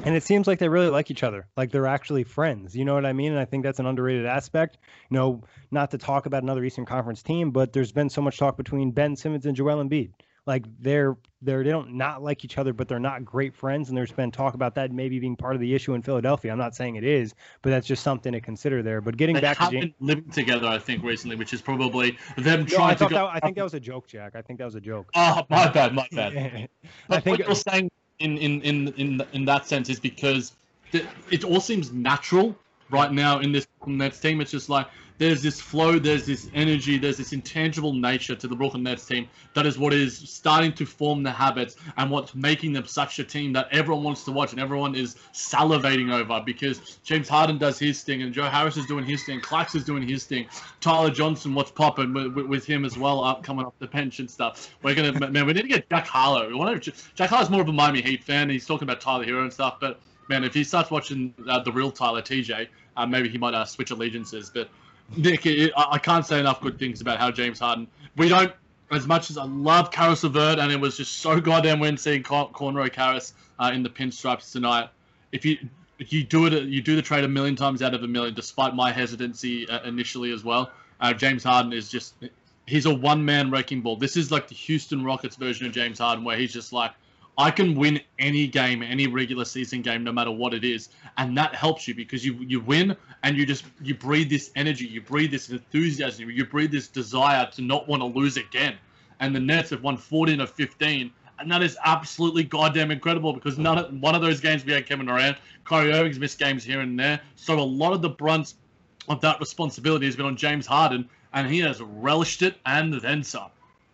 And 0.07 0.17
it 0.17 0.23
seems 0.23 0.47
like 0.47 0.59
they 0.59 0.71
really 0.71 0.89
like 0.89 1.11
each 1.11 1.23
other 1.23 1.49
like 1.59 1.71
they're 1.71 1.87
actually 1.87 2.25
friends. 2.25 2.75
You 2.75 2.87
know 2.87 2.95
what 2.95 3.05
i 3.05 3.13
mean? 3.13 3.33
And 3.33 3.39
i 3.39 3.45
think 3.45 3.63
that's 3.63 3.79
an 3.79 3.85
underrated 3.85 4.25
aspect. 4.25 4.79
You 5.11 5.19
know 5.19 5.45
not 5.71 5.91
to 5.91 5.99
talk 5.99 6.25
about 6.25 6.43
another 6.43 6.65
eastern 6.65 6.87
conference 6.87 7.23
team 7.23 7.51
but 7.51 7.75
there's 7.75 7.93
been 7.93 8.09
so 8.09 8.23
much 8.23 8.39
talk 8.39 8.57
between 8.57 8.91
ben 8.91 9.17
simmons 9.17 9.45
and 9.45 9.55
joel 9.55 9.85
embiid 9.85 10.13
like 10.47 10.65
they're 10.81 11.17
they're 11.43 11.65
they 11.65 11.71
don't 11.71 11.95
not 11.95 12.23
like 12.23 12.45
each 12.45 12.59
other 12.59 12.73
but 12.73 12.89
they're 12.89 12.99
not 12.99 13.25
great 13.25 13.55
friends 13.55 13.89
and 13.89 13.97
there's 13.97 14.13
been 14.13 14.31
talk 14.31 14.55
about 14.55 14.75
that 14.75 14.93
maybe 14.93 15.19
being 15.19 15.37
part 15.37 15.55
of 15.55 15.61
the 15.61 15.75
issue 15.75 15.95
in 15.95 16.03
philadelphia. 16.03 16.53
I'm 16.53 16.59
not 16.59 16.75
saying 16.75 16.97
it 16.97 17.05
is 17.05 17.35
but 17.63 17.71
that's 17.71 17.87
just 17.87 18.03
something 18.03 18.33
to 18.33 18.41
consider 18.41 18.83
there. 18.83 19.01
But 19.01 19.17
getting 19.17 19.35
they 19.35 19.41
back 19.41 19.59
to 19.59 19.71
James, 19.71 19.95
been 19.99 20.07
living 20.07 20.31
together 20.31 20.67
i 20.67 20.79
think 20.79 21.03
recently 21.03 21.37
which 21.37 21.53
is 21.53 21.61
probably 21.61 22.19
them 22.37 22.61
no, 22.61 22.67
trying 22.67 22.91
I, 22.91 22.95
to 22.95 23.09
go... 23.09 23.15
that, 23.15 23.25
I 23.35 23.41
think 23.41 23.57
that 23.57 23.65
was 23.65 23.75
a 23.75 23.81
joke 23.81 24.07
jack. 24.07 24.35
I 24.35 24.43
think 24.43 24.59
that 24.59 24.65
was 24.65 24.75
a 24.75 24.81
joke. 24.81 25.11
Oh 25.15 25.43
my 25.49 25.69
bad 25.69 25.95
my 25.95 26.07
bad. 26.13 26.69
I 27.11 27.21
think 27.21 27.39
what 27.39 27.47
you're 27.47 27.55
saying 27.55 27.91
in 28.19 28.37
in 28.39 28.61
in 28.63 28.89
in 28.95 29.23
in 29.33 29.45
that 29.47 29.67
sense 29.67 29.89
is 29.89 29.99
because 29.99 30.53
it 30.93 31.45
all 31.45 31.61
seems 31.61 31.93
natural 31.93 32.57
right 32.91 33.13
now 33.13 33.39
in 33.39 33.53
this 33.53 33.67
Nets 33.87 34.21
team. 34.21 34.41
It's 34.41 34.51
just 34.51 34.69
like 34.69 34.87
there's 35.21 35.43
this 35.43 35.61
flow, 35.61 35.99
there's 35.99 36.25
this 36.25 36.49
energy, 36.55 36.97
there's 36.97 37.19
this 37.19 37.35
intangible 37.35 37.93
nature 37.93 38.35
to 38.35 38.49
the 38.49 38.57
Brooklyn 38.57 38.83
Nets 38.83 39.05
team 39.05 39.29
that 39.53 39.67
is 39.67 39.79
what 39.79 39.93
is 39.93 40.17
starting 40.17 40.73
to 40.73 40.87
form 40.87 41.23
the 41.23 41.31
habits 41.31 41.77
and 41.99 42.11
what's 42.11 42.35
making 42.35 42.73
them 42.73 42.87
such 42.87 43.19
a 43.19 43.25
team 43.25 43.53
that 43.53 43.69
everyone 43.71 44.03
wants 44.03 44.25
to 44.25 44.33
watch 44.33 44.53
and 44.53 44.61
everyone 44.61 44.95
is 44.95 45.17
salivating 45.35 46.11
over 46.11 46.43
because 46.43 46.99
James 47.05 47.29
Harden 47.29 47.59
does 47.59 47.79
his 47.79 48.03
thing 48.03 48.23
and 48.23 48.33
Joe 48.33 48.45
Harris 48.45 48.79
is 48.79 48.87
doing 48.87 49.05
his 49.05 49.23
thing, 49.23 49.43
Clax 49.43 49.77
is 49.77 49.85
doing 49.85 50.09
his 50.09 50.25
thing, 50.25 50.47
Tyler 50.81 51.11
Johnson, 51.11 51.55
what's 51.55 51.71
popping 51.71 52.15
with, 52.15 52.47
with, 52.47 52.65
him 52.65 52.87
as 52.87 52.97
well, 52.97 53.23
up 53.23 53.43
coming 53.43 53.67
off 53.67 53.75
the 53.79 53.89
bench 53.89 54.21
and 54.21 54.31
stuff. 54.31 54.75
We're 54.83 54.95
gonna 54.95 55.31
man, 55.31 55.45
we 55.45 55.53
need 55.53 55.63
to 55.63 55.69
get 55.69 55.91
Jack 55.91 56.07
Harlow. 56.07 56.49
We 56.49 56.55
want 56.55 56.83
to, 56.83 56.93
Jack 57.15 57.29
Harlow's 57.29 57.51
more 57.51 57.61
of 57.61 57.69
a 57.69 57.73
Miami 57.75 58.01
Heat 58.01 58.25
fan. 58.25 58.49
He's 58.49 58.65
talking 58.65 58.89
about 58.89 59.03
Tyler 59.03 59.27
Herro 59.27 59.43
and 59.43 59.53
stuff, 59.53 59.77
but 59.81 60.01
man, 60.31 60.45
if 60.45 60.55
he 60.55 60.65
starts 60.65 60.91
watching 60.91 61.35
uh, 61.47 61.61
the 61.61 61.73
real 61.73 61.91
Tyler 61.91 62.23
TJ, 62.23 62.69
uh, 62.97 63.07
maybe 63.07 63.29
he 63.29 63.37
might 63.37 63.53
uh, 63.53 63.67
switch 63.67 63.91
allegiances. 63.91 64.51
But 64.55 64.71
Nick, 65.17 65.47
it, 65.47 65.73
I 65.77 65.99
can't 65.99 66.25
say 66.25 66.39
enough 66.39 66.61
good 66.61 66.79
things 66.79 67.01
about 67.01 67.19
how 67.19 67.31
James 67.31 67.59
Harden. 67.59 67.89
We 68.17 68.29
don't, 68.29 68.53
as 68.91 69.07
much 69.07 69.31
as 69.31 69.39
I 69.39 69.45
love 69.45 69.91
Caris 69.91 70.23
LeVert, 70.23 70.59
and 70.59 70.71
it 70.71 70.81
was 70.81 70.97
just 70.97 71.19
so 71.19 71.41
goddamn 71.41 71.81
weird 71.81 71.99
seeing 71.99 72.23
Cornrow 72.23 72.93
Caris 72.93 73.35
uh, 73.59 73.71
in 73.73 73.83
the 73.83 73.91
pinstripes 73.91 74.53
tonight. 74.53 74.89
If 75.33 75.45
you 75.45 75.59
if 75.99 76.13
you 76.13 76.25
do 76.25 76.47
it, 76.47 76.65
you 76.65 76.81
do 76.81 76.97
the 76.97 77.03
trade 77.03 77.25
a 77.25 77.29
million 77.29 77.57
times 77.57 77.83
out 77.83 77.95
of 77.95 78.03
a 78.03 78.09
million, 78.09 78.35
despite 78.35 78.75
my 78.75 78.91
hesitancy 78.91 79.69
uh, 79.69 79.83
initially 79.83 80.33
as 80.33 80.43
well. 80.43 80.71
Uh, 81.01 81.13
James 81.13 81.45
Harden 81.45 81.73
is 81.73 81.91
just 81.91 82.15
he's 82.67 82.87
a 82.87 82.95
one 82.95 83.25
man 83.25 83.51
wrecking 83.51 83.81
ball. 83.81 83.97
This 83.97 84.17
is 84.17 84.31
like 84.31 84.49
the 84.49 84.55
Houston 84.55 85.05
Rockets 85.05 85.37
version 85.37 85.67
of 85.67 85.73
James 85.73 85.99
Harden, 85.99 86.25
where 86.25 86.37
he's 86.37 86.53
just 86.53 86.73
like 86.73 86.93
I 87.41 87.51
can 87.51 87.75
win 87.75 87.99
any 88.19 88.47
game, 88.47 88.83
any 88.83 89.07
regular 89.07 89.47
season 89.47 89.81
game, 89.81 90.05
no 90.05 90.13
matter 90.13 90.31
what 90.31 90.53
it 90.53 90.63
is, 90.63 90.91
and 91.17 91.35
that 91.39 91.55
helps 91.55 91.89
you 91.89 91.95
because 91.95 92.23
you 92.23 92.35
you 92.35 92.61
win 92.61 92.95
and 93.23 93.35
you 93.35 93.47
just 93.47 93.65
you 93.81 93.95
breathe 93.95 94.29
this 94.29 94.51
energy, 94.57 94.85
you 94.85 95.01
breathe 95.01 95.31
this 95.31 95.49
enthusiasm, 95.49 96.29
you 96.29 96.45
breathe 96.45 96.71
this 96.71 96.87
desire 96.87 97.49
to 97.53 97.63
not 97.63 97.89
want 97.89 98.03
to 98.03 98.07
lose 98.07 98.37
again. 98.37 98.75
And 99.21 99.35
the 99.35 99.41
Nets 99.41 99.71
have 99.71 99.83
won 99.83 99.97
14 99.97 100.39
of 100.39 100.51
15, 100.51 101.11
and 101.39 101.51
that 101.51 101.63
is 101.63 101.79
absolutely 101.83 102.45
goddamn 102.45 102.91
incredible 102.91 103.33
because 103.33 103.57
none 103.57 103.79
of, 103.79 104.01
one 104.03 104.15
of 104.15 104.21
those 104.21 104.39
games 104.39 104.63
we 104.63 104.73
had 104.75 104.85
Kevin 104.85 105.07
Durant, 105.07 105.39
Kyrie 105.65 105.95
Irving's 105.95 106.19
missed 106.19 106.39
games 106.39 106.63
here 106.63 106.83
and 106.83 107.01
there, 107.01 107.23
so 107.37 107.59
a 107.59 107.63
lot 107.63 107.95
of 107.95 108.03
the 108.03 108.11
brunt 108.11 108.53
of 109.09 109.23
that 109.23 109.41
responsibility 109.41 110.05
has 110.05 110.15
been 110.15 110.27
on 110.27 110.37
James 110.37 110.67
Harden, 110.67 111.09
and 111.33 111.49
he 111.49 111.61
has 111.61 111.81
relished 111.81 112.43
it 112.43 112.59
and 112.67 112.93
then 112.93 113.23
some. 113.23 113.51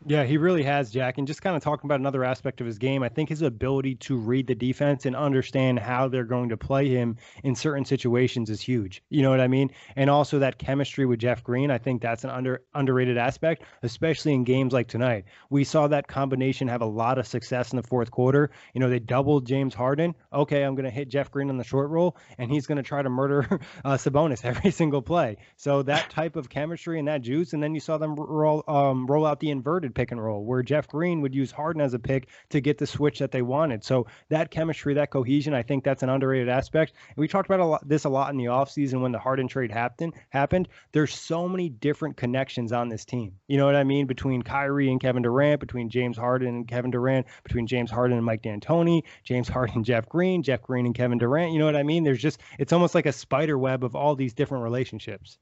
Yeah, 0.09 0.23
he 0.23 0.39
really 0.39 0.63
has, 0.63 0.93
Jack. 0.93 1.19
And 1.19 1.27
just 1.27 1.43
kind 1.43 1.57
of 1.57 1.65
talking 1.65 1.89
about 1.89 1.99
another 1.99 2.23
aspect 2.23 2.61
of 2.61 2.67
his 2.69 2.79
game, 2.79 3.03
I 3.03 3.09
think 3.09 3.29
his 3.29 3.43
ability 3.43 3.97
to 3.97 4.17
read 4.17 4.47
the 4.47 4.55
defense 4.55 5.05
and 5.05 5.17
understand 5.17 5.81
how 5.81 6.07
they're 6.07 6.23
going 6.23 6.51
to 6.51 6.57
play 6.57 6.89
him 6.89 7.17
in 7.43 7.57
certain 7.57 7.85
situations 7.85 8.49
is 8.49 8.61
huge. 8.61 9.03
You 9.11 9.23
know 9.23 9.31
what 9.31 9.41
I 9.41 9.49
mean? 9.49 9.73
And 9.97 10.09
also 10.09 10.39
that 10.39 10.59
chemistry 10.59 11.07
with 11.07 11.19
Jeff 11.19 11.43
Green, 11.43 11.73
I 11.73 11.79
think 11.79 12.03
that's 12.03 12.23
an 12.23 12.31
under 12.31 12.63
underrated 12.73 13.19
aspect, 13.19 13.65
especially 13.83 14.33
in 14.35 14.45
games 14.45 14.73
like 14.73 14.87
tonight. 14.87 15.25
We 15.51 15.65
saw 15.65 15.89
that 15.89 16.07
combination 16.07 16.69
have 16.69 16.83
a 16.83 16.87
lot 16.87 17.19
of 17.19 17.27
success 17.27 17.73
in 17.73 17.77
the 17.77 17.83
fourth 17.83 18.13
quarter. 18.13 18.53
You 18.75 18.81
know, 18.81 18.89
they 18.89 19.01
doubled 19.01 19.45
James 19.45 19.75
Harden. 19.75 20.15
Okay, 20.33 20.63
I'm 20.63 20.77
going 20.77 20.85
to 20.85 20.91
hit 20.93 21.09
Jeff 21.09 21.33
Green 21.33 21.51
on 21.51 21.57
the 21.57 21.65
short 21.65 21.91
roll, 21.91 22.17
and 22.39 22.49
he's 22.49 22.69
going 22.69 22.77
to 22.77 22.85
try 22.85 23.03
to 23.03 23.11
murder 23.11 23.59
uh, 23.85 23.95
Sabonis 23.95 24.45
every 24.45 24.71
single 24.71 25.03
play. 25.03 25.39
So 25.57 25.83
that 25.83 26.11
type 26.11 26.37
of 26.37 26.49
chemistry 26.49 27.01
and 27.01 27.09
that 27.09 27.23
juice, 27.23 27.55
and 27.55 27.61
then 27.61 27.75
you 27.75 27.81
saw 27.81 27.99
them 27.99 28.15
roll 28.15 28.63
um, 28.69 29.09
roll 29.09 29.27
out 29.27 29.41
the 29.41 29.51
inverted 29.51 29.96
pick 29.97 30.13
and 30.13 30.23
roll, 30.23 30.45
where 30.45 30.63
Jeff 30.63 30.87
Green 30.87 31.21
would 31.23 31.35
use 31.35 31.51
Harden 31.51 31.83
as 31.83 31.95
a 31.95 31.99
pick 31.99 32.29
to 32.51 32.61
get 32.61 32.79
the 32.79 32.87
switch 32.87 33.19
that 33.19 33.33
they 33.33 33.43
wanted. 33.43 33.83
So 33.83 34.07
that 34.29 34.53
chemistry, 34.53 34.95
that 34.95 35.11
cohesion, 35.11 35.55
I 35.55 35.63
think 35.63 35.83
that's 35.83 36.05
an 36.05 36.09
underrated 36.09 36.49
aspect. 36.49 36.93
And 37.09 37.17
we 37.17 37.27
talked 37.27 37.49
about 37.49 37.61
a 37.61 37.65
lot, 37.65 37.89
this 37.89 38.05
a 38.05 38.09
lot 38.09 38.31
in 38.31 38.37
the 38.37 38.45
offseason 38.45 39.01
when 39.01 39.11
the 39.11 39.19
Harden 39.19 39.49
trade 39.49 39.73
happened. 39.73 40.15
Happened. 40.31 40.69
There's 40.93 41.13
so 41.13 41.49
many 41.49 41.69
different 41.69 42.17
connections 42.17 42.73
on 42.73 42.89
this 42.89 43.05
team. 43.05 43.33
You 43.49 43.57
know 43.57 43.67
what 43.67 43.75
I 43.75 43.85
mean? 43.85 44.07
Between 44.07 44.43
Kyrie 44.43 44.91
and 44.91 45.01
Kevin 45.01 45.23
Durant, 45.23 45.61
between 45.61 45.89
James 45.89 46.17
Harden 46.17 46.49
and 46.49 46.69
Kevin 46.69 46.91
Durant, 46.91 47.27
between 47.43 47.67
James 47.67 47.91
Harden 47.91 48.17
and 48.17 48.25
Mike 48.25 48.43
D'Antoni, 48.43 49.03
James 49.25 49.49
Harden 49.49 49.77
and 49.77 49.85
Jeff 49.85 50.09
Green, 50.09 50.43
Jeff 50.43 50.63
Green 50.63 50.87
and 50.87 50.95
Kevin 50.95 51.19
Durant. 51.19 51.53
You 51.53 51.59
know 51.59 51.67
what 51.67 51.77
I 51.77 51.83
mean? 51.83 52.05
There's 52.05 52.21
just 52.21 52.41
it's 52.59 52.73
almost 52.73 52.95
like 52.95 53.07
a 53.07 53.13
spider 53.13 53.59
web 53.59 53.83
of 53.83 53.97
all 53.97 54.15
these 54.15 54.35
different 54.35 54.63
relationships. 54.63 55.39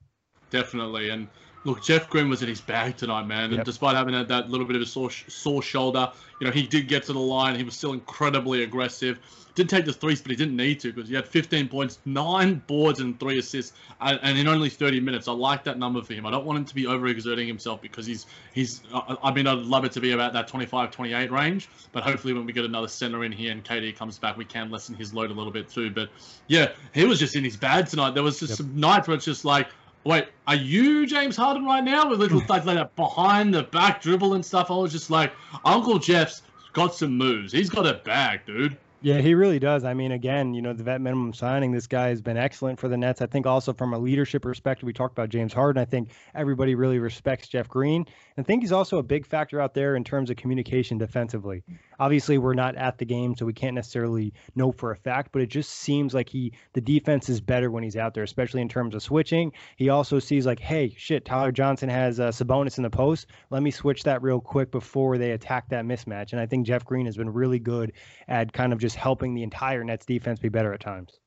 Definitely, 0.49 1.09
and 1.09 1.27
look, 1.65 1.81
Jeff 1.83 2.09
Green 2.09 2.29
was 2.29 2.41
in 2.41 2.47
his 2.47 2.61
bag 2.61 2.95
tonight, 2.95 3.27
man. 3.27 3.45
And 3.45 3.55
Yep. 3.57 3.65
despite 3.65 3.95
having 3.95 4.13
that, 4.13 4.27
that 4.29 4.49
little 4.49 4.65
bit 4.65 4.75
of 4.75 4.81
a 4.83 4.85
sore, 4.85 5.09
sore 5.11 5.61
shoulder, 5.61 6.11
you 6.39 6.45
know, 6.47 6.53
he 6.53 6.63
did 6.63 6.87
get 6.87 7.03
to 7.05 7.13
the 7.13 7.19
line. 7.19 7.55
He 7.55 7.63
was 7.63 7.75
still 7.75 7.93
incredibly 7.93 8.63
aggressive. 8.63 9.19
Didn't 9.55 9.69
take 9.69 9.85
the 9.85 9.93
threes, 9.93 10.21
but 10.21 10.31
he 10.31 10.35
didn't 10.35 10.57
need 10.57 10.81
to 10.81 10.91
because 10.91 11.07
he 11.09 11.15
had 11.15 11.25
15 11.25 11.69
points, 11.69 11.99
nine 12.03 12.61
boards, 12.67 12.99
and 12.99 13.17
three 13.17 13.39
assists, 13.39 13.77
and, 14.01 14.19
and 14.21 14.37
in 14.37 14.49
only 14.49 14.69
30 14.69 14.99
minutes. 14.99 15.29
I 15.29 15.31
like 15.31 15.63
that 15.63 15.79
number 15.79 16.01
for 16.01 16.13
him. 16.13 16.25
I 16.25 16.31
don't 16.31 16.45
want 16.45 16.59
him 16.59 16.65
to 16.65 16.75
be 16.75 16.83
overexerting 16.83 17.47
himself 17.47 17.81
because 17.81 18.05
he's 18.05 18.25
he's. 18.53 18.81
I 18.93 19.31
mean, 19.31 19.47
I'd 19.47 19.59
love 19.59 19.85
it 19.85 19.93
to 19.93 20.01
be 20.01 20.11
about 20.11 20.33
that 20.33 20.49
25, 20.49 20.91
28 20.91 21.31
range, 21.31 21.69
but 21.93 22.03
hopefully 22.03 22.33
when 22.33 22.45
we 22.45 22.51
get 22.51 22.65
another 22.65 22.89
center 22.89 23.23
in 23.23 23.31
here 23.31 23.53
and 23.53 23.63
KD 23.63 23.95
comes 23.95 24.19
back, 24.19 24.35
we 24.35 24.43
can 24.43 24.69
lessen 24.69 24.93
his 24.93 25.13
load 25.13 25.31
a 25.31 25.33
little 25.33 25.53
bit 25.53 25.69
too. 25.69 25.89
But 25.89 26.09
yeah, 26.47 26.71
he 26.93 27.05
was 27.05 27.17
just 27.17 27.37
in 27.37 27.43
his 27.45 27.55
bag 27.55 27.87
tonight. 27.87 28.13
There 28.13 28.23
was 28.23 28.39
just 28.39 28.51
Yep. 28.51 28.57
some 28.57 28.75
nights 28.77 29.07
where 29.07 29.15
it's 29.15 29.25
just 29.25 29.45
like. 29.45 29.67
Wait, 30.05 30.27
are 30.45 30.55
you 30.55 31.07
James 31.07 31.35
Harden 31.35 31.65
right 31.65 31.83
now 31.83 32.07
with 32.07 32.19
little 32.19 32.39
hmm. 32.39 32.51
like, 32.51 32.63
like 32.63 32.77
that 32.77 32.95
behind 32.95 33.53
the 33.53 33.63
back 33.63 34.01
dribble 34.01 34.35
and 34.35 34.45
stuff? 34.45 34.69
I 34.69 34.75
was 34.75 34.91
just 34.91 35.09
like, 35.09 35.33
Uncle 35.65 35.97
Jeff's 35.97 36.43
got 36.73 36.93
some 36.93 37.17
moves. 37.17 37.51
He's 37.51 37.69
got 37.71 37.87
a 37.87 37.95
bag, 37.95 38.41
dude. 38.45 38.77
Yeah, 39.05 39.21
he 39.21 39.35
really 39.35 39.59
does. 39.59 39.83
I 39.83 39.93
mean, 39.93 40.13
again, 40.13 40.55
you 40.55 40.63
know, 40.63 40.73
the 40.73 40.81
vet 40.81 40.99
minimum 40.99 41.31
signing, 41.31 41.71
this 41.71 41.85
guy 41.85 42.07
has 42.07 42.23
been 42.23 42.37
excellent 42.37 42.79
for 42.79 42.87
the 42.87 42.97
Nets. 42.97 43.21
I 43.21 43.27
think 43.27 43.45
also 43.45 43.71
from 43.71 43.93
a 43.93 43.99
leadership 43.99 44.41
perspective, 44.41 44.87
we 44.87 44.93
talked 44.93 45.11
about 45.11 45.29
James 45.29 45.53
Harden. 45.53 45.79
I 45.79 45.85
think 45.85 46.09
everybody 46.33 46.73
really 46.73 46.97
respects 46.97 47.47
Jeff 47.47 47.69
Green. 47.69 48.07
I 48.35 48.41
think 48.41 48.63
he's 48.63 48.71
also 48.71 48.97
a 48.97 49.03
big 49.03 49.27
factor 49.27 49.61
out 49.61 49.75
there 49.75 49.95
in 49.95 50.03
terms 50.03 50.31
of 50.31 50.37
communication 50.37 50.97
defensively. 50.97 51.63
Obviously, 51.99 52.39
we're 52.39 52.55
not 52.55 52.75
at 52.77 52.97
the 52.97 53.05
game, 53.05 53.35
so 53.35 53.45
we 53.45 53.53
can't 53.53 53.75
necessarily 53.75 54.33
know 54.55 54.71
for 54.71 54.89
a 54.89 54.95
fact, 54.95 55.29
but 55.31 55.43
it 55.43 55.49
just 55.49 55.69
seems 55.69 56.15
like 56.15 56.27
he 56.27 56.51
the 56.73 56.81
defense 56.81 57.29
is 57.29 57.39
better 57.39 57.69
when 57.69 57.83
he's 57.83 57.95
out 57.95 58.15
there, 58.15 58.23
especially 58.23 58.61
in 58.61 58.67
terms 58.67 58.95
of 58.95 59.03
switching. 59.03 59.53
He 59.75 59.89
also 59.89 60.17
sees 60.17 60.47
like, 60.47 60.59
hey, 60.59 60.95
shit, 60.97 61.25
Tyler 61.25 61.51
Johnson 61.51 61.89
has 61.89 62.19
uh, 62.19 62.29
Sabonis 62.29 62.77
in 62.77 62.83
the 62.83 62.89
post. 62.89 63.27
Let 63.51 63.61
me 63.61 63.69
switch 63.69 64.01
that 64.05 64.23
real 64.23 64.41
quick 64.41 64.71
before 64.71 65.19
they 65.19 65.33
attack 65.33 65.69
that 65.69 65.85
mismatch. 65.85 66.31
And 66.31 66.41
I 66.41 66.47
think 66.47 66.65
Jeff 66.65 66.83
Green 66.83 67.05
has 67.05 67.15
been 67.15 67.31
really 67.31 67.59
good 67.59 67.93
at 68.27 68.51
kind 68.51 68.73
of 68.73 68.79
just 68.79 68.94
helping 68.95 69.33
the 69.33 69.43
entire 69.43 69.83
Nets 69.83 70.05
defense 70.05 70.39
be 70.39 70.49
better 70.49 70.73
at 70.73 70.79
times. 70.79 71.19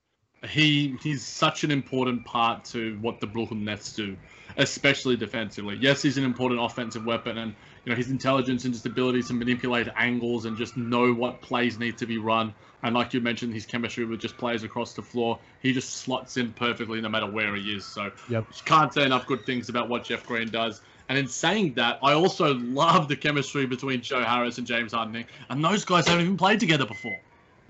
He 0.48 0.96
he's 1.02 1.24
such 1.24 1.64
an 1.64 1.72
important 1.72 2.24
part 2.24 2.64
to 2.66 2.96
what 3.00 3.18
the 3.20 3.26
Brooklyn 3.26 3.64
Nets 3.64 3.92
do, 3.92 4.16
especially 4.56 5.16
defensively. 5.16 5.76
Yes, 5.80 6.00
he's 6.00 6.16
an 6.16 6.22
important 6.22 6.60
offensive 6.60 7.04
weapon, 7.04 7.38
and 7.38 7.54
you 7.84 7.90
know 7.90 7.96
his 7.96 8.10
intelligence 8.10 8.64
and 8.64 8.72
just 8.72 8.86
ability 8.86 9.22
to 9.24 9.34
manipulate 9.34 9.88
angles 9.96 10.44
and 10.44 10.56
just 10.56 10.76
know 10.76 11.12
what 11.12 11.42
plays 11.42 11.80
need 11.80 11.98
to 11.98 12.06
be 12.06 12.18
run. 12.18 12.54
And 12.84 12.94
like 12.94 13.12
you 13.12 13.20
mentioned, 13.20 13.52
his 13.52 13.66
chemistry 13.66 14.04
with 14.04 14.20
just 14.20 14.36
players 14.36 14.62
across 14.62 14.92
the 14.92 15.02
floor, 15.02 15.40
he 15.60 15.72
just 15.72 15.96
slots 15.96 16.36
in 16.36 16.52
perfectly 16.52 17.00
no 17.00 17.08
matter 17.08 17.28
where 17.28 17.56
he 17.56 17.72
is. 17.72 17.84
So 17.84 18.12
Yep. 18.28 18.46
you 18.48 18.62
can't 18.64 18.94
say 18.94 19.04
enough 19.04 19.26
good 19.26 19.44
things 19.44 19.68
about 19.68 19.88
what 19.88 20.04
Jeff 20.04 20.24
Green 20.24 20.48
does. 20.48 20.82
And 21.08 21.18
in 21.18 21.26
saying 21.26 21.74
that, 21.74 21.98
I 22.02 22.12
also 22.12 22.54
love 22.54 23.08
the 23.08 23.16
chemistry 23.16 23.66
between 23.66 24.02
Joe 24.02 24.22
Harris 24.22 24.58
and 24.58 24.66
James 24.66 24.92
Harden, 24.92 25.24
and 25.48 25.64
those 25.64 25.84
guys 25.84 26.06
haven't 26.06 26.24
even 26.24 26.36
played 26.36 26.60
together 26.60 26.86
before. 26.86 27.18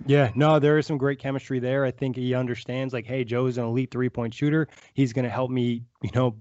Yeah, 0.07 0.31
no, 0.35 0.59
there 0.59 0.79
is 0.79 0.87
some 0.87 0.99
great 0.99 1.19
chemistry 1.19 1.59
there. 1.59 1.85
I 1.85 1.91
think 1.91 2.17
he 2.17 2.35
understands 2.35 2.95
like, 2.95 3.07
hey, 3.07 3.25
Joe's 3.25 3.59
an 3.59 3.65
elite 3.65 3.91
three 3.91 4.09
point 4.09 4.33
shooter. 4.33 4.69
He's 4.95 5.13
going 5.13 5.25
to 5.25 5.31
help 5.31 5.51
me, 5.51 5.83
you 6.03 6.11
know, 6.15 6.37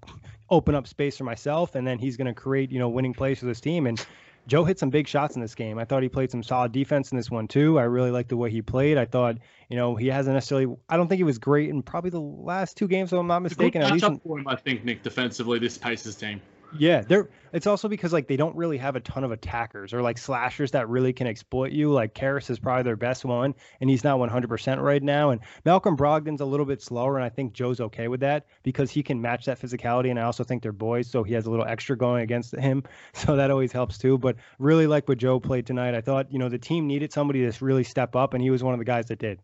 open 0.50 0.76
up 0.76 0.88
space 0.88 1.18
for 1.18 1.24
myself, 1.24 1.76
and 1.76 1.86
then 1.86 2.00
he's 2.00 2.18
going 2.18 2.28
to 2.28 2.34
create, 2.34 2.72
you 2.72 2.80
know, 2.80 2.90
winning 2.90 3.14
plays 3.14 3.40
for 3.40 3.46
this 3.46 3.60
team. 3.60 3.88
And 3.88 4.04
Joe 4.48 4.64
hit 4.64 4.80
some 4.80 4.90
big 4.90 5.08
shots 5.08 5.36
in 5.36 5.42
this 5.42 5.56
game. 5.56 5.78
I 5.78 5.84
thought 5.86 6.04
he 6.04 6.10
played 6.10 6.32
some 6.32 6.42
solid 6.42 6.72
defense 6.72 7.12
in 7.12 7.18
this 7.18 7.30
one 7.30 7.48
too. 7.48 7.78
I 7.78 7.84
really 7.84 8.12
liked 8.12 8.30
the 8.30 8.38
way 8.38 8.50
he 8.50 8.62
played. 8.62 8.98
I 8.98 9.06
thought, 9.06 9.38
you 9.70 9.76
know, 9.76 9.96
he 9.96 10.08
hasn't 10.08 10.36
necessarily. 10.36 10.74
I 10.88 10.96
don't 10.96 11.08
think 11.08 11.18
he 11.18 11.24
was 11.24 11.38
great 11.38 11.70
in 11.70 11.82
probably 11.82 12.12
the 12.12 12.22
last 12.22 12.78
two 12.78 12.88
games, 12.88 13.12
if 13.12 13.20
I'm 13.20 13.28
not 13.28 13.44
It's 13.44 13.54
a 13.54 13.58
good 13.58 13.66
mistaken. 13.66 13.82
At 13.82 13.92
least 13.92 14.06
in, 14.06 14.18
matchup 14.18 14.24
for 14.24 14.40
him, 14.40 14.48
I 14.48 14.56
think, 14.56 14.86
Nick, 14.86 15.04
defensively, 15.04 15.60
this 15.60 15.78
Pacers 15.78 16.16
team. 16.16 16.42
Yeah, 16.72 17.02
they're 17.02 17.30
it's 17.54 17.66
also 17.66 17.88
because 17.88 18.12
like 18.12 18.28
they 18.28 18.36
don't 18.36 18.56
really 18.56 18.78
have 18.78 18.96
a 18.96 19.00
ton 19.00 19.24
of 19.24 19.32
attackers 19.32 19.94
or 19.94 20.02
like 20.02 20.18
slashers 20.18 20.72
that 20.72 20.90
really 20.90 21.14
can 21.14 21.28
exploit 21.28 21.72
you. 21.72 21.92
Like 21.92 22.14
Caris 22.14 22.50
is 22.50 22.60
probably 22.60 22.84
their 22.84 22.96
best 22.98 23.26
one, 23.26 23.56
and 23.80 23.90
he's 23.90 24.04
not 24.04 24.20
100% 24.20 24.82
right 24.82 25.02
now. 25.02 25.30
And 25.30 25.42
Malcolm 25.64 25.96
Brogdon's 25.96 26.42
a 26.42 26.46
little 26.46 26.66
bit 26.66 26.82
slower, 26.82 27.16
and 27.16 27.24
I 27.24 27.30
think 27.30 27.54
Joe's 27.54 27.80
okay 27.80 28.08
with 28.10 28.20
that 28.20 28.46
because 28.64 28.92
he 28.92 29.02
can 29.02 29.22
match 29.22 29.46
that 29.46 29.60
physicality. 29.60 30.10
And 30.10 30.20
I 30.20 30.24
also 30.24 30.44
think 30.44 30.62
they're 30.62 30.72
boys, 30.72 31.10
so 31.10 31.24
he 31.24 31.34
has 31.34 31.46
a 31.46 31.50
little 31.50 31.66
extra 31.66 31.98
going 31.98 32.24
against 32.24 32.56
him, 32.56 32.84
so 33.14 33.36
that 33.36 33.50
always 33.52 33.72
helps 33.72 33.98
too. 33.98 34.18
But 34.18 34.36
really 34.60 34.88
like 34.88 35.08
what 35.08 35.18
Joe 35.18 35.40
played 35.40 35.66
tonight. 35.66 35.96
I 35.96 36.02
thought 36.02 36.32
you 36.32 36.40
know 36.40 36.50
the 36.50 36.60
team 36.60 36.88
needed 36.88 37.14
somebody 37.14 37.50
to 37.50 37.66
really 37.66 37.84
step 37.84 38.16
up, 38.16 38.34
and 38.34 38.44
he 38.44 38.50
was 38.50 38.64
one 38.64 38.74
of 38.74 38.80
the 38.80 38.86
guys 38.86 39.08
that 39.08 39.20
did. 39.20 39.40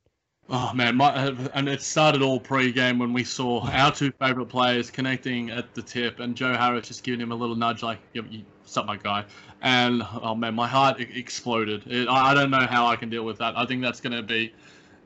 Oh 0.49 0.73
man, 0.73 0.97
my, 0.97 1.07
uh, 1.07 1.35
and 1.53 1.69
it 1.69 1.81
started 1.81 2.21
all 2.21 2.39
pre-game 2.39 2.99
when 2.99 3.13
we 3.13 3.23
saw 3.23 3.65
our 3.69 3.91
two 3.93 4.11
favorite 4.19 4.47
players 4.47 4.91
connecting 4.91 5.49
at 5.49 5.73
the 5.73 5.81
tip, 5.81 6.19
and 6.19 6.35
Joe 6.35 6.53
Harris 6.53 6.87
just 6.89 7.03
giving 7.03 7.21
him 7.21 7.31
a 7.31 7.35
little 7.35 7.55
nudge, 7.55 7.81
like 7.81 7.99
"You, 8.13 8.25
you 8.29 8.43
sup, 8.65 8.85
my 8.85 8.97
guy." 8.97 9.23
And 9.61 10.03
oh 10.21 10.35
man, 10.35 10.53
my 10.53 10.67
heart 10.67 10.99
exploded. 10.99 11.83
It, 11.87 12.09
I, 12.09 12.33
don't 12.33 12.51
know 12.51 12.67
how 12.67 12.87
I 12.87 12.97
can 12.97 13.09
deal 13.09 13.23
with 13.23 13.37
that. 13.37 13.57
I 13.57 13.65
think 13.65 13.81
that's 13.81 14.01
going 14.01 14.15
to 14.15 14.21
be. 14.21 14.53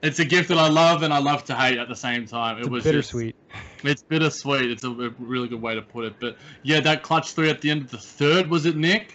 It's 0.02 0.20
a 0.20 0.26
gift 0.26 0.50
that 0.50 0.58
I 0.58 0.70
love 0.70 1.04
and 1.04 1.14
I 1.14 1.20
love 1.20 1.44
to 1.46 1.56
hate 1.56 1.78
at 1.78 1.88
the 1.88 1.96
same 1.96 2.26
time. 2.26 2.58
It 2.58 2.62
It's 2.62 2.70
was 2.70 2.84
just- 2.84 2.92
bittersweet. 3.14 3.36
it's 3.84 4.02
bittersweet. 4.04 4.72
It's 4.72 4.84
a, 4.84 4.90
a 4.90 5.10
really 5.20 5.48
good 5.48 5.62
way 5.62 5.76
to 5.76 5.82
put 5.84 6.06
it. 6.06 6.16
But 6.20 6.38
yeah, 6.64 6.80
that 6.82 7.04
clutch 7.04 7.34
three 7.34 7.50
at 7.50 7.62
the 7.62 7.70
end 7.70 7.84
of 7.84 7.92
the 7.92 7.98
third 8.00 8.48
was 8.50 8.66
it, 8.66 8.76
Nick? 8.76 9.14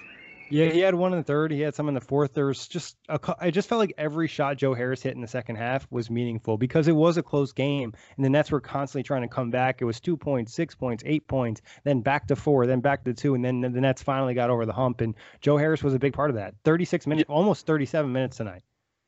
Yeah, 0.53 0.67
he 0.67 0.81
had 0.81 0.95
one 0.95 1.13
in 1.13 1.19
the 1.19 1.25
third. 1.25 1.51
He 1.51 1.61
had 1.61 1.75
some 1.75 1.89
in 1.89 1.95
the 1.95 2.01
fourth. 2.01 2.35
There 2.35 2.45
was 2.45 2.69
just 2.69 2.97
a. 3.09 3.19
I 3.41 3.51
just 3.51 3.71
felt 3.71 3.79
like 3.79 3.95
every 3.97 4.29
shot 4.29 4.59
Joe 4.59 4.75
Harris 4.75 5.03
hit 5.03 5.15
in 5.15 5.23
the 5.23 5.27
second 5.27 5.57
half 5.57 5.87
was 5.91 6.11
meaningful 6.11 6.59
because 6.59 6.89
it 6.89 6.95
was 6.95 7.17
a 7.17 7.23
close 7.23 7.53
game, 7.53 7.95
and 8.17 8.25
the 8.25 8.29
Nets 8.29 8.51
were 8.51 8.61
constantly 8.61 9.03
trying 9.03 9.23
to 9.23 9.29
come 9.29 9.51
back. 9.51 9.81
It 9.81 9.87
was 9.87 9.99
two 9.99 10.17
points, 10.17 10.53
six 10.53 10.75
points, 10.75 11.03
eight 11.07 11.27
points, 11.27 11.63
then 11.85 12.03
back 12.03 12.29
to 12.29 12.37
four, 12.37 12.67
then 12.67 12.81
back 12.81 13.03
to 13.05 13.15
two, 13.15 13.35
and 13.35 13.43
then 13.43 13.63
the 13.63 13.81
Nets 13.81 14.03
finally 14.03 14.35
got 14.35 14.51
over 14.51 14.67
the 14.67 14.75
hump. 14.75 15.01
And 15.01 15.15
Joe 15.41 15.57
Harris 15.57 15.83
was 15.83 15.95
a 15.95 15.99
big 15.99 16.13
part 16.13 16.29
of 16.29 16.37
that. 16.37 16.55
Thirty-six 16.65 17.07
minutes, 17.07 17.31
almost 17.31 17.65
thirty-seven 17.65 18.13
minutes 18.13 18.37
tonight. 18.37 18.63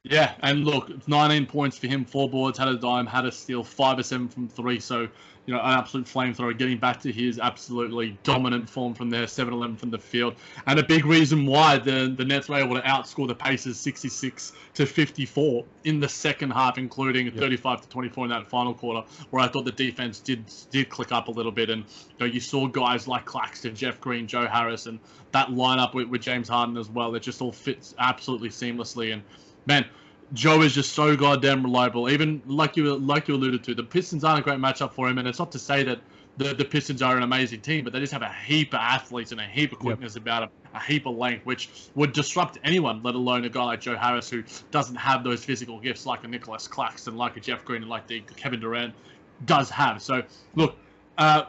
Yeah, 0.05 0.35
and 0.41 0.67
look, 0.67 1.09
19 1.09 1.47
points 1.47 1.79
for 1.79 1.87
him, 1.87 2.05
four 2.05 2.29
boards, 2.29 2.59
had 2.59 2.69
a 2.69 2.77
dime, 2.77 3.07
had 3.07 3.25
a 3.25 3.33
steal, 3.33 3.65
five 3.65 3.99
or 3.99 4.03
seven 4.03 4.29
from 4.29 4.49
three. 4.49 4.79
So, 4.79 5.09
you 5.47 5.53
know, 5.53 5.61
an 5.61 5.79
absolute 5.79 6.07
flamethrower, 6.07 6.57
getting 6.57 6.79
back 6.79 7.01
to 7.03 7.13
his 7.13 7.39
absolutely 7.39 8.19
dominant 8.23 8.69
form 8.69 8.95
from 8.95 9.11
there, 9.11 9.27
7 9.27 9.53
11 9.53 9.77
from 9.77 9.91
the 9.91 9.99
field. 9.99 10.35
And 10.67 10.79
a 10.79 10.83
big 10.83 11.05
reason 11.05 11.45
why 11.45 11.79
the, 11.79 12.15
the 12.17 12.25
Nets 12.25 12.49
were 12.49 12.57
able 12.57 12.77
to 12.77 12.83
outscore 12.83 13.29
the 13.29 13.35
Pacers 13.35 13.77
66 13.79 14.53
to 14.75 14.87
54 14.87 15.65
in 15.85 16.01
the 16.01 16.09
second 16.09 16.51
half, 16.51 16.79
including 16.79 17.31
35 17.31 17.83
to 17.83 17.89
24 17.89 18.25
in 18.25 18.31
that 18.31 18.47
final 18.47 18.73
quarter, 18.73 19.07
where 19.31 19.43
I 19.43 19.49
thought 19.49 19.65
the 19.65 19.73
defense 19.73 20.19
did 20.21 20.45
did 20.71 20.89
click 20.89 21.13
up 21.13 21.29
a 21.29 21.31
little 21.31 21.53
bit. 21.53 21.69
And, 21.69 21.85
you 22.19 22.27
know, 22.27 22.27
you 22.27 22.41
saw 22.41 22.67
guys 22.67 23.07
like 23.07 23.27
Claxton, 23.27 23.75
Jeff 23.75 24.01
Green, 24.01 24.27
Joe 24.27 24.47
Harris, 24.47 24.87
and 24.87 24.99
that 25.33 25.49
lineup 25.49 25.95
with, 25.95 26.09
with 26.09 26.23
James 26.23 26.49
Harden 26.49 26.77
as 26.79 26.89
well. 26.89 27.15
It 27.15 27.21
just 27.21 27.43
all 27.43 27.53
fits 27.53 27.95
absolutely 27.99 28.49
seamlessly. 28.49 29.13
And, 29.13 29.23
man, 29.67 29.85
Joe 30.33 30.63
is 30.63 30.75
just 30.75 30.93
so 30.93 31.17
goddamn 31.17 31.63
reliable. 31.63 32.11
Even 32.11 32.43
like 32.47 32.77
you 32.77 32.97
like 32.97 33.29
you 33.29 33.35
alluded 33.35 33.63
to, 33.65 33.75
the 33.75 33.83
Pistons 33.83 34.25
aren't 34.25 34.41
a 34.41 34.43
great 34.43 34.59
matchup 34.59 34.93
for 34.93 35.09
him, 35.09 35.19
and 35.19 35.29
it's 35.29 35.39
not 35.39 35.53
to 35.53 35.59
say 35.59 35.83
that 35.85 36.01
the, 36.37 36.55
the 36.55 36.65
Pistons 36.65 37.03
are 37.03 37.17
an 37.17 37.23
amazing 37.23 37.61
team, 37.61 37.85
but 37.85 37.93
they 37.93 38.01
just 38.01 38.13
have 38.13 38.23
a 38.23 38.33
heap 38.45 38.75
of 38.75 38.81
athletes 38.81 39.33
and 39.33 39.41
a 39.41 39.45
heap 39.45 39.73
of 39.73 39.79
quickness 39.79 40.15
yep. 40.15 40.23
about 40.23 40.41
them, 40.41 40.51
a 40.75 40.81
heap 40.81 41.07
of 41.07 41.17
length, 41.17 41.47
which 41.47 41.69
would 41.95 42.13
disrupt 42.13 42.59
anyone, 42.65 43.03
let 43.03 43.15
alone 43.15 43.45
a 43.45 43.49
guy 43.49 43.65
like 43.65 43.81
Joe 43.81 43.97
Harris 43.97 44.29
who 44.31 44.43
doesn't 44.71 44.97
have 44.97 45.23
those 45.23 45.45
physical 45.45 45.79
gifts 45.79 46.07
like 46.07 46.25
a 46.25 46.29
Nicholas 46.29 46.67
Claxton, 46.67 47.17
like 47.17 47.37
a 47.37 47.41
Jeff 47.41 47.65
Green, 47.65 47.83
and 47.83 47.91
like 47.91 48.07
the 48.07 48.21
Kevin 48.37 48.61
Durant 48.61 48.95
does 49.47 49.71
have. 49.71 50.03
So, 50.03 50.23
look, 50.57 50.77
uh, 51.19 51.45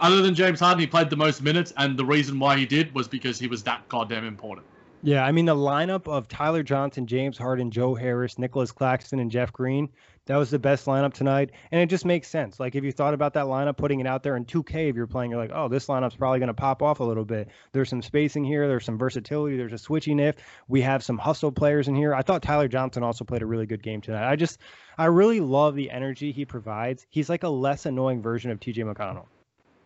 other 0.00 0.22
than 0.22 0.34
James 0.34 0.60
Harden, 0.60 0.80
he 0.80 0.86
played 0.86 1.10
the 1.10 1.16
most 1.16 1.42
minutes, 1.42 1.72
and 1.76 1.98
the 1.98 2.04
reason 2.04 2.38
why 2.38 2.56
he 2.56 2.66
did 2.66 2.94
was 2.94 3.08
because 3.08 3.38
he 3.38 3.48
was 3.48 3.64
that 3.64 3.88
goddamn 3.88 4.24
important. 4.24 4.66
Yeah, 5.02 5.24
I 5.24 5.32
mean 5.32 5.44
the 5.44 5.54
lineup 5.54 6.08
of 6.08 6.28
Tyler 6.28 6.62
Johnson, 6.62 7.06
James 7.06 7.38
Harden, 7.38 7.70
Joe 7.70 7.94
Harris, 7.94 8.38
Nicholas 8.38 8.72
Claxton, 8.72 9.20
and 9.20 9.30
Jeff 9.30 9.52
Green 9.52 9.88
that 10.28 10.36
was 10.36 10.50
the 10.50 10.58
best 10.58 10.84
lineup 10.84 11.14
tonight. 11.14 11.50
And 11.72 11.80
it 11.80 11.86
just 11.86 12.04
makes 12.04 12.28
sense. 12.28 12.60
Like 12.60 12.74
if 12.74 12.84
you 12.84 12.92
thought 12.92 13.14
about 13.14 13.32
that 13.32 13.46
lineup, 13.46 13.78
putting 13.78 13.98
it 14.00 14.06
out 14.06 14.22
there 14.22 14.36
in 14.36 14.44
2K, 14.44 14.90
if 14.90 14.94
you're 14.94 15.06
playing, 15.06 15.30
you're 15.30 15.40
like, 15.40 15.50
oh, 15.54 15.68
this 15.68 15.86
lineup's 15.86 16.16
probably 16.16 16.38
going 16.38 16.48
to 16.48 16.54
pop 16.54 16.82
off 16.82 17.00
a 17.00 17.04
little 17.04 17.24
bit. 17.24 17.48
There's 17.72 17.88
some 17.88 18.02
spacing 18.02 18.44
here. 18.44 18.68
There's 18.68 18.84
some 18.84 18.98
versatility. 18.98 19.56
There's 19.56 19.72
a 19.72 19.78
switching 19.78 20.20
if. 20.20 20.36
We 20.68 20.82
have 20.82 21.02
some 21.02 21.16
hustle 21.16 21.50
players 21.50 21.88
in 21.88 21.94
here. 21.94 22.14
I 22.14 22.20
thought 22.20 22.42
Tyler 22.42 22.68
Johnson 22.68 23.02
also 23.02 23.24
played 23.24 23.40
a 23.40 23.46
really 23.46 23.64
good 23.64 23.82
game 23.82 24.02
tonight. 24.02 24.30
I 24.30 24.36
just, 24.36 24.58
I 24.98 25.06
really 25.06 25.40
love 25.40 25.74
the 25.74 25.90
energy 25.90 26.30
he 26.30 26.44
provides. 26.44 27.06
He's 27.08 27.30
like 27.30 27.42
a 27.42 27.48
less 27.48 27.86
annoying 27.86 28.20
version 28.20 28.50
of 28.50 28.60
TJ 28.60 28.84
McConnell. 28.92 29.26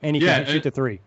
And 0.03 0.17
he 0.17 0.25
yeah, 0.25 0.43
can 0.43 0.53
shoot 0.53 0.65
the 0.65 0.73
three. 0.73 1.01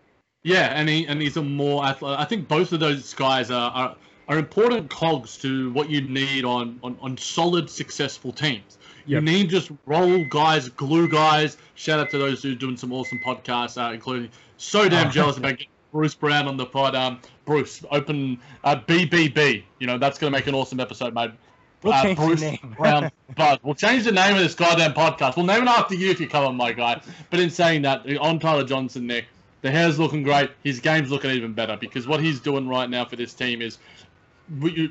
Yeah, 0.46 0.66
and 0.78 0.88
he 0.88 1.04
and 1.08 1.20
he's 1.20 1.36
a 1.36 1.42
more 1.42 1.84
athletic. 1.84 2.20
I 2.20 2.24
think 2.24 2.46
both 2.46 2.70
of 2.72 2.78
those 2.78 3.12
guys 3.14 3.50
are, 3.50 3.72
are 3.72 3.96
are 4.28 4.38
important 4.38 4.88
cogs 4.88 5.36
to 5.38 5.72
what 5.72 5.90
you 5.90 6.02
need 6.02 6.44
on, 6.44 6.78
on, 6.84 6.96
on 7.00 7.16
solid, 7.16 7.68
successful 7.68 8.32
teams. 8.32 8.78
You 9.06 9.20
need 9.20 9.50
just 9.50 9.72
roll 9.86 10.24
guys, 10.30 10.68
glue 10.68 11.08
guys. 11.08 11.56
Shout 11.74 11.98
out 11.98 12.10
to 12.10 12.18
those 12.18 12.44
who 12.44 12.52
are 12.52 12.56
doing 12.56 12.76
some 12.76 12.92
awesome 12.92 13.18
podcasts, 13.18 13.76
uh, 13.80 13.92
including 13.92 14.30
so 14.56 14.88
damn 14.88 15.10
jealous 15.10 15.36
about 15.36 15.58
getting 15.58 15.68
Bruce 15.90 16.14
Brown 16.14 16.46
on 16.46 16.56
the 16.56 16.66
pod. 16.66 16.94
Um, 16.94 17.20
Bruce, 17.44 17.84
open 17.90 18.38
uh, 18.62 18.76
BBB. 18.76 19.64
You 19.80 19.86
know 19.88 19.98
that's 19.98 20.16
going 20.16 20.32
to 20.32 20.38
make 20.38 20.46
an 20.46 20.54
awesome 20.54 20.78
episode, 20.78 21.12
mate. 21.12 21.32
We'll 21.82 21.92
uh, 21.92 22.02
change 22.02 22.18
Bruce 22.18 22.40
the 22.40 22.46
name. 22.46 22.74
Brown 22.76 23.10
Buzz. 23.36 23.58
We'll 23.64 23.74
change 23.74 24.04
the 24.04 24.12
name 24.12 24.36
of 24.36 24.42
this 24.42 24.54
goddamn 24.54 24.94
podcast. 24.94 25.36
We'll 25.36 25.46
name 25.46 25.62
it 25.62 25.68
after 25.68 25.96
you 25.96 26.10
if 26.10 26.20
you 26.20 26.28
come 26.28 26.44
on, 26.44 26.56
my 26.56 26.72
guy. 26.72 27.00
But 27.30 27.40
in 27.40 27.50
saying 27.50 27.82
that, 27.82 28.06
on 28.18 28.38
Tyler 28.38 28.64
Johnson, 28.64 29.06
Nick, 29.08 29.26
the 29.66 29.72
hair's 29.72 29.98
looking 29.98 30.22
great. 30.22 30.52
His 30.62 30.78
game's 30.78 31.10
looking 31.10 31.32
even 31.32 31.52
better 31.52 31.76
because 31.76 32.06
what 32.06 32.20
he's 32.20 32.38
doing 32.38 32.68
right 32.68 32.88
now 32.88 33.04
for 33.04 33.16
this 33.16 33.34
team 33.34 33.60
is 33.60 33.78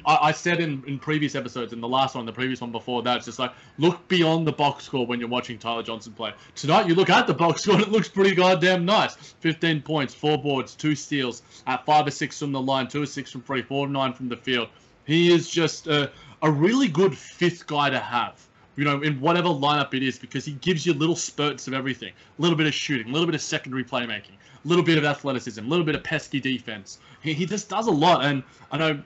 I, 0.06 0.34
said 0.34 0.60
in, 0.60 0.84
in 0.86 1.00
previous 1.00 1.34
episodes, 1.34 1.72
in 1.72 1.80
the 1.80 1.88
last 1.88 2.14
one, 2.14 2.26
the 2.26 2.34
previous 2.34 2.60
one 2.60 2.74
before 2.74 3.02
that, 3.04 3.16
it's 3.16 3.26
just 3.26 3.40
like 3.40 3.54
look 3.78 4.06
beyond 4.10 4.46
the 4.46 4.52
box 4.52 4.84
score 4.84 5.06
when 5.08 5.18
you're 5.18 5.30
watching 5.30 5.58
Tyler 5.58 5.82
Johnson 5.82 6.12
play. 6.12 6.34
Tonight, 6.56 6.88
you 6.88 6.94
look 6.94 7.10
at 7.10 7.26
the 7.26 7.34
box 7.34 7.62
score 7.62 7.76
and 7.76 7.84
it 7.84 7.90
looks 7.90 8.10
pretty 8.10 8.36
goddamn 8.36 8.84
nice. 8.84 9.16
15 9.16 9.82
points, 9.82 10.14
four 10.14 10.38
boards, 10.38 10.76
two 10.76 10.94
steals, 10.94 11.42
at 11.68 11.86
five 11.86 12.06
or 12.06 12.12
six 12.12 12.38
from 12.38 12.52
the 12.52 12.62
line, 12.62 12.90
two 12.90 13.04
or 13.04 13.06
six 13.06 13.32
from 13.32 13.44
three, 13.44 13.62
four 13.62 13.86
or 13.86 13.90
nine 13.90 14.12
from 14.12 14.28
the 14.28 14.36
field. 14.36 14.68
He 15.06 15.34
is 15.34 15.50
just 15.50 15.88
a, 15.88 16.12
a 16.42 16.52
really 16.52 16.90
good 16.90 17.18
fifth 17.18 17.66
guy 17.66 17.90
to 17.90 18.00
have 18.00 18.46
you 18.76 18.84
know, 18.84 19.02
in 19.02 19.22
whatever 19.22 19.48
lineup 19.48 19.94
it 19.94 20.04
is, 20.04 20.20
because 20.20 20.44
he 20.44 20.54
gives 20.54 20.86
you 20.86 20.94
little 20.94 21.16
spurts 21.16 21.68
of 21.68 21.74
everything. 21.74 22.12
A 22.38 22.42
little 22.42 22.58
bit 22.58 22.68
of 22.68 22.74
shooting, 22.74 23.08
a 23.08 23.12
little 23.12 23.26
bit 23.26 23.36
of 23.36 23.42
secondary 23.42 23.84
playmaking, 23.84 24.36
little 24.66 24.84
bit 24.84 24.98
of 24.98 25.06
athleticism, 25.06 25.68
little 25.68 25.86
bit 25.86 25.96
of 25.96 26.04
pesky 26.04 26.40
defense. 26.40 27.00
He, 27.22 27.34
he 27.34 27.46
just 27.46 27.70
does 27.70 27.88
a 27.88 27.92
lot. 27.92 28.26
And 28.26 28.44
I 28.72 28.78
know 28.78 29.02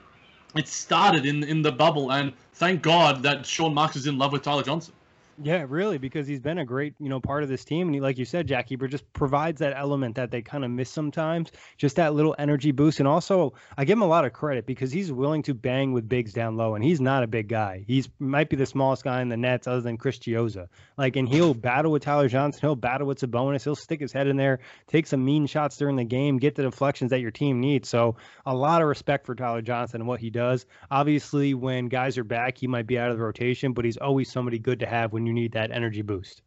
it 0.56 0.68
started 0.68 1.26
in 1.26 1.44
in 1.44 1.62
the 1.62 1.72
bubble, 1.72 2.12
and 2.12 2.34
thank 2.54 2.82
God 2.82 3.22
that 3.24 3.46
Sean 3.46 3.74
Marks 3.74 3.96
is 3.96 4.08
in 4.08 4.18
love 4.18 4.32
with 4.32 4.42
Tyler 4.42 4.64
Johnson. 4.64 4.94
Yeah, 5.42 5.66
really, 5.70 5.98
because 5.98 6.28
he's 6.28 6.42
been 6.42 6.58
a 6.58 6.66
great, 6.66 6.96
you 7.00 7.08
know, 7.08 7.22
part 7.22 7.44
of 7.44 7.50
this 7.50 7.64
team, 7.64 7.88
and 7.88 7.96
he, 7.96 8.02
like 8.02 8.18
you 8.18 8.26
said, 8.26 8.46
Jack 8.46 8.68
Keeper 8.68 8.90
just 8.90 9.12
provides 9.14 9.60
that 9.60 9.74
element 9.78 10.16
that 10.16 10.32
they 10.32 10.42
kind 10.42 10.66
of 10.66 10.72
miss 10.72 10.90
sometimes, 10.90 11.52
just 11.78 11.96
that 11.96 12.14
little 12.14 12.36
energy 12.38 12.72
boost. 12.72 13.00
And 13.00 13.08
also, 13.08 13.54
I 13.78 13.86
give 13.86 13.98
him 13.98 14.02
a 14.02 14.08
lot 14.08 14.26
of 14.26 14.34
credit 14.34 14.66
because 14.66 14.92
he's 14.92 15.14
willing 15.14 15.42
to 15.44 15.54
bang 15.54 15.94
with 15.94 16.10
bigs 16.10 16.34
down 16.34 16.58
low, 16.58 16.76
and 16.76 16.84
he's 16.84 17.00
not 17.00 17.24
a 17.24 17.28
big 17.28 17.48
guy. 17.48 17.86
He's 17.88 18.10
might 18.20 18.50
be 18.50 18.58
the 18.58 18.66
smallest 18.66 19.06
guy 19.06 19.22
in 19.22 19.30
the 19.30 19.38
Nets, 19.38 19.66
other 19.66 19.80
than 19.80 19.98
Chris 19.98 20.20
Chiozza. 20.20 20.68
Like, 20.98 21.16
and 21.16 21.30
he'll 21.30 21.54
battle 21.54 21.94
with 21.94 22.04
Tyler 22.04 22.28
Johnson, 22.28 22.60
he'll 22.60 22.76
battle 22.76 23.08
with 23.08 23.20
Sabonis, 23.22 23.64
he'll 23.64 23.76
stick 23.76 24.02
his 24.02 24.12
head 24.12 24.28
in 24.28 24.36
there, 24.36 24.60
take 24.88 25.08
some 25.08 25.24
mean 25.24 25.48
shots 25.48 25.78
during 25.78 25.96
the 25.96 26.04
game, 26.04 26.38
get 26.38 26.56
the 26.56 26.64
deflections 26.64 27.12
that 27.12 27.22
your 27.22 27.32
team 27.32 27.62
needs. 27.62 27.88
So, 27.88 28.18
a 28.46 28.54
lot 28.54 28.82
of 28.82 28.90
respect 28.90 29.26
for 29.26 29.36
Tyler 29.36 29.62
Johnson 29.62 30.02
and 30.02 30.08
what 30.08 30.20
he 30.20 30.30
does. 30.30 30.66
Obviously, 30.92 31.54
when 31.54 31.88
guys 31.88 32.18
are 32.18 32.26
back, 32.26 32.58
he 32.58 32.68
might 32.68 32.88
be 32.88 33.00
out 33.00 33.10
of 33.10 33.18
the 33.18 33.24
rotation, 33.24 33.72
but 33.72 33.86
he's 33.86 33.96
always 33.96 34.30
somebody 34.30 34.60
good 34.60 34.82
to 34.82 34.86
have 34.86 35.14
when 35.14 35.29
you 35.30 35.34
need 35.34 35.52
that 35.54 35.72
energy 35.72 36.02
boost. 36.02 36.42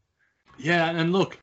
Yeah, 0.59 0.91
and 0.91 1.13
look, 1.13 1.39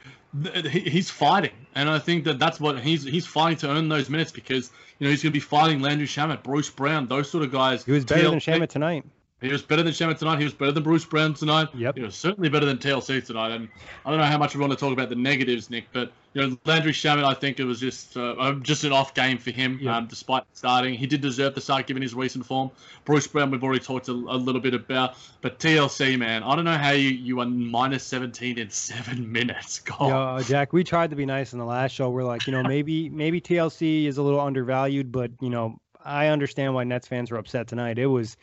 he's 0.70 1.10
fighting, 1.10 1.54
and 1.74 1.90
I 1.90 2.00
think 2.00 2.26
that 2.26 2.38
that's 2.38 2.60
what 2.60 2.80
he's 2.80 3.04
he's 3.04 3.26
fighting 3.26 3.58
to 3.60 3.70
earn 3.70 3.90
those 3.90 4.10
minutes 4.10 4.32
because 4.32 4.72
you 5.00 5.06
know 5.06 5.12
he's 5.12 5.24
going 5.24 5.32
to 5.32 5.34
be 5.34 5.40
fighting 5.40 5.82
Landry 5.82 6.06
Shamet, 6.06 6.44
Bruce 6.44 6.70
Brown, 6.70 7.08
those 7.08 7.30
sort 7.30 7.44
of 7.44 7.52
guys. 7.52 7.84
He 7.84 7.92
was 7.92 8.06
better 8.06 8.28
TL- 8.28 8.30
than 8.32 8.40
Shamet 8.40 8.70
tonight. 8.70 9.06
He 9.42 9.48
was 9.48 9.62
better 9.62 9.84
than 9.84 9.94
Shamet 9.94 10.18
tonight. 10.18 10.38
He 10.40 10.44
was 10.44 10.54
better 10.54 10.74
than 10.74 10.84
Bruce 10.84 11.06
Brown 11.06 11.34
tonight. 11.34 11.70
Yep. 11.74 11.96
He 11.96 12.02
was 12.04 12.16
certainly 12.16 12.50
better 12.50 12.66
than 12.66 12.78
TLC 12.78 13.26
tonight. 13.26 13.52
And 13.52 13.70
I 14.06 14.10
don't 14.10 14.20
know 14.20 14.26
how 14.26 14.38
much 14.38 14.54
we 14.54 14.60
want 14.60 14.74
to 14.74 14.78
talk 14.78 14.92
about 14.92 15.08
the 15.08 15.16
negatives, 15.16 15.70
Nick, 15.70 15.86
but 15.94 16.12
you 16.34 16.42
know 16.42 16.58
Landry 16.66 16.92
Shamet, 16.92 17.24
I 17.24 17.34
think 17.34 17.60
it 17.60 17.64
was 17.64 17.80
just 17.80 18.18
uh, 18.18 18.54
just 18.62 18.84
an 18.84 18.92
off 18.92 19.14
game 19.14 19.38
for 19.38 19.52
him, 19.52 19.80
yep. 19.82 19.94
um, 19.94 20.08
despite 20.08 20.44
starting. 20.54 20.94
He 20.94 21.08
did 21.08 21.22
deserve 21.22 21.56
the 21.56 21.62
start 21.62 21.88
given 21.88 22.04
his 22.04 22.14
recent 22.14 22.46
form. 22.46 22.70
Bruce 23.06 23.28
Brown, 23.28 23.50
we've 23.50 23.64
already 23.64 23.84
talked 23.84 24.10
a, 24.10 24.12
a, 24.12 24.38
little 24.38 24.62
bit 24.62 24.74
about, 24.74 25.16
but 25.42 25.58
TLC, 25.58 26.20
man, 26.20 26.44
I 26.44 26.56
don't 26.56 26.66
know 26.66 26.78
how 26.78 26.92
you 26.92 27.10
you 27.10 27.40
are 27.40 27.46
minus 27.46 28.04
17 28.04 28.60
in 28.60 28.70
seven 28.70 29.32
minutes. 29.32 29.80
God. 29.80 30.10
Yeah, 30.42 30.48
Jack, 30.48 30.74
we 30.74 30.84
tried 30.84 31.12
to 31.12 31.16
be 31.16 31.26
nice 31.26 31.54
in 31.54 31.60
the 31.60 31.66
last 31.66 31.94
show. 31.94 32.10
We're 32.10 32.24
like, 32.24 32.46
you 32.46 32.52
know, 32.52 32.64
maybe 32.64 33.10
maybe 33.10 33.40
TLC 33.40 34.06
is 34.06 34.18
a 34.18 34.22
little 34.22 34.42
undervalued, 34.42 35.12
but 35.14 35.32
you 35.40 35.50
know, 35.50 35.80
I 36.04 36.28
understand 36.28 36.74
why 36.76 36.84
Nets 36.84 37.08
fans 37.08 37.32
were 37.32 37.38
upset 37.38 37.68
tonight. 37.68 37.98
It 37.98 38.08
was 38.08 38.38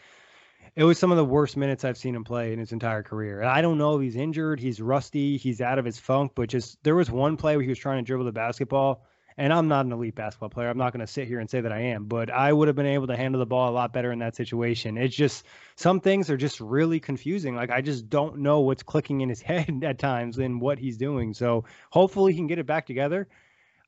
it 0.76 0.84
was 0.84 0.98
some 0.98 1.10
of 1.10 1.16
the 1.16 1.24
worst 1.24 1.56
minutes 1.56 1.84
I've 1.84 1.96
seen 1.96 2.14
him 2.14 2.24
play 2.24 2.52
in 2.52 2.58
his 2.58 2.72
entire 2.72 3.02
career. 3.02 3.42
I 3.42 3.62
don't 3.62 3.78
know 3.78 3.96
if 3.96 4.02
he's 4.02 4.14
injured, 4.14 4.60
he's 4.60 4.78
rusty, 4.78 5.38
he's 5.38 5.62
out 5.62 5.78
of 5.78 5.86
his 5.86 5.98
funk, 5.98 6.32
but 6.34 6.50
just 6.50 6.76
there 6.84 6.94
was 6.94 7.10
one 7.10 7.38
play 7.38 7.56
where 7.56 7.62
he 7.62 7.70
was 7.70 7.78
trying 7.78 8.04
to 8.04 8.06
dribble 8.06 8.26
the 8.26 8.32
basketball. 8.32 9.02
And 9.38 9.52
I'm 9.52 9.68
not 9.68 9.84
an 9.84 9.92
elite 9.92 10.14
basketball 10.14 10.48
player. 10.48 10.68
I'm 10.68 10.78
not 10.78 10.94
going 10.94 11.04
to 11.04 11.12
sit 11.12 11.28
here 11.28 11.40
and 11.40 11.50
say 11.50 11.60
that 11.60 11.72
I 11.72 11.80
am, 11.80 12.06
but 12.06 12.30
I 12.30 12.50
would 12.50 12.68
have 12.68 12.76
been 12.76 12.86
able 12.86 13.06
to 13.08 13.16
handle 13.16 13.38
the 13.38 13.46
ball 13.46 13.68
a 13.68 13.72
lot 13.72 13.92
better 13.92 14.10
in 14.10 14.18
that 14.20 14.34
situation. 14.34 14.96
It's 14.96 15.14
just 15.14 15.44
some 15.76 16.00
things 16.00 16.30
are 16.30 16.38
just 16.38 16.58
really 16.58 17.00
confusing. 17.00 17.54
Like 17.54 17.70
I 17.70 17.82
just 17.82 18.08
don't 18.08 18.38
know 18.38 18.60
what's 18.60 18.82
clicking 18.82 19.20
in 19.20 19.28
his 19.28 19.42
head 19.42 19.82
at 19.82 19.98
times 19.98 20.38
and 20.38 20.60
what 20.60 20.78
he's 20.78 20.96
doing. 20.96 21.34
So 21.34 21.64
hopefully 21.90 22.32
he 22.32 22.38
can 22.38 22.46
get 22.46 22.58
it 22.58 22.66
back 22.66 22.86
together. 22.86 23.28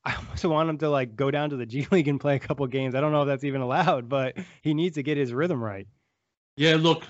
I 0.04 0.16
also 0.30 0.48
want 0.48 0.70
him 0.70 0.78
to 0.78 0.90
like 0.90 1.16
go 1.16 1.30
down 1.30 1.50
to 1.50 1.56
the 1.56 1.66
G 1.66 1.86
League 1.90 2.08
and 2.08 2.20
play 2.20 2.36
a 2.36 2.40
couple 2.40 2.66
games. 2.66 2.94
I 2.94 3.00
don't 3.00 3.12
know 3.12 3.22
if 3.22 3.28
that's 3.28 3.44
even 3.44 3.60
allowed, 3.60 4.08
but 4.08 4.36
he 4.62 4.74
needs 4.74 4.94
to 4.94 5.02
get 5.02 5.18
his 5.18 5.34
rhythm 5.34 5.62
right. 5.62 5.86
Yeah, 6.58 6.74
look, 6.74 7.04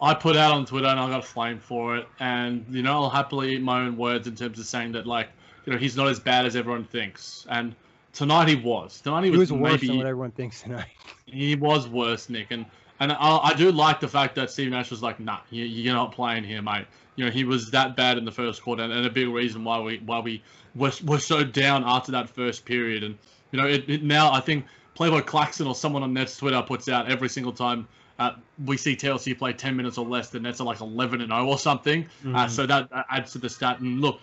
I 0.00 0.14
put 0.14 0.36
out 0.36 0.52
on 0.52 0.64
Twitter 0.64 0.86
and 0.86 0.98
I 0.98 1.08
got 1.08 1.24
flamed 1.24 1.60
for 1.60 1.96
it, 1.96 2.06
and 2.20 2.64
you 2.70 2.82
know 2.82 3.02
I'll 3.02 3.10
happily 3.10 3.54
eat 3.54 3.60
my 3.60 3.80
own 3.80 3.96
words 3.96 4.28
in 4.28 4.36
terms 4.36 4.60
of 4.60 4.66
saying 4.66 4.92
that 4.92 5.08
like 5.08 5.28
you 5.66 5.72
know 5.72 5.78
he's 5.78 5.96
not 5.96 6.06
as 6.06 6.20
bad 6.20 6.46
as 6.46 6.54
everyone 6.54 6.84
thinks, 6.84 7.44
and 7.50 7.74
tonight 8.12 8.46
he 8.46 8.54
was. 8.54 9.00
Tonight 9.00 9.24
he 9.24 9.30
was, 9.30 9.48
he 9.48 9.54
was 9.54 9.60
worse 9.60 9.72
maybe, 9.72 9.86
than 9.88 9.96
what 9.98 10.06
everyone 10.06 10.30
thinks 10.30 10.62
tonight. 10.62 10.86
He 11.26 11.56
was 11.56 11.88
worse, 11.88 12.28
Nick, 12.28 12.50
and 12.50 12.64
and 13.00 13.10
I, 13.10 13.38
I 13.38 13.54
do 13.54 13.72
like 13.72 13.98
the 13.98 14.08
fact 14.08 14.36
that 14.36 14.50
Steve 14.50 14.70
Nash 14.70 14.90
was 14.90 15.02
like, 15.02 15.18
nah, 15.18 15.38
you, 15.50 15.64
you're 15.64 15.94
not 15.94 16.12
playing 16.12 16.44
here, 16.44 16.62
mate. 16.62 16.86
You 17.16 17.24
know 17.24 17.30
he 17.30 17.42
was 17.42 17.72
that 17.72 17.96
bad 17.96 18.18
in 18.18 18.24
the 18.24 18.30
first 18.30 18.62
quarter, 18.62 18.84
and, 18.84 18.92
and 18.92 19.04
a 19.04 19.10
big 19.10 19.28
reason 19.28 19.64
why 19.64 19.80
we 19.80 19.98
why 20.06 20.20
we 20.20 20.42
were, 20.76 20.92
were 21.04 21.18
so 21.18 21.42
down 21.42 21.82
after 21.84 22.12
that 22.12 22.28
first 22.28 22.64
period, 22.64 23.02
and 23.02 23.18
you 23.50 23.60
know 23.60 23.66
it, 23.66 23.88
it 23.90 24.04
now 24.04 24.30
I 24.30 24.40
think 24.40 24.64
Playboy 24.94 25.22
Claxton 25.22 25.66
or 25.66 25.74
someone 25.74 26.04
on 26.04 26.12
Nets 26.12 26.36
Twitter 26.36 26.62
puts 26.62 26.88
out 26.88 27.10
every 27.10 27.28
single 27.28 27.52
time 27.52 27.88
uh, 28.22 28.36
we 28.64 28.76
see 28.76 28.96
TLC 28.96 29.36
play 29.36 29.52
10 29.52 29.76
minutes 29.76 29.98
or 29.98 30.06
less, 30.06 30.30
the 30.30 30.40
Nets 30.40 30.60
are 30.60 30.64
like 30.64 30.80
11 30.80 31.20
and 31.20 31.30
0 31.30 31.46
or 31.46 31.58
something. 31.58 32.04
Uh, 32.04 32.26
mm-hmm. 32.26 32.36
Uh, 32.36 32.48
so 32.48 32.66
that 32.66 32.88
adds 33.10 33.32
to 33.32 33.38
the 33.38 33.48
stat. 33.48 33.80
And 33.80 34.00
look, 34.00 34.20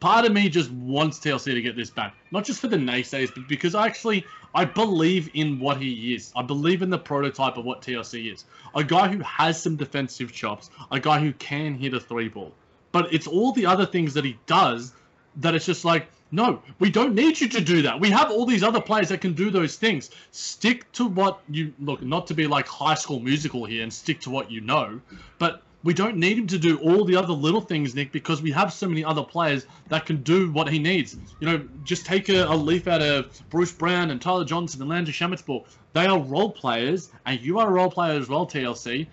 part 0.00 0.24
of 0.24 0.32
me 0.32 0.48
just 0.48 0.70
wants 0.72 1.18
TLC 1.18 1.54
to 1.54 1.62
get 1.62 1.76
this 1.76 1.90
back, 1.90 2.14
not 2.32 2.44
just 2.44 2.60
for 2.60 2.68
the 2.68 2.76
naysayers, 2.76 3.32
but 3.34 3.48
because 3.48 3.74
I 3.74 3.86
actually 3.86 4.24
I 4.54 4.64
believe 4.64 5.30
in 5.34 5.60
what 5.60 5.80
he 5.80 6.14
is. 6.14 6.32
I 6.34 6.42
believe 6.42 6.82
in 6.82 6.90
the 6.90 6.98
prototype 6.98 7.56
of 7.56 7.64
what 7.64 7.82
TLC 7.82 8.32
is. 8.32 8.44
A 8.74 8.82
guy 8.82 9.08
who 9.08 9.20
has 9.20 9.62
some 9.62 9.76
defensive 9.76 10.32
chops, 10.32 10.70
a 10.90 10.98
guy 10.98 11.20
who 11.20 11.32
can 11.34 11.74
hit 11.74 11.94
a 11.94 12.00
three 12.00 12.28
ball. 12.28 12.52
But 12.90 13.12
it's 13.12 13.26
all 13.26 13.52
the 13.52 13.66
other 13.66 13.84
things 13.84 14.14
that 14.14 14.24
he 14.24 14.38
does 14.46 14.94
that 15.36 15.54
it's 15.54 15.66
just 15.66 15.84
like 15.84 16.08
no, 16.30 16.60
we 16.78 16.90
don't 16.90 17.14
need 17.14 17.40
you 17.40 17.48
to 17.48 17.60
do 17.60 17.82
that. 17.82 18.00
We 18.00 18.10
have 18.10 18.30
all 18.30 18.46
these 18.46 18.62
other 18.62 18.80
players 18.80 19.08
that 19.10 19.20
can 19.20 19.32
do 19.32 19.50
those 19.50 19.76
things. 19.76 20.10
Stick 20.32 20.90
to 20.92 21.06
what 21.06 21.40
you 21.48 21.72
look, 21.78 22.02
not 22.02 22.26
to 22.28 22.34
be 22.34 22.46
like 22.46 22.66
high 22.66 22.94
school 22.94 23.20
musical 23.20 23.64
here 23.64 23.82
and 23.82 23.92
stick 23.92 24.20
to 24.22 24.30
what 24.30 24.50
you 24.50 24.60
know, 24.60 25.00
but 25.38 25.62
we 25.84 25.94
don't 25.94 26.16
need 26.16 26.36
him 26.36 26.48
to 26.48 26.58
do 26.58 26.78
all 26.78 27.04
the 27.04 27.14
other 27.14 27.32
little 27.32 27.60
things, 27.60 27.94
Nick, 27.94 28.10
because 28.10 28.42
we 28.42 28.50
have 28.50 28.72
so 28.72 28.88
many 28.88 29.04
other 29.04 29.22
players 29.22 29.66
that 29.88 30.04
can 30.04 30.22
do 30.22 30.50
what 30.50 30.68
he 30.68 30.80
needs. 30.80 31.16
You 31.38 31.46
know, 31.46 31.68
just 31.84 32.04
take 32.04 32.28
a, 32.28 32.44
a 32.44 32.56
leaf 32.56 32.88
out 32.88 33.02
of 33.02 33.40
Bruce 33.50 33.70
Brown 33.70 34.10
and 34.10 34.20
Tyler 34.20 34.44
Johnson 34.44 34.80
and 34.80 34.90
Landry 34.90 35.14
Shamet's 35.14 35.42
book. 35.42 35.68
They 35.92 36.06
are 36.06 36.18
role 36.18 36.50
players, 36.50 37.10
and 37.24 37.40
you 37.40 37.60
are 37.60 37.68
a 37.68 37.70
role 37.70 37.90
player 37.90 38.18
as 38.18 38.28
well, 38.28 38.46
TLC 38.46 39.06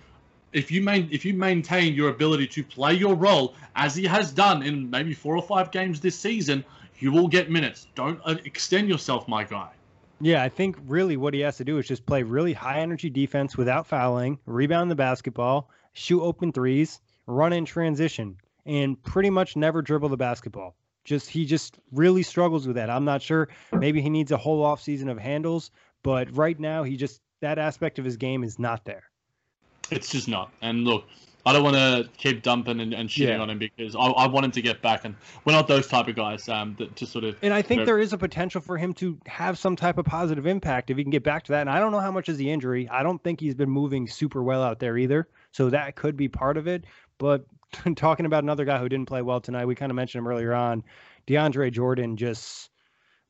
if 0.51 0.69
you 0.69 0.81
main 0.81 1.09
if 1.11 1.25
you 1.25 1.33
maintain 1.33 1.95
your 1.95 2.09
ability 2.09 2.45
to 2.45 2.63
play 2.63 2.93
your 2.93 3.15
role 3.15 3.55
as 3.75 3.95
he 3.95 4.05
has 4.05 4.31
done 4.31 4.61
in 4.61 4.87
maybe 4.89 5.13
four 5.13 5.35
or 5.35 5.41
five 5.41 5.71
games 5.71 5.99
this 5.99 6.17
season, 6.17 6.63
You 7.03 7.11
will 7.11 7.27
get 7.27 7.51
minutes. 7.51 7.87
Don't 7.95 8.17
uh, 8.23 8.37
extend 8.45 8.87
yourself, 8.87 9.27
my 9.27 9.43
guy. 9.43 9.71
Yeah, 10.21 10.41
I 10.41 10.47
think 10.47 10.77
really 10.87 11.17
what 11.17 11.33
he 11.33 11.41
has 11.41 11.57
to 11.57 11.65
do 11.65 11.77
is 11.77 11.85
just 11.85 12.05
play 12.05 12.23
really 12.23 12.53
high 12.53 12.79
energy 12.79 13.09
defense 13.09 13.57
without 13.57 13.85
fouling, 13.85 14.39
rebound 14.45 14.89
the 14.89 14.95
basketball, 14.95 15.69
shoot 15.91 16.21
open 16.21 16.53
threes, 16.53 17.01
run 17.27 17.51
in 17.51 17.65
transition, 17.65 18.37
and 18.65 19.03
pretty 19.03 19.29
much 19.29 19.57
never 19.57 19.81
dribble 19.81 20.07
the 20.07 20.15
basketball. 20.15 20.77
Just 21.03 21.29
he 21.29 21.45
just 21.45 21.77
really 21.91 22.23
struggles 22.23 22.67
with 22.67 22.77
that. 22.77 22.89
I'm 22.89 23.03
not 23.03 23.21
sure. 23.21 23.49
Maybe 23.73 24.01
he 24.01 24.09
needs 24.09 24.31
a 24.31 24.37
whole 24.37 24.63
off 24.63 24.81
season 24.81 25.09
of 25.09 25.17
handles, 25.17 25.71
but 26.03 26.33
right 26.37 26.57
now 26.57 26.83
he 26.83 26.95
just 26.95 27.19
that 27.41 27.59
aspect 27.59 27.99
of 27.99 28.05
his 28.05 28.15
game 28.15 28.45
is 28.45 28.59
not 28.59 28.85
there. 28.85 29.03
It's 29.91 30.09
just 30.09 30.29
not. 30.29 30.53
And 30.61 30.85
look, 30.85 31.03
I 31.45 31.51
don't 31.51 31.63
want 31.63 31.75
to 31.75 32.09
keep 32.17 32.41
dumping 32.41 32.79
and, 32.79 32.93
and 32.93 33.09
shitting 33.09 33.27
Yeah. 33.27 33.39
on 33.39 33.49
him 33.49 33.59
because 33.59 33.95
I, 33.95 33.99
I 33.99 34.27
want 34.27 34.45
him 34.45 34.51
to 34.51 34.61
get 34.61 34.81
back, 34.81 35.03
and 35.03 35.13
we're 35.43 35.51
not 35.51 35.67
those 35.67 35.87
type 35.87 36.07
of 36.07 36.15
guys 36.15 36.47
um, 36.47 36.75
that 36.79 36.95
to 36.95 37.05
sort 37.05 37.25
of. 37.25 37.35
And 37.41 37.53
I 37.53 37.61
think 37.61 37.79
Yeah. 37.79 37.85
there 37.85 37.99
is 37.99 38.13
a 38.13 38.17
potential 38.17 38.61
for 38.61 38.77
him 38.77 38.93
to 38.95 39.17
have 39.25 39.57
some 39.57 39.75
type 39.75 39.97
of 39.97 40.05
positive 40.05 40.47
impact 40.47 40.89
if 40.89 40.95
he 40.97 41.03
can 41.03 41.11
get 41.11 41.23
back 41.23 41.43
to 41.43 41.51
that. 41.51 41.61
And 41.61 41.69
I 41.69 41.79
don't 41.79 41.91
know 41.91 41.99
how 41.99 42.11
much 42.11 42.29
is 42.29 42.37
the 42.37 42.49
injury. 42.49 42.87
I 42.89 43.03
don't 43.03 43.21
think 43.23 43.41
he's 43.41 43.55
been 43.55 43.69
moving 43.69 44.07
super 44.07 44.41
well 44.41 44.63
out 44.63 44.79
there 44.79 44.97
either. 44.97 45.27
So 45.51 45.69
that 45.69 45.95
could 45.95 46.15
be 46.15 46.29
part 46.29 46.55
of 46.55 46.67
it. 46.67 46.85
But 47.17 47.45
talking 47.97 48.25
about 48.25 48.43
another 48.43 48.63
guy 48.65 48.79
who 48.79 48.87
didn't 48.87 49.07
play 49.07 49.21
well 49.21 49.41
tonight, 49.41 49.65
we 49.65 49.75
kind 49.75 49.91
of 49.91 49.95
mentioned 49.97 50.19
him 50.19 50.27
earlier 50.29 50.53
on. 50.53 50.83
DeAndre 51.27 51.71
Jordan 51.71 52.15
just 52.15 52.69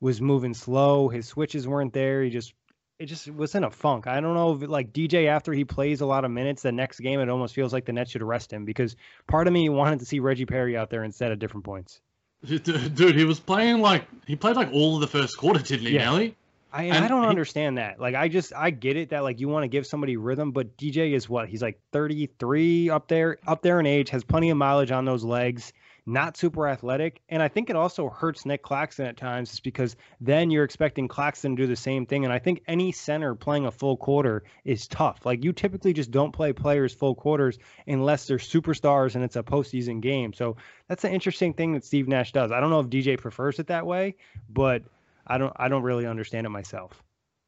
was 0.02 0.22
moving 0.22 0.54
slow. 0.54 1.10
His 1.10 1.28
switches 1.28 1.68
weren't 1.68 1.94
there. 1.94 2.24
He 2.24 2.30
just 2.30 2.54
it 3.00 3.08
just 3.08 3.30
was 3.32 3.56
in 3.56 3.64
a 3.64 3.72
funk. 3.72 4.08
I 4.08 4.20
don't 4.22 4.34
know 4.36 4.54
if 4.54 4.70
like 4.70 4.94
DJ 4.94 5.28
after 5.28 5.52
he 5.54 5.66
plays 5.66 6.02
a 6.02 6.06
lot 6.06 6.26
of 6.26 6.32
minutes, 6.32 6.62
the 6.62 6.72
next 6.72 7.00
game 7.00 7.20
it 7.20 7.30
almost 7.30 7.54
feels 7.56 7.74
like 7.74 7.86
the 7.86 7.94
Nets 7.94 8.12
should 8.12 8.22
arrest 8.22 8.54
him 8.54 8.66
because 8.66 8.96
part 9.28 9.48
of 9.48 9.54
me 9.54 9.68
wanted 9.70 10.00
to 10.00 10.06
see 10.06 10.20
Reggie 10.20 10.46
Perry 10.46 10.78
out 10.78 10.90
there 10.90 11.04
instead 11.04 11.32
at 11.32 11.40
different 11.40 11.66
points. 11.66 12.02
Dude, 12.46 13.16
he 13.16 13.24
was 13.24 13.40
playing 13.40 13.80
like 13.82 14.06
he 14.28 14.36
played 14.36 14.56
like 14.56 14.70
all 14.74 14.96
of 14.96 15.02
the 15.02 15.08
first 15.08 15.38
quarter, 15.38 15.60
didn't 15.62 15.88
he, 15.88 15.94
Yeah. 15.96 16.06
Nelly? 16.06 16.36
I, 16.76 16.86
and 16.86 17.06
I 17.06 17.08
don't 17.08 17.22
he- 17.24 17.30
understand 17.30 17.78
that. 17.78 18.00
Like, 18.00 18.16
I 18.16 18.28
just 18.28 18.52
I 18.56 18.72
get 18.72 18.98
it 18.98 19.10
that 19.10 19.24
like 19.24 19.40
you 19.40 19.48
want 19.48 19.64
to 19.64 19.68
give 19.68 19.86
somebody 19.86 20.18
rhythm, 20.18 20.52
but 20.52 20.76
DJ 20.76 21.14
is 21.14 21.30
what 21.30 21.48
he's 21.48 21.62
like 21.62 21.80
33 21.92 22.90
up 22.90 23.08
there, 23.08 23.38
up 23.48 23.62
there 23.62 23.80
in 23.80 23.86
age, 23.86 24.10
has 24.10 24.24
plenty 24.24 24.50
of 24.50 24.58
mileage 24.58 24.92
on 24.92 25.06
those 25.06 25.24
legs, 25.24 25.72
not 26.06 26.36
super 26.36 26.68
athletic, 26.68 27.22
and 27.30 27.42
I 27.42 27.48
think 27.48 27.70
it 27.70 27.76
also 27.76 28.10
hurts 28.10 28.46
Nick 28.46 28.62
Claxton 28.62 29.06
at 29.06 29.18
times, 29.18 29.50
just 29.52 29.64
because 29.64 29.96
then 30.20 30.52
you're 30.52 30.64
expecting 30.64 31.08
Claxton 31.08 31.56
to 31.56 31.64
do 31.64 31.68
the 31.68 31.76
same 31.76 32.06
thing, 32.06 32.24
and 32.24 32.34
I 32.34 32.40
think 32.40 32.62
any 32.68 32.92
center 32.92 33.36
playing 33.36 33.66
a 33.66 33.72
full 33.72 33.98
quarter 33.98 34.44
is 34.66 34.88
tough. 34.88 35.26
Like 35.26 35.44
you 35.44 35.54
typically 35.54 35.94
just 35.94 36.12
don't 36.12 36.32
play 36.32 36.52
players 36.54 36.94
full 36.94 37.16
quarters 37.16 37.58
unless 37.88 38.28
they're 38.28 38.38
superstars 38.38 39.16
and 39.16 39.24
it's 39.24 39.36
a 39.36 39.44
postseason 39.44 40.02
game. 40.02 40.34
So 40.34 40.58
that's 40.88 41.04
an 41.04 41.14
interesting 41.14 41.54
thing 41.54 41.74
that 41.74 41.86
Steve 41.86 42.08
Nash 42.08 42.32
does. 42.32 42.52
I 42.52 42.60
don't 42.60 42.70
know 42.70 42.80
if 42.80 42.88
DJ 42.88 43.18
prefers 43.18 43.60
it 43.60 43.68
that 43.68 43.86
way, 43.86 44.16
but 44.50 44.84
I 45.26 45.38
don't 45.38 45.54
I 45.56 45.70
don't 45.70 45.84
really 45.84 46.06
understand 46.06 46.46
it 46.46 46.50
myself. 46.50 47.04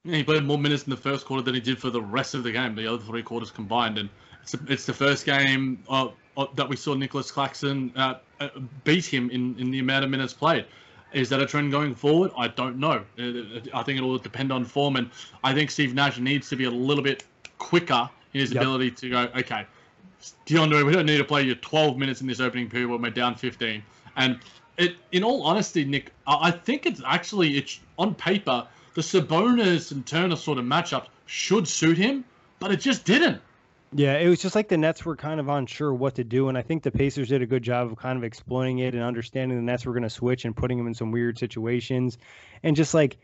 Yeah, 0.06 0.18
he 0.18 0.24
played 0.24 0.44
more 0.44 0.58
minutes 0.58 0.84
in 0.84 0.92
the 0.92 0.98
first 0.98 1.26
quarter 1.26 1.42
than 1.42 1.56
he 1.56 1.60
did 1.60 1.80
for 1.80 1.90
the 1.90 2.02
rest 2.02 2.36
of 2.36 2.44
the 2.44 2.52
game, 2.52 2.76
the 2.76 2.88
other 2.88 3.04
three 3.04 3.24
quarters 3.24 3.50
combined. 3.50 3.98
And 3.98 4.10
it's, 4.44 4.56
it's 4.68 4.86
the 4.86 4.94
first 4.94 5.26
game 5.26 5.84
uh, 5.90 6.10
uh, 6.38 6.46
that 6.56 6.70
we 6.70 6.76
saw 6.76 6.94
Nicholas 6.94 7.32
Claxton 7.32 7.92
uh, 7.96 8.16
Uh, 8.40 8.50
beat 8.84 9.06
him 9.06 9.30
in, 9.30 9.56
in 9.60 9.72
the 9.72 9.80
amount 9.80 10.04
of 10.04 10.10
minutes 10.12 10.34
played. 10.34 10.66
Is 11.14 11.30
that 11.30 11.40
a 11.42 11.46
trend 11.46 11.72
going 11.72 11.96
forward? 11.96 12.32
I 12.38 12.50
don't 12.50 12.78
know. 12.78 13.04
It- 13.18 13.70
I 13.74 13.82
think 13.84 13.98
it'll 13.98 14.18
depend 14.18 14.52
on 14.52 14.66
form. 14.66 14.98
And 14.98 15.10
I 15.44 15.54
think 15.54 15.72
Steve 15.72 15.94
Nash 15.94 16.20
needs 16.20 16.50
to 16.50 16.56
be 16.58 16.66
a 16.66 16.70
little 16.72 17.04
bit 17.04 17.24
quicker 17.58 18.10
in 18.34 18.42
his 18.42 18.52
Yep. 18.52 18.62
ability 18.62 18.92
to 18.92 19.10
go, 19.10 19.30
okay, 19.38 19.66
DeAndre, 20.46 20.86
we 20.86 20.92
don't 20.92 21.06
need 21.06 21.18
to 21.18 21.24
play 21.24 21.44
you 21.44 21.56
12 21.56 21.98
minutes 21.98 22.20
in 22.22 22.28
this 22.28 22.40
opening 22.42 22.70
period 22.70 22.90
when 22.90 23.02
we're 23.02 23.10
down 23.12 23.36
15. 23.36 23.82
And 24.18 24.40
it, 24.78 24.98
in 25.14 25.24
all 25.24 25.44
honesty, 25.44 25.86
Nick, 25.86 26.12
I 26.28 26.50
I 26.50 26.52
think 26.52 26.86
it's 26.86 27.02
actually 27.06 27.58
it's 27.58 27.80
on 27.98 28.16
paper 28.16 28.68
the 28.96 29.02
Sabonis 29.02 29.92
and 29.92 30.06
Turner 30.06 30.36
sort 30.36 30.58
of 30.58 30.66
matchup 30.66 31.06
should 31.26 31.68
suit 31.68 31.98
him, 31.98 32.26
but 32.60 32.72
it 32.72 32.82
just 32.82 33.06
didn't. 33.06 33.42
Yeah, 33.92 34.18
it 34.18 34.28
was 34.28 34.42
just 34.42 34.56
like 34.56 34.68
the 34.68 34.78
Nets 34.78 35.06
were 35.06 35.16
kind 35.16 35.40
of 35.40 35.48
unsure 35.48 35.94
what 35.94 36.16
to 36.16 36.24
do, 36.24 36.50
and 36.50 36.58
I 36.58 36.62
think 36.62 36.84
the 36.84 36.92
Pacers 36.92 37.30
did 37.30 37.42
a 37.42 37.46
good 37.46 37.64
job 37.64 37.92
of 37.92 37.98
kind 37.98 38.18
of 38.18 38.24
exploiting 38.24 38.80
it 38.80 38.94
and 38.94 39.04
understanding 39.04 39.58
the 39.58 39.64
Nets 39.64 39.86
were 39.86 39.94
going 39.94 40.04
to 40.04 40.10
switch 40.10 40.44
and 40.44 40.56
putting 40.56 40.78
them 40.78 40.88
in 40.88 40.94
some 40.94 41.12
weird 41.12 41.38
situations, 41.38 42.18
and 42.64 42.76
just 42.76 42.94
like 42.94 43.18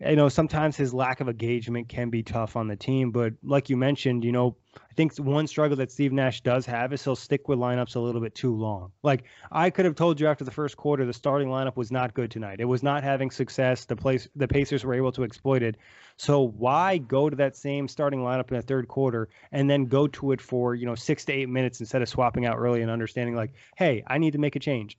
you 0.00 0.16
know, 0.16 0.28
sometimes 0.28 0.76
his 0.76 0.92
lack 0.92 1.20
of 1.20 1.28
engagement 1.28 1.88
can 1.88 2.10
be 2.10 2.22
tough 2.22 2.56
on 2.56 2.66
the 2.66 2.76
team. 2.76 3.10
But 3.10 3.34
like 3.42 3.70
you 3.70 3.76
mentioned, 3.76 4.24
you 4.24 4.32
know, 4.32 4.56
I 4.76 4.92
think 4.94 5.16
one 5.16 5.46
struggle 5.46 5.76
that 5.76 5.92
Steve 5.92 6.12
Nash 6.12 6.40
does 6.40 6.66
have 6.66 6.92
is 6.92 7.02
he'll 7.04 7.14
stick 7.14 7.48
with 7.48 7.58
lineups 7.58 7.94
a 7.94 8.00
little 8.00 8.20
bit 8.20 8.34
too 8.34 8.54
long. 8.54 8.90
Like 9.02 9.24
I 9.52 9.70
could 9.70 9.84
have 9.84 9.94
told 9.94 10.20
you 10.20 10.26
after 10.26 10.44
the 10.44 10.50
first 10.50 10.76
quarter, 10.76 11.06
the 11.06 11.12
starting 11.12 11.48
lineup 11.48 11.76
was 11.76 11.92
not 11.92 12.12
good 12.12 12.30
tonight. 12.30 12.60
It 12.60 12.64
was 12.64 12.82
not 12.82 13.04
having 13.04 13.30
success. 13.30 13.84
The 13.84 13.96
place 13.96 14.28
the 14.34 14.48
Pacers 14.48 14.84
were 14.84 14.94
able 14.94 15.12
to 15.12 15.22
exploit 15.22 15.62
it. 15.62 15.76
So 16.16 16.42
why 16.42 16.98
go 16.98 17.30
to 17.30 17.36
that 17.36 17.56
same 17.56 17.86
starting 17.86 18.20
lineup 18.20 18.50
in 18.50 18.56
the 18.56 18.62
third 18.62 18.88
quarter 18.88 19.28
and 19.52 19.70
then 19.70 19.86
go 19.86 20.08
to 20.08 20.32
it 20.32 20.40
for 20.40 20.74
you 20.74 20.86
know 20.86 20.96
six 20.96 21.24
to 21.26 21.32
eight 21.32 21.48
minutes 21.48 21.80
instead 21.80 22.02
of 22.02 22.08
swapping 22.08 22.46
out 22.46 22.56
early 22.58 22.82
and 22.82 22.90
understanding 22.90 23.36
like, 23.36 23.52
hey, 23.76 24.02
I 24.06 24.18
need 24.18 24.32
to 24.32 24.38
make 24.38 24.56
a 24.56 24.60
change. 24.60 24.98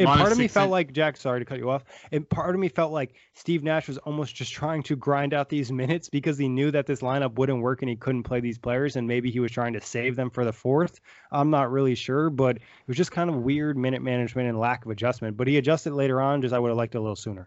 And 0.00 0.06
Minus 0.06 0.20
part 0.22 0.32
of 0.32 0.38
me 0.38 0.48
felt 0.48 0.70
like 0.70 0.94
Jack. 0.94 1.18
Sorry 1.18 1.40
to 1.40 1.44
cut 1.44 1.58
you 1.58 1.68
off. 1.68 1.84
And 2.10 2.26
part 2.26 2.54
of 2.54 2.60
me 2.60 2.70
felt 2.70 2.90
like 2.90 3.12
Steve 3.34 3.62
Nash 3.62 3.86
was 3.86 3.98
almost 3.98 4.34
just 4.34 4.50
trying 4.50 4.82
to 4.84 4.96
grind 4.96 5.34
out 5.34 5.50
these 5.50 5.70
minutes 5.70 6.08
because 6.08 6.38
he 6.38 6.48
knew 6.48 6.70
that 6.70 6.86
this 6.86 7.00
lineup 7.00 7.34
wouldn't 7.34 7.60
work 7.60 7.82
and 7.82 7.90
he 7.90 7.96
couldn't 7.96 8.22
play 8.22 8.40
these 8.40 8.56
players, 8.56 8.96
and 8.96 9.06
maybe 9.06 9.30
he 9.30 9.40
was 9.40 9.52
trying 9.52 9.74
to 9.74 9.80
save 9.82 10.16
them 10.16 10.30
for 10.30 10.46
the 10.46 10.54
fourth. 10.54 11.00
I'm 11.30 11.50
not 11.50 11.70
really 11.70 11.94
sure, 11.94 12.30
but 12.30 12.56
it 12.56 12.62
was 12.86 12.96
just 12.96 13.12
kind 13.12 13.28
of 13.28 13.36
weird 13.36 13.76
minute 13.76 14.00
management 14.00 14.48
and 14.48 14.58
lack 14.58 14.86
of 14.86 14.90
adjustment. 14.90 15.36
But 15.36 15.48
he 15.48 15.58
adjusted 15.58 15.92
later 15.92 16.20
on. 16.22 16.40
Just 16.40 16.54
I 16.54 16.58
would 16.58 16.68
have 16.68 16.78
liked 16.78 16.94
it 16.94 16.98
a 16.98 17.02
little 17.02 17.14
sooner. 17.14 17.46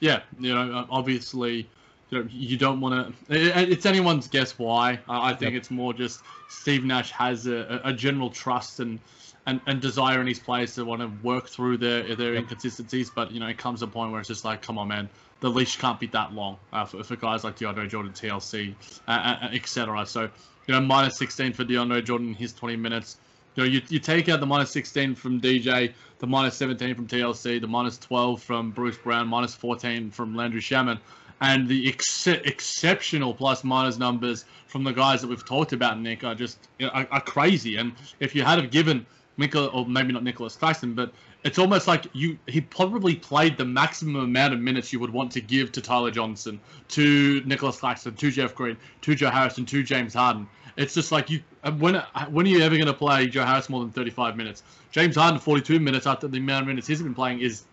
Yeah, 0.00 0.20
you 0.38 0.54
know, 0.54 0.76
uh, 0.80 0.86
obviously, 0.90 1.66
you 2.10 2.18
know, 2.18 2.28
you 2.30 2.58
don't 2.58 2.80
want 2.80 3.16
to. 3.28 3.72
It's 3.72 3.86
anyone's 3.86 4.28
guess 4.28 4.58
why. 4.58 4.98
I 5.08 5.32
think 5.32 5.52
Yep. 5.54 5.60
it's 5.60 5.70
more 5.70 5.94
just 5.94 6.20
Steve 6.50 6.84
Nash 6.84 7.10
has 7.12 7.46
a 7.46 7.80
a 7.84 7.94
general 7.94 8.28
trust 8.28 8.80
and, 8.80 8.98
and, 9.46 9.60
and 9.66 9.80
desire 9.80 10.20
in 10.20 10.26
his 10.26 10.38
players 10.38 10.74
to 10.74 10.84
want 10.84 11.00
to 11.00 11.10
work 11.22 11.48
through 11.48 11.78
their 11.78 12.14
their 12.16 12.34
inconsistencies. 12.34 13.10
But 13.10 13.30
you 13.30 13.40
know, 13.40 13.46
it 13.46 13.58
comes 13.58 13.80
to 13.80 13.86
a 13.86 13.88
point 13.88 14.10
where 14.10 14.20
it's 14.20 14.28
just 14.28 14.44
like, 14.44 14.60
come 14.60 14.76
on, 14.78 14.88
man, 14.88 15.08
the 15.40 15.50
leash 15.50 15.76
can't 15.76 16.00
be 16.00 16.06
that 16.08 16.32
long 16.32 16.58
uh, 16.72 16.84
for, 16.84 17.02
for 17.02 17.16
guys 17.16 17.44
like 17.44 17.56
DeAndre 17.58 17.88
Jordan, 17.88 18.12
TLC, 18.12 18.74
uh, 19.06 19.10
uh, 19.10 19.48
etc. 19.52 20.06
So, 20.06 20.22
you 20.66 20.74
know, 20.74 20.80
minus 20.80 21.18
16 21.18 21.52
for 21.52 21.64
DeAndre 21.64 22.04
Jordan 22.04 22.28
in 22.28 22.34
his 22.34 22.52
20 22.52 22.76
minutes. 22.76 23.18
You 23.54 23.62
know, 23.62 23.68
you, 23.70 23.80
you 23.88 23.98
take 23.98 24.28
out 24.28 24.40
the 24.40 24.46
minus 24.46 24.70
16 24.70 25.14
from 25.14 25.40
DJ, 25.40 25.92
the 26.18 26.26
minus 26.26 26.56
17 26.56 26.94
from 26.94 27.06
TLC, 27.06 27.60
the 27.60 27.66
minus 27.66 27.96
12 27.98 28.42
from 28.42 28.70
Bruce 28.70 28.98
Brown, 28.98 29.28
minus 29.28 29.54
14 29.54 30.10
from 30.10 30.36
Landry 30.36 30.60
Shamet, 30.60 30.98
and 31.40 31.66
the 31.66 31.88
ex- 31.88 32.26
exceptional 32.26 33.32
plus 33.32 33.64
minus 33.64 33.98
numbers 33.98 34.44
from 34.66 34.84
the 34.84 34.92
guys 34.92 35.22
that 35.22 35.28
we've 35.28 35.46
talked 35.46 35.72
about, 35.72 35.98
Nick, 35.98 36.24
are 36.24 36.34
just 36.34 36.58
are, 36.82 37.06
are 37.10 37.20
crazy. 37.20 37.76
And 37.76 37.92
if 38.20 38.34
you 38.34 38.42
had 38.42 38.58
have 38.58 38.70
given 38.70 39.06
Nicola, 39.36 39.68
or 39.68 39.86
maybe 39.86 40.12
not 40.12 40.22
Nicholas 40.22 40.56
Claxton, 40.56 40.94
but 40.94 41.12
it's 41.44 41.58
almost 41.58 41.86
like 41.86 42.06
you 42.12 42.38
he 42.46 42.60
probably 42.60 43.14
played 43.14 43.56
the 43.56 43.64
maximum 43.64 44.16
amount 44.16 44.54
of 44.54 44.60
minutes 44.60 44.92
you 44.92 45.00
would 45.00 45.12
want 45.12 45.30
to 45.32 45.40
give 45.40 45.72
to 45.72 45.80
Tyler 45.80 46.10
Johnson, 46.10 46.60
to 46.88 47.42
Nicholas 47.44 47.78
Claxton, 47.78 48.14
to 48.14 48.30
Jeff 48.30 48.54
Green, 48.54 48.76
to 49.02 49.14
Joe 49.14 49.30
Harrison, 49.30 49.66
to 49.66 49.82
James 49.82 50.14
Harden. 50.14 50.48
It's 50.76 50.94
just 50.94 51.12
like 51.12 51.30
you 51.30 51.42
uh, 51.64 51.72
when 51.72 51.96
uh, 51.96 52.26
when 52.26 52.46
are 52.46 52.50
you 52.50 52.60
ever 52.60 52.76
going 52.76 52.86
to 52.86 52.94
play 52.94 53.26
Joe 53.26 53.44
Harris 53.44 53.68
more 53.68 53.80
than 53.80 53.90
35 53.90 54.36
minutes? 54.36 54.62
James 54.90 55.16
Harden 55.16 55.38
42 55.38 55.78
minutes 55.80 56.06
after 56.06 56.28
the 56.28 56.38
amount 56.38 56.62
of 56.62 56.68
minutes 56.68 56.86
he's 56.86 57.02
been 57.02 57.14
playing 57.14 57.40
is 57.40 57.64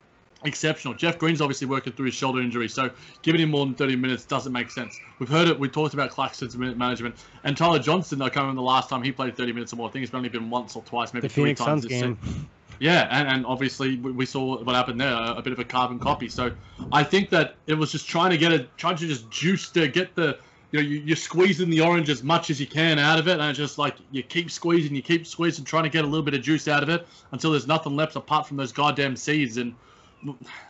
exceptional. 0.43 0.93
Jeff 0.93 1.17
Green's 1.17 1.41
obviously 1.41 1.67
working 1.67 1.93
through 1.93 2.07
his 2.07 2.15
shoulder 2.15 2.41
injury, 2.41 2.67
so 2.67 2.89
giving 3.21 3.41
him 3.41 3.51
more 3.51 3.65
than 3.65 3.75
30 3.75 3.95
minutes 3.95 4.25
doesn't 4.25 4.51
make 4.51 4.69
sense. 4.71 4.99
We've 5.19 5.29
heard 5.29 5.47
it. 5.47 5.59
We 5.59 5.69
talked 5.69 5.93
about 5.93 6.11
Claxton's 6.11 6.57
minute 6.57 6.77
management 6.77 7.15
and 7.43 7.55
Tyler 7.55 7.79
Johnson. 7.79 8.19
Can't 8.19 8.35
remember 8.35 8.55
the 8.55 8.61
last 8.61 8.89
time 8.89 9.03
he 9.03 9.11
played 9.11 9.35
30 9.35 9.53
minutes 9.53 9.73
or 9.73 9.77
more. 9.77 9.89
I 9.89 9.91
think 9.91 10.03
it's 10.03 10.13
only 10.13 10.29
been 10.29 10.49
once 10.49 10.75
or 10.75 10.83
twice, 10.83 11.13
maybe 11.13 11.27
The 11.27 11.33
three 11.33 11.43
Phoenix 11.43 11.59
times 11.59 11.83
Suns 11.83 11.83
this 11.83 12.01
game. 12.01 12.17
season. 12.23 12.49
Yeah, 12.79 13.07
and, 13.11 13.27
and 13.27 13.45
obviously 13.45 13.97
we, 13.97 14.25
saw 14.25 14.61
what 14.61 14.75
happened 14.75 14.99
there, 14.99 15.13
a, 15.13 15.41
bit 15.41 15.53
of 15.53 15.59
a 15.59 15.63
carbon 15.63 15.99
copy. 15.99 16.27
So 16.27 16.51
I 16.91 17.03
think 17.03 17.29
that 17.29 17.55
it 17.67 17.75
was 17.75 17.91
just 17.91 18.07
trying 18.07 18.31
to 18.31 18.37
get 18.37 18.51
it, 18.51 18.75
trying 18.77 18.97
to 18.97 19.07
just 19.07 19.29
juice 19.29 19.69
to 19.69 19.87
get 19.87 20.15
the, 20.15 20.37
you 20.71 20.79
know, 20.79 20.85
you, 20.85 20.99
you're 20.99 21.15
squeezing 21.15 21.69
the 21.69 21.81
orange 21.81 22.09
as 22.09 22.23
much 22.23 22.49
as 22.49 22.59
you 22.59 22.67
can 22.67 22.99
out 22.99 23.19
of 23.19 23.27
it, 23.27 23.39
and 23.39 23.43
it's 23.43 23.59
just 23.59 23.77
like 23.77 23.95
you 24.11 24.23
keep 24.23 24.49
squeezing, 24.49 24.95
you 24.95 25.01
keep 25.01 25.27
squeezing, 25.27 25.63
trying 25.63 25.83
to 25.83 25.89
get 25.89 26.03
a 26.03 26.07
little 26.07 26.23
bit 26.23 26.33
of 26.33 26.41
juice 26.41 26.67
out 26.67 26.83
of 26.83 26.89
it 26.89 27.07
until 27.31 27.51
there's 27.51 27.67
nothing 27.67 27.95
left 27.95 28.15
apart 28.15 28.47
from 28.47 28.57
those 28.57 28.71
goddamn 28.71 29.15
seeds. 29.15 29.57
And 29.57 29.75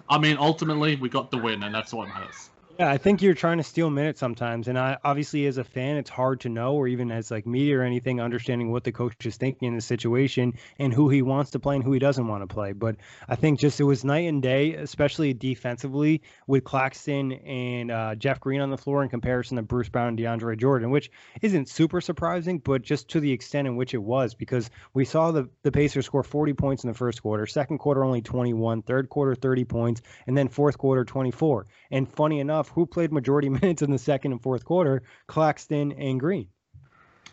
I 0.10 0.18
mean, 0.20 0.38
ultimately, 0.40 0.96
we 0.98 1.10
got 1.10 1.32
the 1.32 1.38
win, 1.38 1.64
and 1.64 1.76
that's 1.76 1.94
what 1.94 2.10
matters. 2.10 2.53
Yeah, 2.80 2.90
I 2.90 2.98
think 2.98 3.22
you're 3.22 3.36
trying 3.36 3.58
to 3.60 3.64
steal 3.64 3.92
minutes 3.92 4.20
sometimes, 4.20 4.68
and 4.68 4.80
I 4.80 4.98
obviously 5.04 5.46
as 5.46 5.60
a 5.60 5.64
fan, 5.64 5.96
it's 5.96 6.10
hard 6.10 6.40
to 6.40 6.50
know, 6.50 6.74
or 6.74 6.88
even 6.88 7.12
as 7.12 7.30
like 7.30 7.46
media 7.46 7.78
or 7.78 7.84
anything, 7.84 8.20
understanding 8.20 8.72
what 8.72 8.84
the 8.84 8.92
coach 8.92 9.28
is 9.28 9.38
thinking 9.38 9.68
in 9.68 9.76
the 9.76 9.82
situation 9.82 10.56
and 10.80 10.92
who 10.92 11.08
he 11.08 11.22
wants 11.22 11.52
to 11.52 11.60
play 11.60 11.76
and 11.76 11.84
who 11.84 11.94
he 11.94 12.00
doesn't 12.00 12.28
want 12.28 12.42
to 12.42 12.52
play. 12.52 12.72
But 12.72 12.96
I 13.30 13.36
think 13.36 13.60
just 13.60 13.80
it 13.80 13.84
was 13.84 14.04
night 14.04 14.28
and 14.28 14.42
day, 14.42 14.74
especially 14.74 15.36
defensively 15.36 16.24
with 16.48 16.64
Claxton 16.64 17.34
and 17.34 17.92
uh, 17.92 18.16
Jeff 18.16 18.40
Green 18.40 18.60
on 18.60 18.72
the 18.72 18.78
floor 18.78 19.04
in 19.04 19.10
comparison 19.10 19.58
to 19.58 19.62
Bruce 19.62 19.90
Brown 19.90 20.08
and 20.08 20.18
DeAndre 20.18 20.58
Jordan, 20.58 20.90
which 20.90 21.12
isn't 21.44 21.70
super 21.70 22.02
surprising, 22.02 22.58
but 22.58 22.82
just 22.82 23.08
to 23.10 23.20
the 23.20 23.32
extent 23.32 23.68
in 23.68 23.76
which 23.76 23.94
it 23.94 24.02
was, 24.02 24.34
because 24.34 24.72
we 24.96 25.06
saw 25.06 25.30
the 25.30 25.48
the 25.62 25.72
Pacers 25.72 26.08
score 26.08 26.24
40 26.24 26.54
points 26.54 26.84
in 26.84 26.88
the 26.88 26.98
first 26.98 27.22
quarter, 27.22 27.46
second 27.46 27.78
quarter 27.78 28.04
only 28.04 28.24
21, 28.24 28.82
third 28.82 29.10
quarter 29.10 29.36
30 29.36 29.64
points, 29.66 30.02
and 30.26 30.36
then 30.36 30.48
fourth 30.48 30.80
quarter 30.80 31.06
24. 31.06 31.68
And 31.92 32.12
funny 32.12 32.40
enough 32.40 32.63
who 32.70 32.86
played 32.86 33.12
majority 33.12 33.50
minutes 33.62 33.82
in 33.82 33.92
the 33.92 33.98
second 33.98 34.32
and 34.32 34.42
fourth 34.42 34.66
quarter? 34.66 35.04
Claxton 35.28 35.92
and 35.94 36.20
Green. 36.20 36.48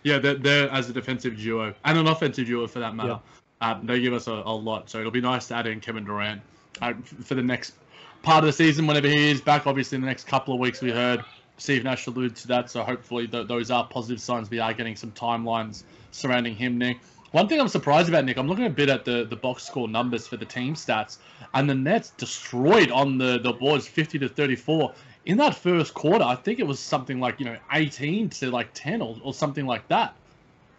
Yeah, 0.03 0.19
they're, 0.19 0.35
they're 0.35 0.71
as 0.71 0.89
a 0.89 0.93
defensive 0.93 1.37
duo 1.37 1.75
and 1.85 1.99
an 1.99 2.07
offensive 2.07 2.47
duo 2.47 2.67
for 2.67 2.79
that 2.79 2.95
matter. 2.95 3.21
Yeah. 3.61 3.73
Um, 3.73 3.87
they 3.87 4.01
give 4.01 4.15
us 4.15 4.27
a, 4.27 4.33
a, 4.33 4.55
lot, 4.55 4.89
so 4.89 5.01
it'll 5.01 5.11
be 5.11 5.21
nice 5.21 5.49
to 5.49 5.57
add 5.57 5.67
in 5.67 5.81
Kevin 5.81 6.05
Durant 6.05 6.41
uh, 6.81 6.95
for 7.25 7.35
the 7.35 7.43
next 7.43 7.75
part 8.23 8.43
of 8.43 8.47
the 8.47 8.53
season 8.55 8.87
whenever 8.87 9.07
he 9.07 9.31
is 9.31 9.43
back. 9.43 9.67
Obviously, 9.67 9.97
in 9.97 10.01
the 10.01 10.07
next 10.07 10.27
couple 10.27 10.55
of 10.55 10.61
weeks, 10.61 10.81
we 10.81 10.91
heard 10.91 11.23
Steve 11.59 11.85
Nash 11.85 12.07
allude 12.07 12.37
to 12.37 12.49
that, 12.49 12.71
so 12.71 12.83
hopefully 12.83 13.29
th- 13.29 13.49
those 13.49 13.71
are 13.71 13.87
positive 13.87 14.21
signs. 14.21 14.49
We 14.49 14.61
are 14.61 14.73
getting 14.73 14.97
some 14.97 15.13
timelines 15.13 15.83
surrounding 16.11 16.55
him, 16.55 16.79
Nick. 16.79 17.01
One 17.33 17.47
thing 17.47 17.61
I'm 17.61 17.69
surprised 17.69 18.09
about, 18.09 18.25
Nick, 18.25 18.39
I'm 18.39 18.49
looking 18.49 18.65
a 18.65 18.71
bit 18.71 18.89
at 18.89 19.05
the, 19.05 19.25
the 19.25 19.37
box 19.37 19.63
score 19.63 19.87
numbers 19.87 20.27
for 20.27 20.37
the 20.37 20.45
team 20.45 20.75
stats, 20.75 21.19
and 21.55 21.69
the 21.69 21.75
Nets 21.75 22.11
destroyed 22.17 22.91
on 22.91 23.19
the, 23.19 23.39
the 23.39 23.53
boards 23.53 23.87
50 23.87 24.19
to 24.21 24.29
34 24.29 24.93
in 25.27 25.37
that 25.39 25.55
first 25.55 25.95
quarter, 25.95 26.25
I 26.25 26.35
think 26.35 26.59
it 26.59 26.67
was 26.67 26.81
something 26.81 27.21
like, 27.21 27.39
you 27.39 27.47
know, 27.47 27.57
18 27.73 28.31
to 28.31 28.51
like 28.51 28.71
10 28.75 29.03
or, 29.03 29.17
or 29.23 29.35
something 29.35 29.67
like 29.67 29.87
that. 29.89 30.15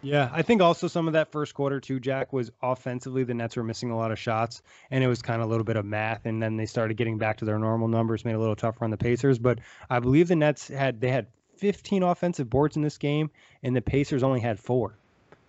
Yeah, 0.04 0.30
I 0.32 0.42
think 0.42 0.60
also 0.60 0.88
some 0.88 1.06
of 1.06 1.12
that 1.12 1.30
first 1.30 1.54
quarter 1.54 1.78
too, 1.78 2.00
Jack, 2.00 2.32
was 2.32 2.50
offensively 2.60 3.22
the 3.22 3.34
Nets 3.34 3.56
were 3.56 3.62
missing 3.62 3.92
a 3.92 3.96
lot 3.96 4.10
of 4.10 4.18
shots, 4.18 4.62
and 4.90 5.04
it 5.04 5.06
was 5.06 5.22
kind 5.22 5.40
of 5.40 5.46
a 5.46 5.50
little 5.50 5.64
bit 5.64 5.76
of 5.76 5.84
math, 5.84 6.26
and 6.26 6.42
then 6.42 6.56
they 6.56 6.66
started 6.66 6.96
getting 6.96 7.18
back 7.18 7.36
to 7.38 7.44
their 7.44 7.58
normal 7.58 7.86
numbers, 7.86 8.24
made 8.24 8.32
it 8.32 8.36
a 8.36 8.40
little 8.40 8.56
tougher 8.56 8.84
on 8.84 8.90
the 8.90 8.96
Pacers. 8.96 9.38
But 9.38 9.60
I 9.90 10.00
believe 10.00 10.26
the 10.26 10.34
Nets 10.34 10.66
had 10.66 11.00
they 11.00 11.10
had 11.10 11.28
15 11.56 12.02
offensive 12.02 12.50
boards 12.50 12.74
in 12.74 12.82
this 12.82 12.98
game, 12.98 13.30
and 13.62 13.76
the 13.76 13.80
Pacers 13.80 14.24
only 14.24 14.40
had 14.40 14.58
four, 14.58 14.96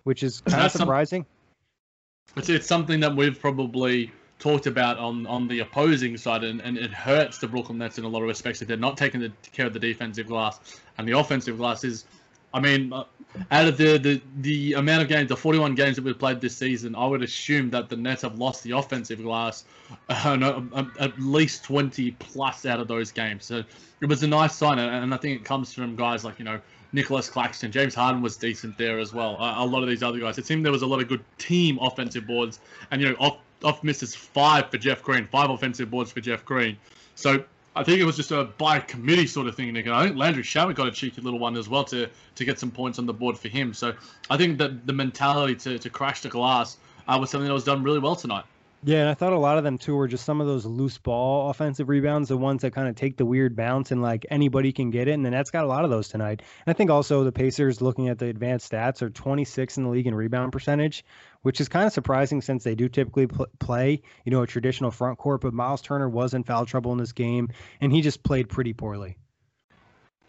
which 0.04 0.22
is 0.22 0.40
kind 0.42 0.64
of 0.64 0.70
surprising. 0.70 1.26
Some, 2.28 2.38
it's, 2.38 2.48
it's 2.48 2.66
something 2.68 3.00
that 3.00 3.16
we've 3.16 3.40
probably 3.40 4.12
talked 4.44 4.66
about 4.66 4.98
on, 4.98 5.26
on 5.26 5.48
the 5.48 5.60
opposing 5.60 6.18
side, 6.18 6.44
and, 6.44 6.60
and 6.60 6.76
it 6.76 6.92
hurts 6.92 7.38
the 7.38 7.48
Brooklyn 7.48 7.78
Nets 7.78 7.96
in 7.96 8.04
a 8.04 8.08
lot 8.08 8.20
of 8.20 8.28
respects 8.28 8.58
that 8.58 8.68
they're 8.68 8.76
not 8.76 8.98
taking 8.98 9.18
the 9.18 9.32
care 9.52 9.64
of 9.66 9.72
the 9.72 9.78
defensive 9.78 10.26
glass, 10.26 10.80
and 10.98 11.08
the 11.08 11.18
offensive 11.18 11.56
glass 11.56 11.82
is, 11.82 12.04
I 12.52 12.60
mean, 12.60 12.92
uh, 12.92 13.04
out 13.50 13.66
of 13.66 13.78
the, 13.78 13.96
the 13.96 14.20
the 14.42 14.74
amount 14.74 15.00
of 15.00 15.08
games, 15.08 15.30
the 15.30 15.36
41 15.36 15.74
games 15.74 15.96
that 15.96 16.04
we've 16.04 16.18
played 16.18 16.42
this 16.42 16.54
season, 16.58 16.94
I 16.94 17.06
would 17.06 17.22
assume 17.22 17.70
that 17.70 17.88
the 17.88 17.96
Nets 17.96 18.20
have 18.20 18.38
lost 18.38 18.62
the 18.64 18.72
offensive 18.72 19.22
glass 19.22 19.64
uh, 20.10 20.36
no, 20.36 20.68
uh, 20.74 20.84
at 21.00 21.18
least 21.18 21.64
20 21.64 22.10
plus 22.12 22.66
out 22.66 22.80
of 22.80 22.86
those 22.86 23.10
games. 23.12 23.46
So 23.46 23.62
it 24.02 24.06
was 24.06 24.22
a 24.24 24.28
nice 24.28 24.54
sign, 24.54 24.78
and 24.78 25.14
I 25.14 25.16
think 25.16 25.40
it 25.40 25.44
comes 25.46 25.72
from 25.72 25.96
guys 25.96 26.22
like 26.22 26.38
you 26.38 26.44
know 26.44 26.60
Nicholas 26.92 27.30
Claxton, 27.30 27.72
James 27.72 27.94
Harden 27.94 28.20
was 28.20 28.36
decent 28.36 28.76
there 28.76 28.98
as 28.98 29.14
well. 29.14 29.38
a 29.40 29.64
lot 29.64 29.82
of 29.82 29.88
these 29.88 30.02
other 30.02 30.18
guys, 30.18 30.36
it 30.36 30.44
seemed 30.44 30.66
there 30.66 30.72
was 30.72 30.82
a 30.82 30.86
lot 30.86 31.00
of 31.00 31.08
good 31.08 31.24
team 31.38 31.78
offensive 31.80 32.26
boards, 32.26 32.60
and 32.90 33.00
you 33.00 33.08
know 33.08 33.16
off 33.18 33.38
off 33.64 33.82
misses 33.82 34.14
five 34.14 34.70
for 34.70 34.78
Jeff 34.78 35.02
Green, 35.02 35.26
five 35.26 35.50
offensive 35.50 35.90
boards 35.90 36.12
for 36.12 36.20
Jeff 36.20 36.44
Green. 36.44 36.76
So 37.14 37.44
I 37.76 37.82
think 37.82 38.00
it 38.00 38.04
was 38.04 38.16
just 38.16 38.30
a 38.30 38.44
by 38.44 38.78
committee 38.78 39.26
sort 39.26 39.46
of 39.46 39.56
thing, 39.56 39.72
Nick. 39.72 39.86
And 39.86 39.94
I 39.94 40.04
think 40.04 40.16
Landry 40.16 40.42
Shamet 40.42 40.76
got 40.76 40.86
a 40.86 40.92
cheeky 40.92 41.20
little 41.20 41.38
one 41.40 41.56
as 41.56 41.68
well 41.68 41.84
to 41.84 42.08
to 42.36 42.44
get 42.44 42.58
some 42.58 42.70
points 42.70 42.98
on 42.98 43.06
the 43.06 43.14
board 43.14 43.36
for 43.36 43.48
him. 43.48 43.74
So 43.74 43.94
I 44.30 44.36
think 44.36 44.58
that 44.58 44.86
the 44.86 44.92
mentality 44.92 45.56
to, 45.56 45.78
to 45.78 45.90
crash 45.90 46.20
the 46.22 46.28
glass 46.28 46.76
uh, 47.08 47.16
was 47.20 47.30
something 47.30 47.48
that 47.48 47.54
was 47.54 47.64
done 47.64 47.82
really 47.82 47.98
well 47.98 48.16
tonight. 48.16 48.44
Yeah, 48.86 49.00
and 49.00 49.08
I 49.08 49.14
thought 49.14 49.32
a 49.32 49.38
lot 49.38 49.56
of 49.56 49.64
them 49.64 49.78
too 49.78 49.96
were 49.96 50.06
just 50.06 50.26
some 50.26 50.42
of 50.42 50.46
those 50.46 50.66
loose 50.66 50.98
ball 50.98 51.48
offensive 51.48 51.88
rebounds, 51.88 52.28
the 52.28 52.36
ones 52.36 52.60
that 52.60 52.74
kind 52.74 52.86
of 52.86 52.94
take 52.94 53.16
the 53.16 53.24
weird 53.24 53.56
bounce 53.56 53.90
and 53.92 54.02
like 54.02 54.26
anybody 54.28 54.72
can 54.72 54.90
get 54.90 55.08
it. 55.08 55.12
And 55.12 55.24
the 55.24 55.30
Nets 55.30 55.50
got 55.50 55.64
a 55.64 55.66
lot 55.66 55.84
of 55.84 55.90
those 55.90 56.08
tonight. 56.08 56.42
And 56.66 56.74
I 56.74 56.74
think 56.74 56.90
also 56.90 57.24
the 57.24 57.32
Pacers, 57.32 57.80
looking 57.80 58.08
at 58.08 58.18
the 58.18 58.26
advanced 58.26 58.70
stats, 58.70 59.00
are 59.00 59.08
26 59.08 59.78
in 59.78 59.84
the 59.84 59.88
league 59.88 60.06
in 60.06 60.14
rebound 60.14 60.52
percentage, 60.52 61.02
which 61.44 61.60
is 61.60 61.68
kind 61.68 61.86
of 61.86 61.92
surprising 61.92 62.40
since 62.40 62.64
they 62.64 62.74
do 62.74 62.88
typically 62.88 63.26
pl- 63.26 63.46
play, 63.58 64.02
you 64.24 64.32
know, 64.32 64.42
a 64.42 64.46
traditional 64.46 64.90
front 64.90 65.18
court. 65.18 65.42
But 65.42 65.52
Miles 65.52 65.82
Turner 65.82 66.08
was 66.08 66.32
in 66.32 66.42
foul 66.42 66.64
trouble 66.66 66.90
in 66.92 66.98
this 66.98 67.12
game, 67.12 67.50
and 67.80 67.92
he 67.92 68.00
just 68.00 68.22
played 68.22 68.48
pretty 68.48 68.72
poorly. 68.72 69.18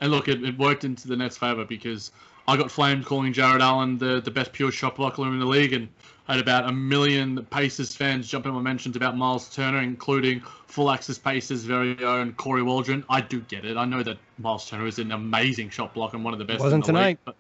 And 0.02 0.12
look, 0.12 0.28
it, 0.28 0.44
it 0.44 0.58
worked 0.60 0.84
into 0.84 1.08
the 1.08 1.16
Nets' 1.16 1.38
favor 1.38 1.64
because 1.64 2.12
I 2.50 2.58
got 2.58 2.70
flamed 2.70 3.06
calling 3.06 3.32
Jarrett 3.32 3.62
Allen 3.62 3.98
the, 3.98 4.20
the 4.20 4.30
best 4.30 4.52
pure 4.52 4.72
shot 4.72 4.98
blocker 4.98 5.26
in 5.26 5.40
the 5.40 5.46
league, 5.46 5.72
and 5.72 5.88
I 6.28 6.34
had 6.34 6.42
about 6.42 6.68
a 6.68 6.74
million 6.74 7.46
Pacers 7.46 7.96
fans 7.96 8.28
jump 8.28 8.46
on 8.46 8.54
my 8.54 8.60
mentions 8.60 8.98
about 8.98 9.16
Miles 9.16 9.50
Turner, 9.50 9.82
including 9.82 10.42
full 10.68 10.92
access 10.92 11.18
Pacers' 11.18 11.64
very 11.64 12.04
own 12.04 12.34
Corey 12.34 12.62
Waldron. 12.62 13.06
I 13.10 13.22
do 13.22 13.40
get 13.40 13.64
it. 13.64 13.78
I 13.78 13.86
know 13.86 14.04
that 14.04 14.18
Miles 14.38 14.70
Turner 14.70 14.86
is 14.86 15.00
an 15.00 15.14
amazing 15.14 15.70
shot 15.70 15.94
blocker 15.94 16.18
and 16.18 16.26
one 16.26 16.34
of 16.34 16.40
the 16.40 16.46
best. 16.46 16.60
Wasn't 16.60 16.84
the 16.84 16.92
tonight. 16.92 17.20
League, 17.26 17.36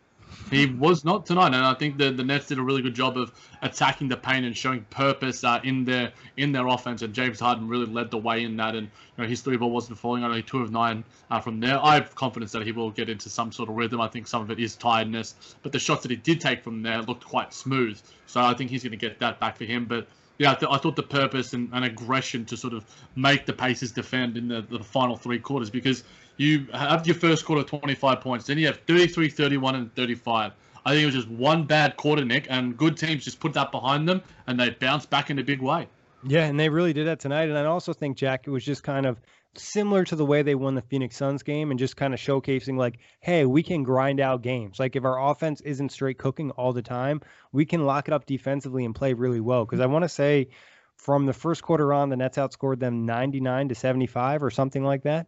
he 0.51 0.67
was 0.67 1.03
not 1.03 1.26
tonight, 1.26 1.47
and 1.47 1.57
I 1.57 1.73
think 1.73 1.97
the 1.97 2.11
the 2.11 2.23
Nets 2.23 2.47
did 2.47 2.59
a 2.59 2.61
really 2.61 2.82
good 2.82 2.93
job 2.93 3.17
of 3.17 3.32
attacking 3.61 4.09
the 4.09 4.17
paint 4.17 4.45
and 4.45 4.55
showing 4.55 4.82
purpose 4.89 5.43
uh, 5.43 5.59
in 5.63 5.86
their 5.86 6.11
in 6.38 6.51
their 6.51 6.67
offense. 6.67 7.01
And 7.01 7.13
James 7.13 7.39
Harden 7.39 7.67
really 7.67 7.88
led 7.88 8.11
the 8.11 8.17
way 8.17 8.43
in 8.43 8.55
that. 8.57 8.76
And 8.76 8.88
you 9.17 9.23
know, 9.23 9.28
his 9.28 9.41
three 9.41 9.57
ball 9.57 9.71
wasn't 9.71 9.97
falling, 9.97 10.23
only 10.23 10.43
two 10.43 10.61
of 10.61 10.71
nine 10.71 11.03
uh, 11.32 11.39
from 11.39 11.59
there. 11.59 11.80
I 11.84 11.95
have 11.95 12.13
confidence 12.15 12.51
that 12.51 12.63
he 12.63 12.71
will 12.71 12.91
get 12.91 13.09
into 13.09 13.30
some 13.30 13.51
sort 13.51 13.69
of 13.69 13.76
rhythm. 13.76 13.99
I 14.01 14.07
think 14.07 14.28
some 14.28 14.41
of 14.41 14.51
it 14.51 14.59
is 14.59 14.76
tiredness, 14.76 15.55
but 15.63 15.71
the 15.71 15.80
shots 15.80 16.03
that 16.03 16.11
he 16.11 16.17
did 16.17 16.39
take 16.39 16.63
from 16.63 16.84
there 16.84 17.01
looked 17.01 17.26
quite 17.26 17.53
smooth. 17.53 17.99
So 18.28 18.41
I 18.41 18.53
think 18.53 18.69
he's 18.69 18.84
going 18.84 18.91
to 18.91 18.97
get 18.97 19.19
that 19.19 19.39
back 19.39 19.57
for 19.57 19.65
him. 19.65 19.86
But 19.86 20.07
yeah, 20.38 20.51
I, 20.51 20.55
th- 20.55 20.71
I, 20.71 20.78
thought 20.78 20.95
the 20.95 21.03
purpose 21.03 21.53
and, 21.53 21.69
and, 21.71 21.86
aggression 21.86 22.43
to 22.45 22.57
sort 22.57 22.73
of 22.73 22.86
make 23.15 23.45
the 23.45 23.53
Pacers 23.53 23.91
defend 23.93 24.36
in 24.36 24.49
the, 24.49 24.61
the 24.61 24.84
final 24.84 25.15
three 25.15 25.39
quarters 25.39 25.69
because 25.69 26.03
you 26.38 26.67
have 26.73 27.05
your 27.07 27.15
first 27.15 27.45
quarter 27.45 27.63
25 27.63 28.21
points, 28.21 28.45
then 28.45 28.57
you 28.57 28.67
have 28.67 28.79
33, 28.88 29.29
31, 29.29 29.75
and 29.75 29.95
35. 29.95 30.51
I 30.86 30.91
think 30.91 31.01
it 31.01 31.05
was 31.05 31.15
just 31.15 31.29
one 31.29 31.63
bad 31.63 31.97
quarter, 31.97 32.23
Nick, 32.23 32.47
and 32.49 32.77
good 32.77 32.97
teams 32.97 33.23
just 33.23 33.39
put 33.39 33.53
that 33.53 33.71
behind 33.71 34.07
them 34.07 34.21
and 34.45 34.59
they 34.59 34.69
bounced 34.69 35.09
back 35.09 35.29
in 35.29 35.39
a 35.39 35.43
big 35.43 35.61
way. 35.61 35.88
Yeah, 36.27 36.45
and 36.45 36.59
they 36.59 36.69
really 36.69 36.93
did 36.93 37.07
that 37.07 37.19
tonight. 37.19 37.49
And 37.49 37.57
I 37.57 37.65
also 37.65 37.93
think, 37.93 38.17
Jack, 38.17 38.47
it 38.47 38.49
was 38.49 38.63
just 38.63 38.83
kind 38.83 39.05
of 39.05 39.19
similar 39.55 40.03
to 40.03 40.15
the 40.15 40.25
way 40.25 40.41
they 40.41 40.55
won 40.55 40.75
the 40.75 40.81
Phoenix 40.81 41.15
Suns 41.15 41.43
game 41.43 41.71
and 41.71 41.79
just 41.79 41.95
kind 41.95 42.13
of 42.13 42.19
showcasing, 42.19 42.77
like, 42.77 42.99
hey, 43.19 43.45
we 43.45 43.63
can 43.63 43.83
grind 43.83 44.19
out 44.19 44.41
games. 44.41 44.79
Like, 44.79 44.95
if 44.95 45.05
our 45.05 45.31
offense 45.31 45.61
isn't 45.61 45.91
straight 45.91 46.17
cooking 46.17 46.51
all 46.51 46.73
the 46.73 46.81
time, 46.81 47.21
we 47.51 47.65
can 47.65 47.86
lock 47.86 48.07
it 48.07 48.13
up 48.13 48.25
defensively 48.25 48.86
and 48.86 48.93
play 48.93 49.13
really 49.13 49.39
well. 49.39 49.65
Because 49.65 49.79
I 49.79 49.86
want 49.86 50.03
to 50.03 50.09
say 50.09 50.49
from 50.97 51.25
the 51.25 51.33
first 51.33 51.61
quarter 51.61 51.93
on, 51.93 52.09
the 52.09 52.17
Nets 52.17 52.38
outscored 52.38 52.79
them 52.79 53.05
99 53.05 53.69
to 53.69 53.75
75 53.75 54.43
or 54.43 54.49
something 54.49 54.83
like 54.83 55.03
that. 55.03 55.27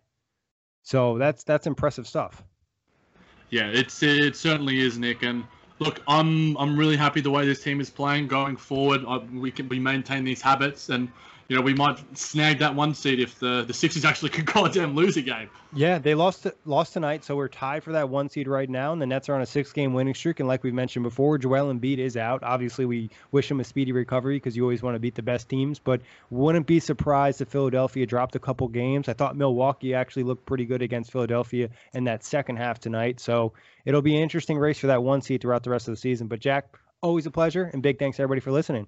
So 0.84 1.18
that's 1.18 1.44
that's 1.44 1.68
impressive 1.68 2.08
stuff. 2.08 2.44
Yeah, 3.50 3.68
it's 3.68 4.02
it 4.04 4.36
certainly 4.36 4.80
is, 4.80 4.98
Nick. 4.98 5.24
And 5.24 5.44
look, 5.80 6.02
I'm 6.08 6.58
I'm 6.58 6.78
really 6.78 6.98
happy 6.98 7.22
the 7.22 7.32
way 7.32 7.46
this 7.46 7.62
team 7.64 7.80
is 7.80 7.90
playing 7.90 8.28
going 8.28 8.58
forward. 8.58 9.04
I, 9.08 9.18
we 9.18 9.52
can 9.52 9.70
we 9.70 9.80
maintain 9.80 10.24
these 10.24 10.42
habits, 10.42 10.90
and 10.90 11.10
you 11.48 11.56
know, 11.56 11.62
we 11.62 11.74
might 11.74 12.00
snag 12.18 12.60
that 12.60 12.76
one 12.76 12.94
seed 12.94 13.20
if 13.20 13.40
the 13.40 13.64
the 13.64 13.74
Sixers 13.74 14.04
actually 14.04 14.30
could 14.38 14.46
goddamn 14.46 14.96
lose 14.96 15.18
a 15.18 15.22
game. 15.22 15.50
Yeah, 15.74 15.98
they 15.98 16.14
lost 16.14 16.48
lost 16.66 16.94
tonight, 16.94 17.24
so 17.24 17.36
we're 17.36 17.48
tied 17.48 17.84
for 17.84 17.94
that 17.94 18.10
one 18.10 18.30
seed 18.30 18.48
right 18.48 18.70
now, 18.70 18.92
and 18.92 19.02
the 19.02 19.06
Nets 19.06 19.30
are 19.30 19.36
on 19.36 19.42
a 19.42 19.46
six 19.46 19.72
game 19.72 19.94
winning 19.94 20.14
streak. 20.14 20.40
And 20.40 20.48
like 20.48 20.64
we've 20.64 20.74
mentioned 20.74 21.04
before, 21.04 21.38
Joel 21.38 21.74
Embiid 21.74 22.00
is 22.00 22.18
out. 22.18 22.44
Obviously, 22.44 22.86
we 22.86 23.10
wish 23.32 23.50
him 23.50 23.60
a 23.60 23.64
speedy 23.64 23.92
recovery 23.92 24.38
because 24.38 24.58
you 24.58 24.64
always 24.64 24.84
want 24.84 24.96
to 24.96 25.00
beat 25.00 25.16
the 25.16 25.22
best 25.22 25.48
teams. 25.48 25.80
But 25.80 26.02
wouldn't 26.30 26.68
be 26.68 26.80
surprised 26.80 27.42
if 27.42 27.48
Philadelphia 27.48 28.06
dropped 28.06 28.36
a 28.36 28.40
couple 28.40 28.68
games. 28.68 29.08
I 29.08 29.14
thought 29.14 29.38
Milwaukee 29.38 29.94
actually 29.94 30.24
looked 30.24 30.46
pretty 30.46 30.66
good 30.66 30.82
against 30.82 31.12
Philadelphia 31.12 31.70
in 31.94 32.04
that 32.06 32.24
second 32.24 32.58
half 32.58 32.80
tonight. 32.80 33.20
So 33.20 33.54
it'll 33.86 34.02
be 34.02 34.16
an 34.16 34.24
interesting 34.24 34.58
race 34.58 34.80
for 34.80 34.88
that 34.88 35.04
one 35.04 35.22
seed 35.22 35.42
throughout 35.42 35.64
the 35.64 35.70
rest 35.70 35.88
of 35.88 35.94
the 35.94 36.00
season. 36.00 36.28
But 36.28 36.40
Jack, 36.40 36.78
always 37.02 37.26
a 37.26 37.32
pleasure, 37.32 37.70
and 37.72 37.82
big 37.82 38.00
thanks 38.00 38.20
everybody 38.20 38.42
for 38.42 38.52
listening. 38.52 38.88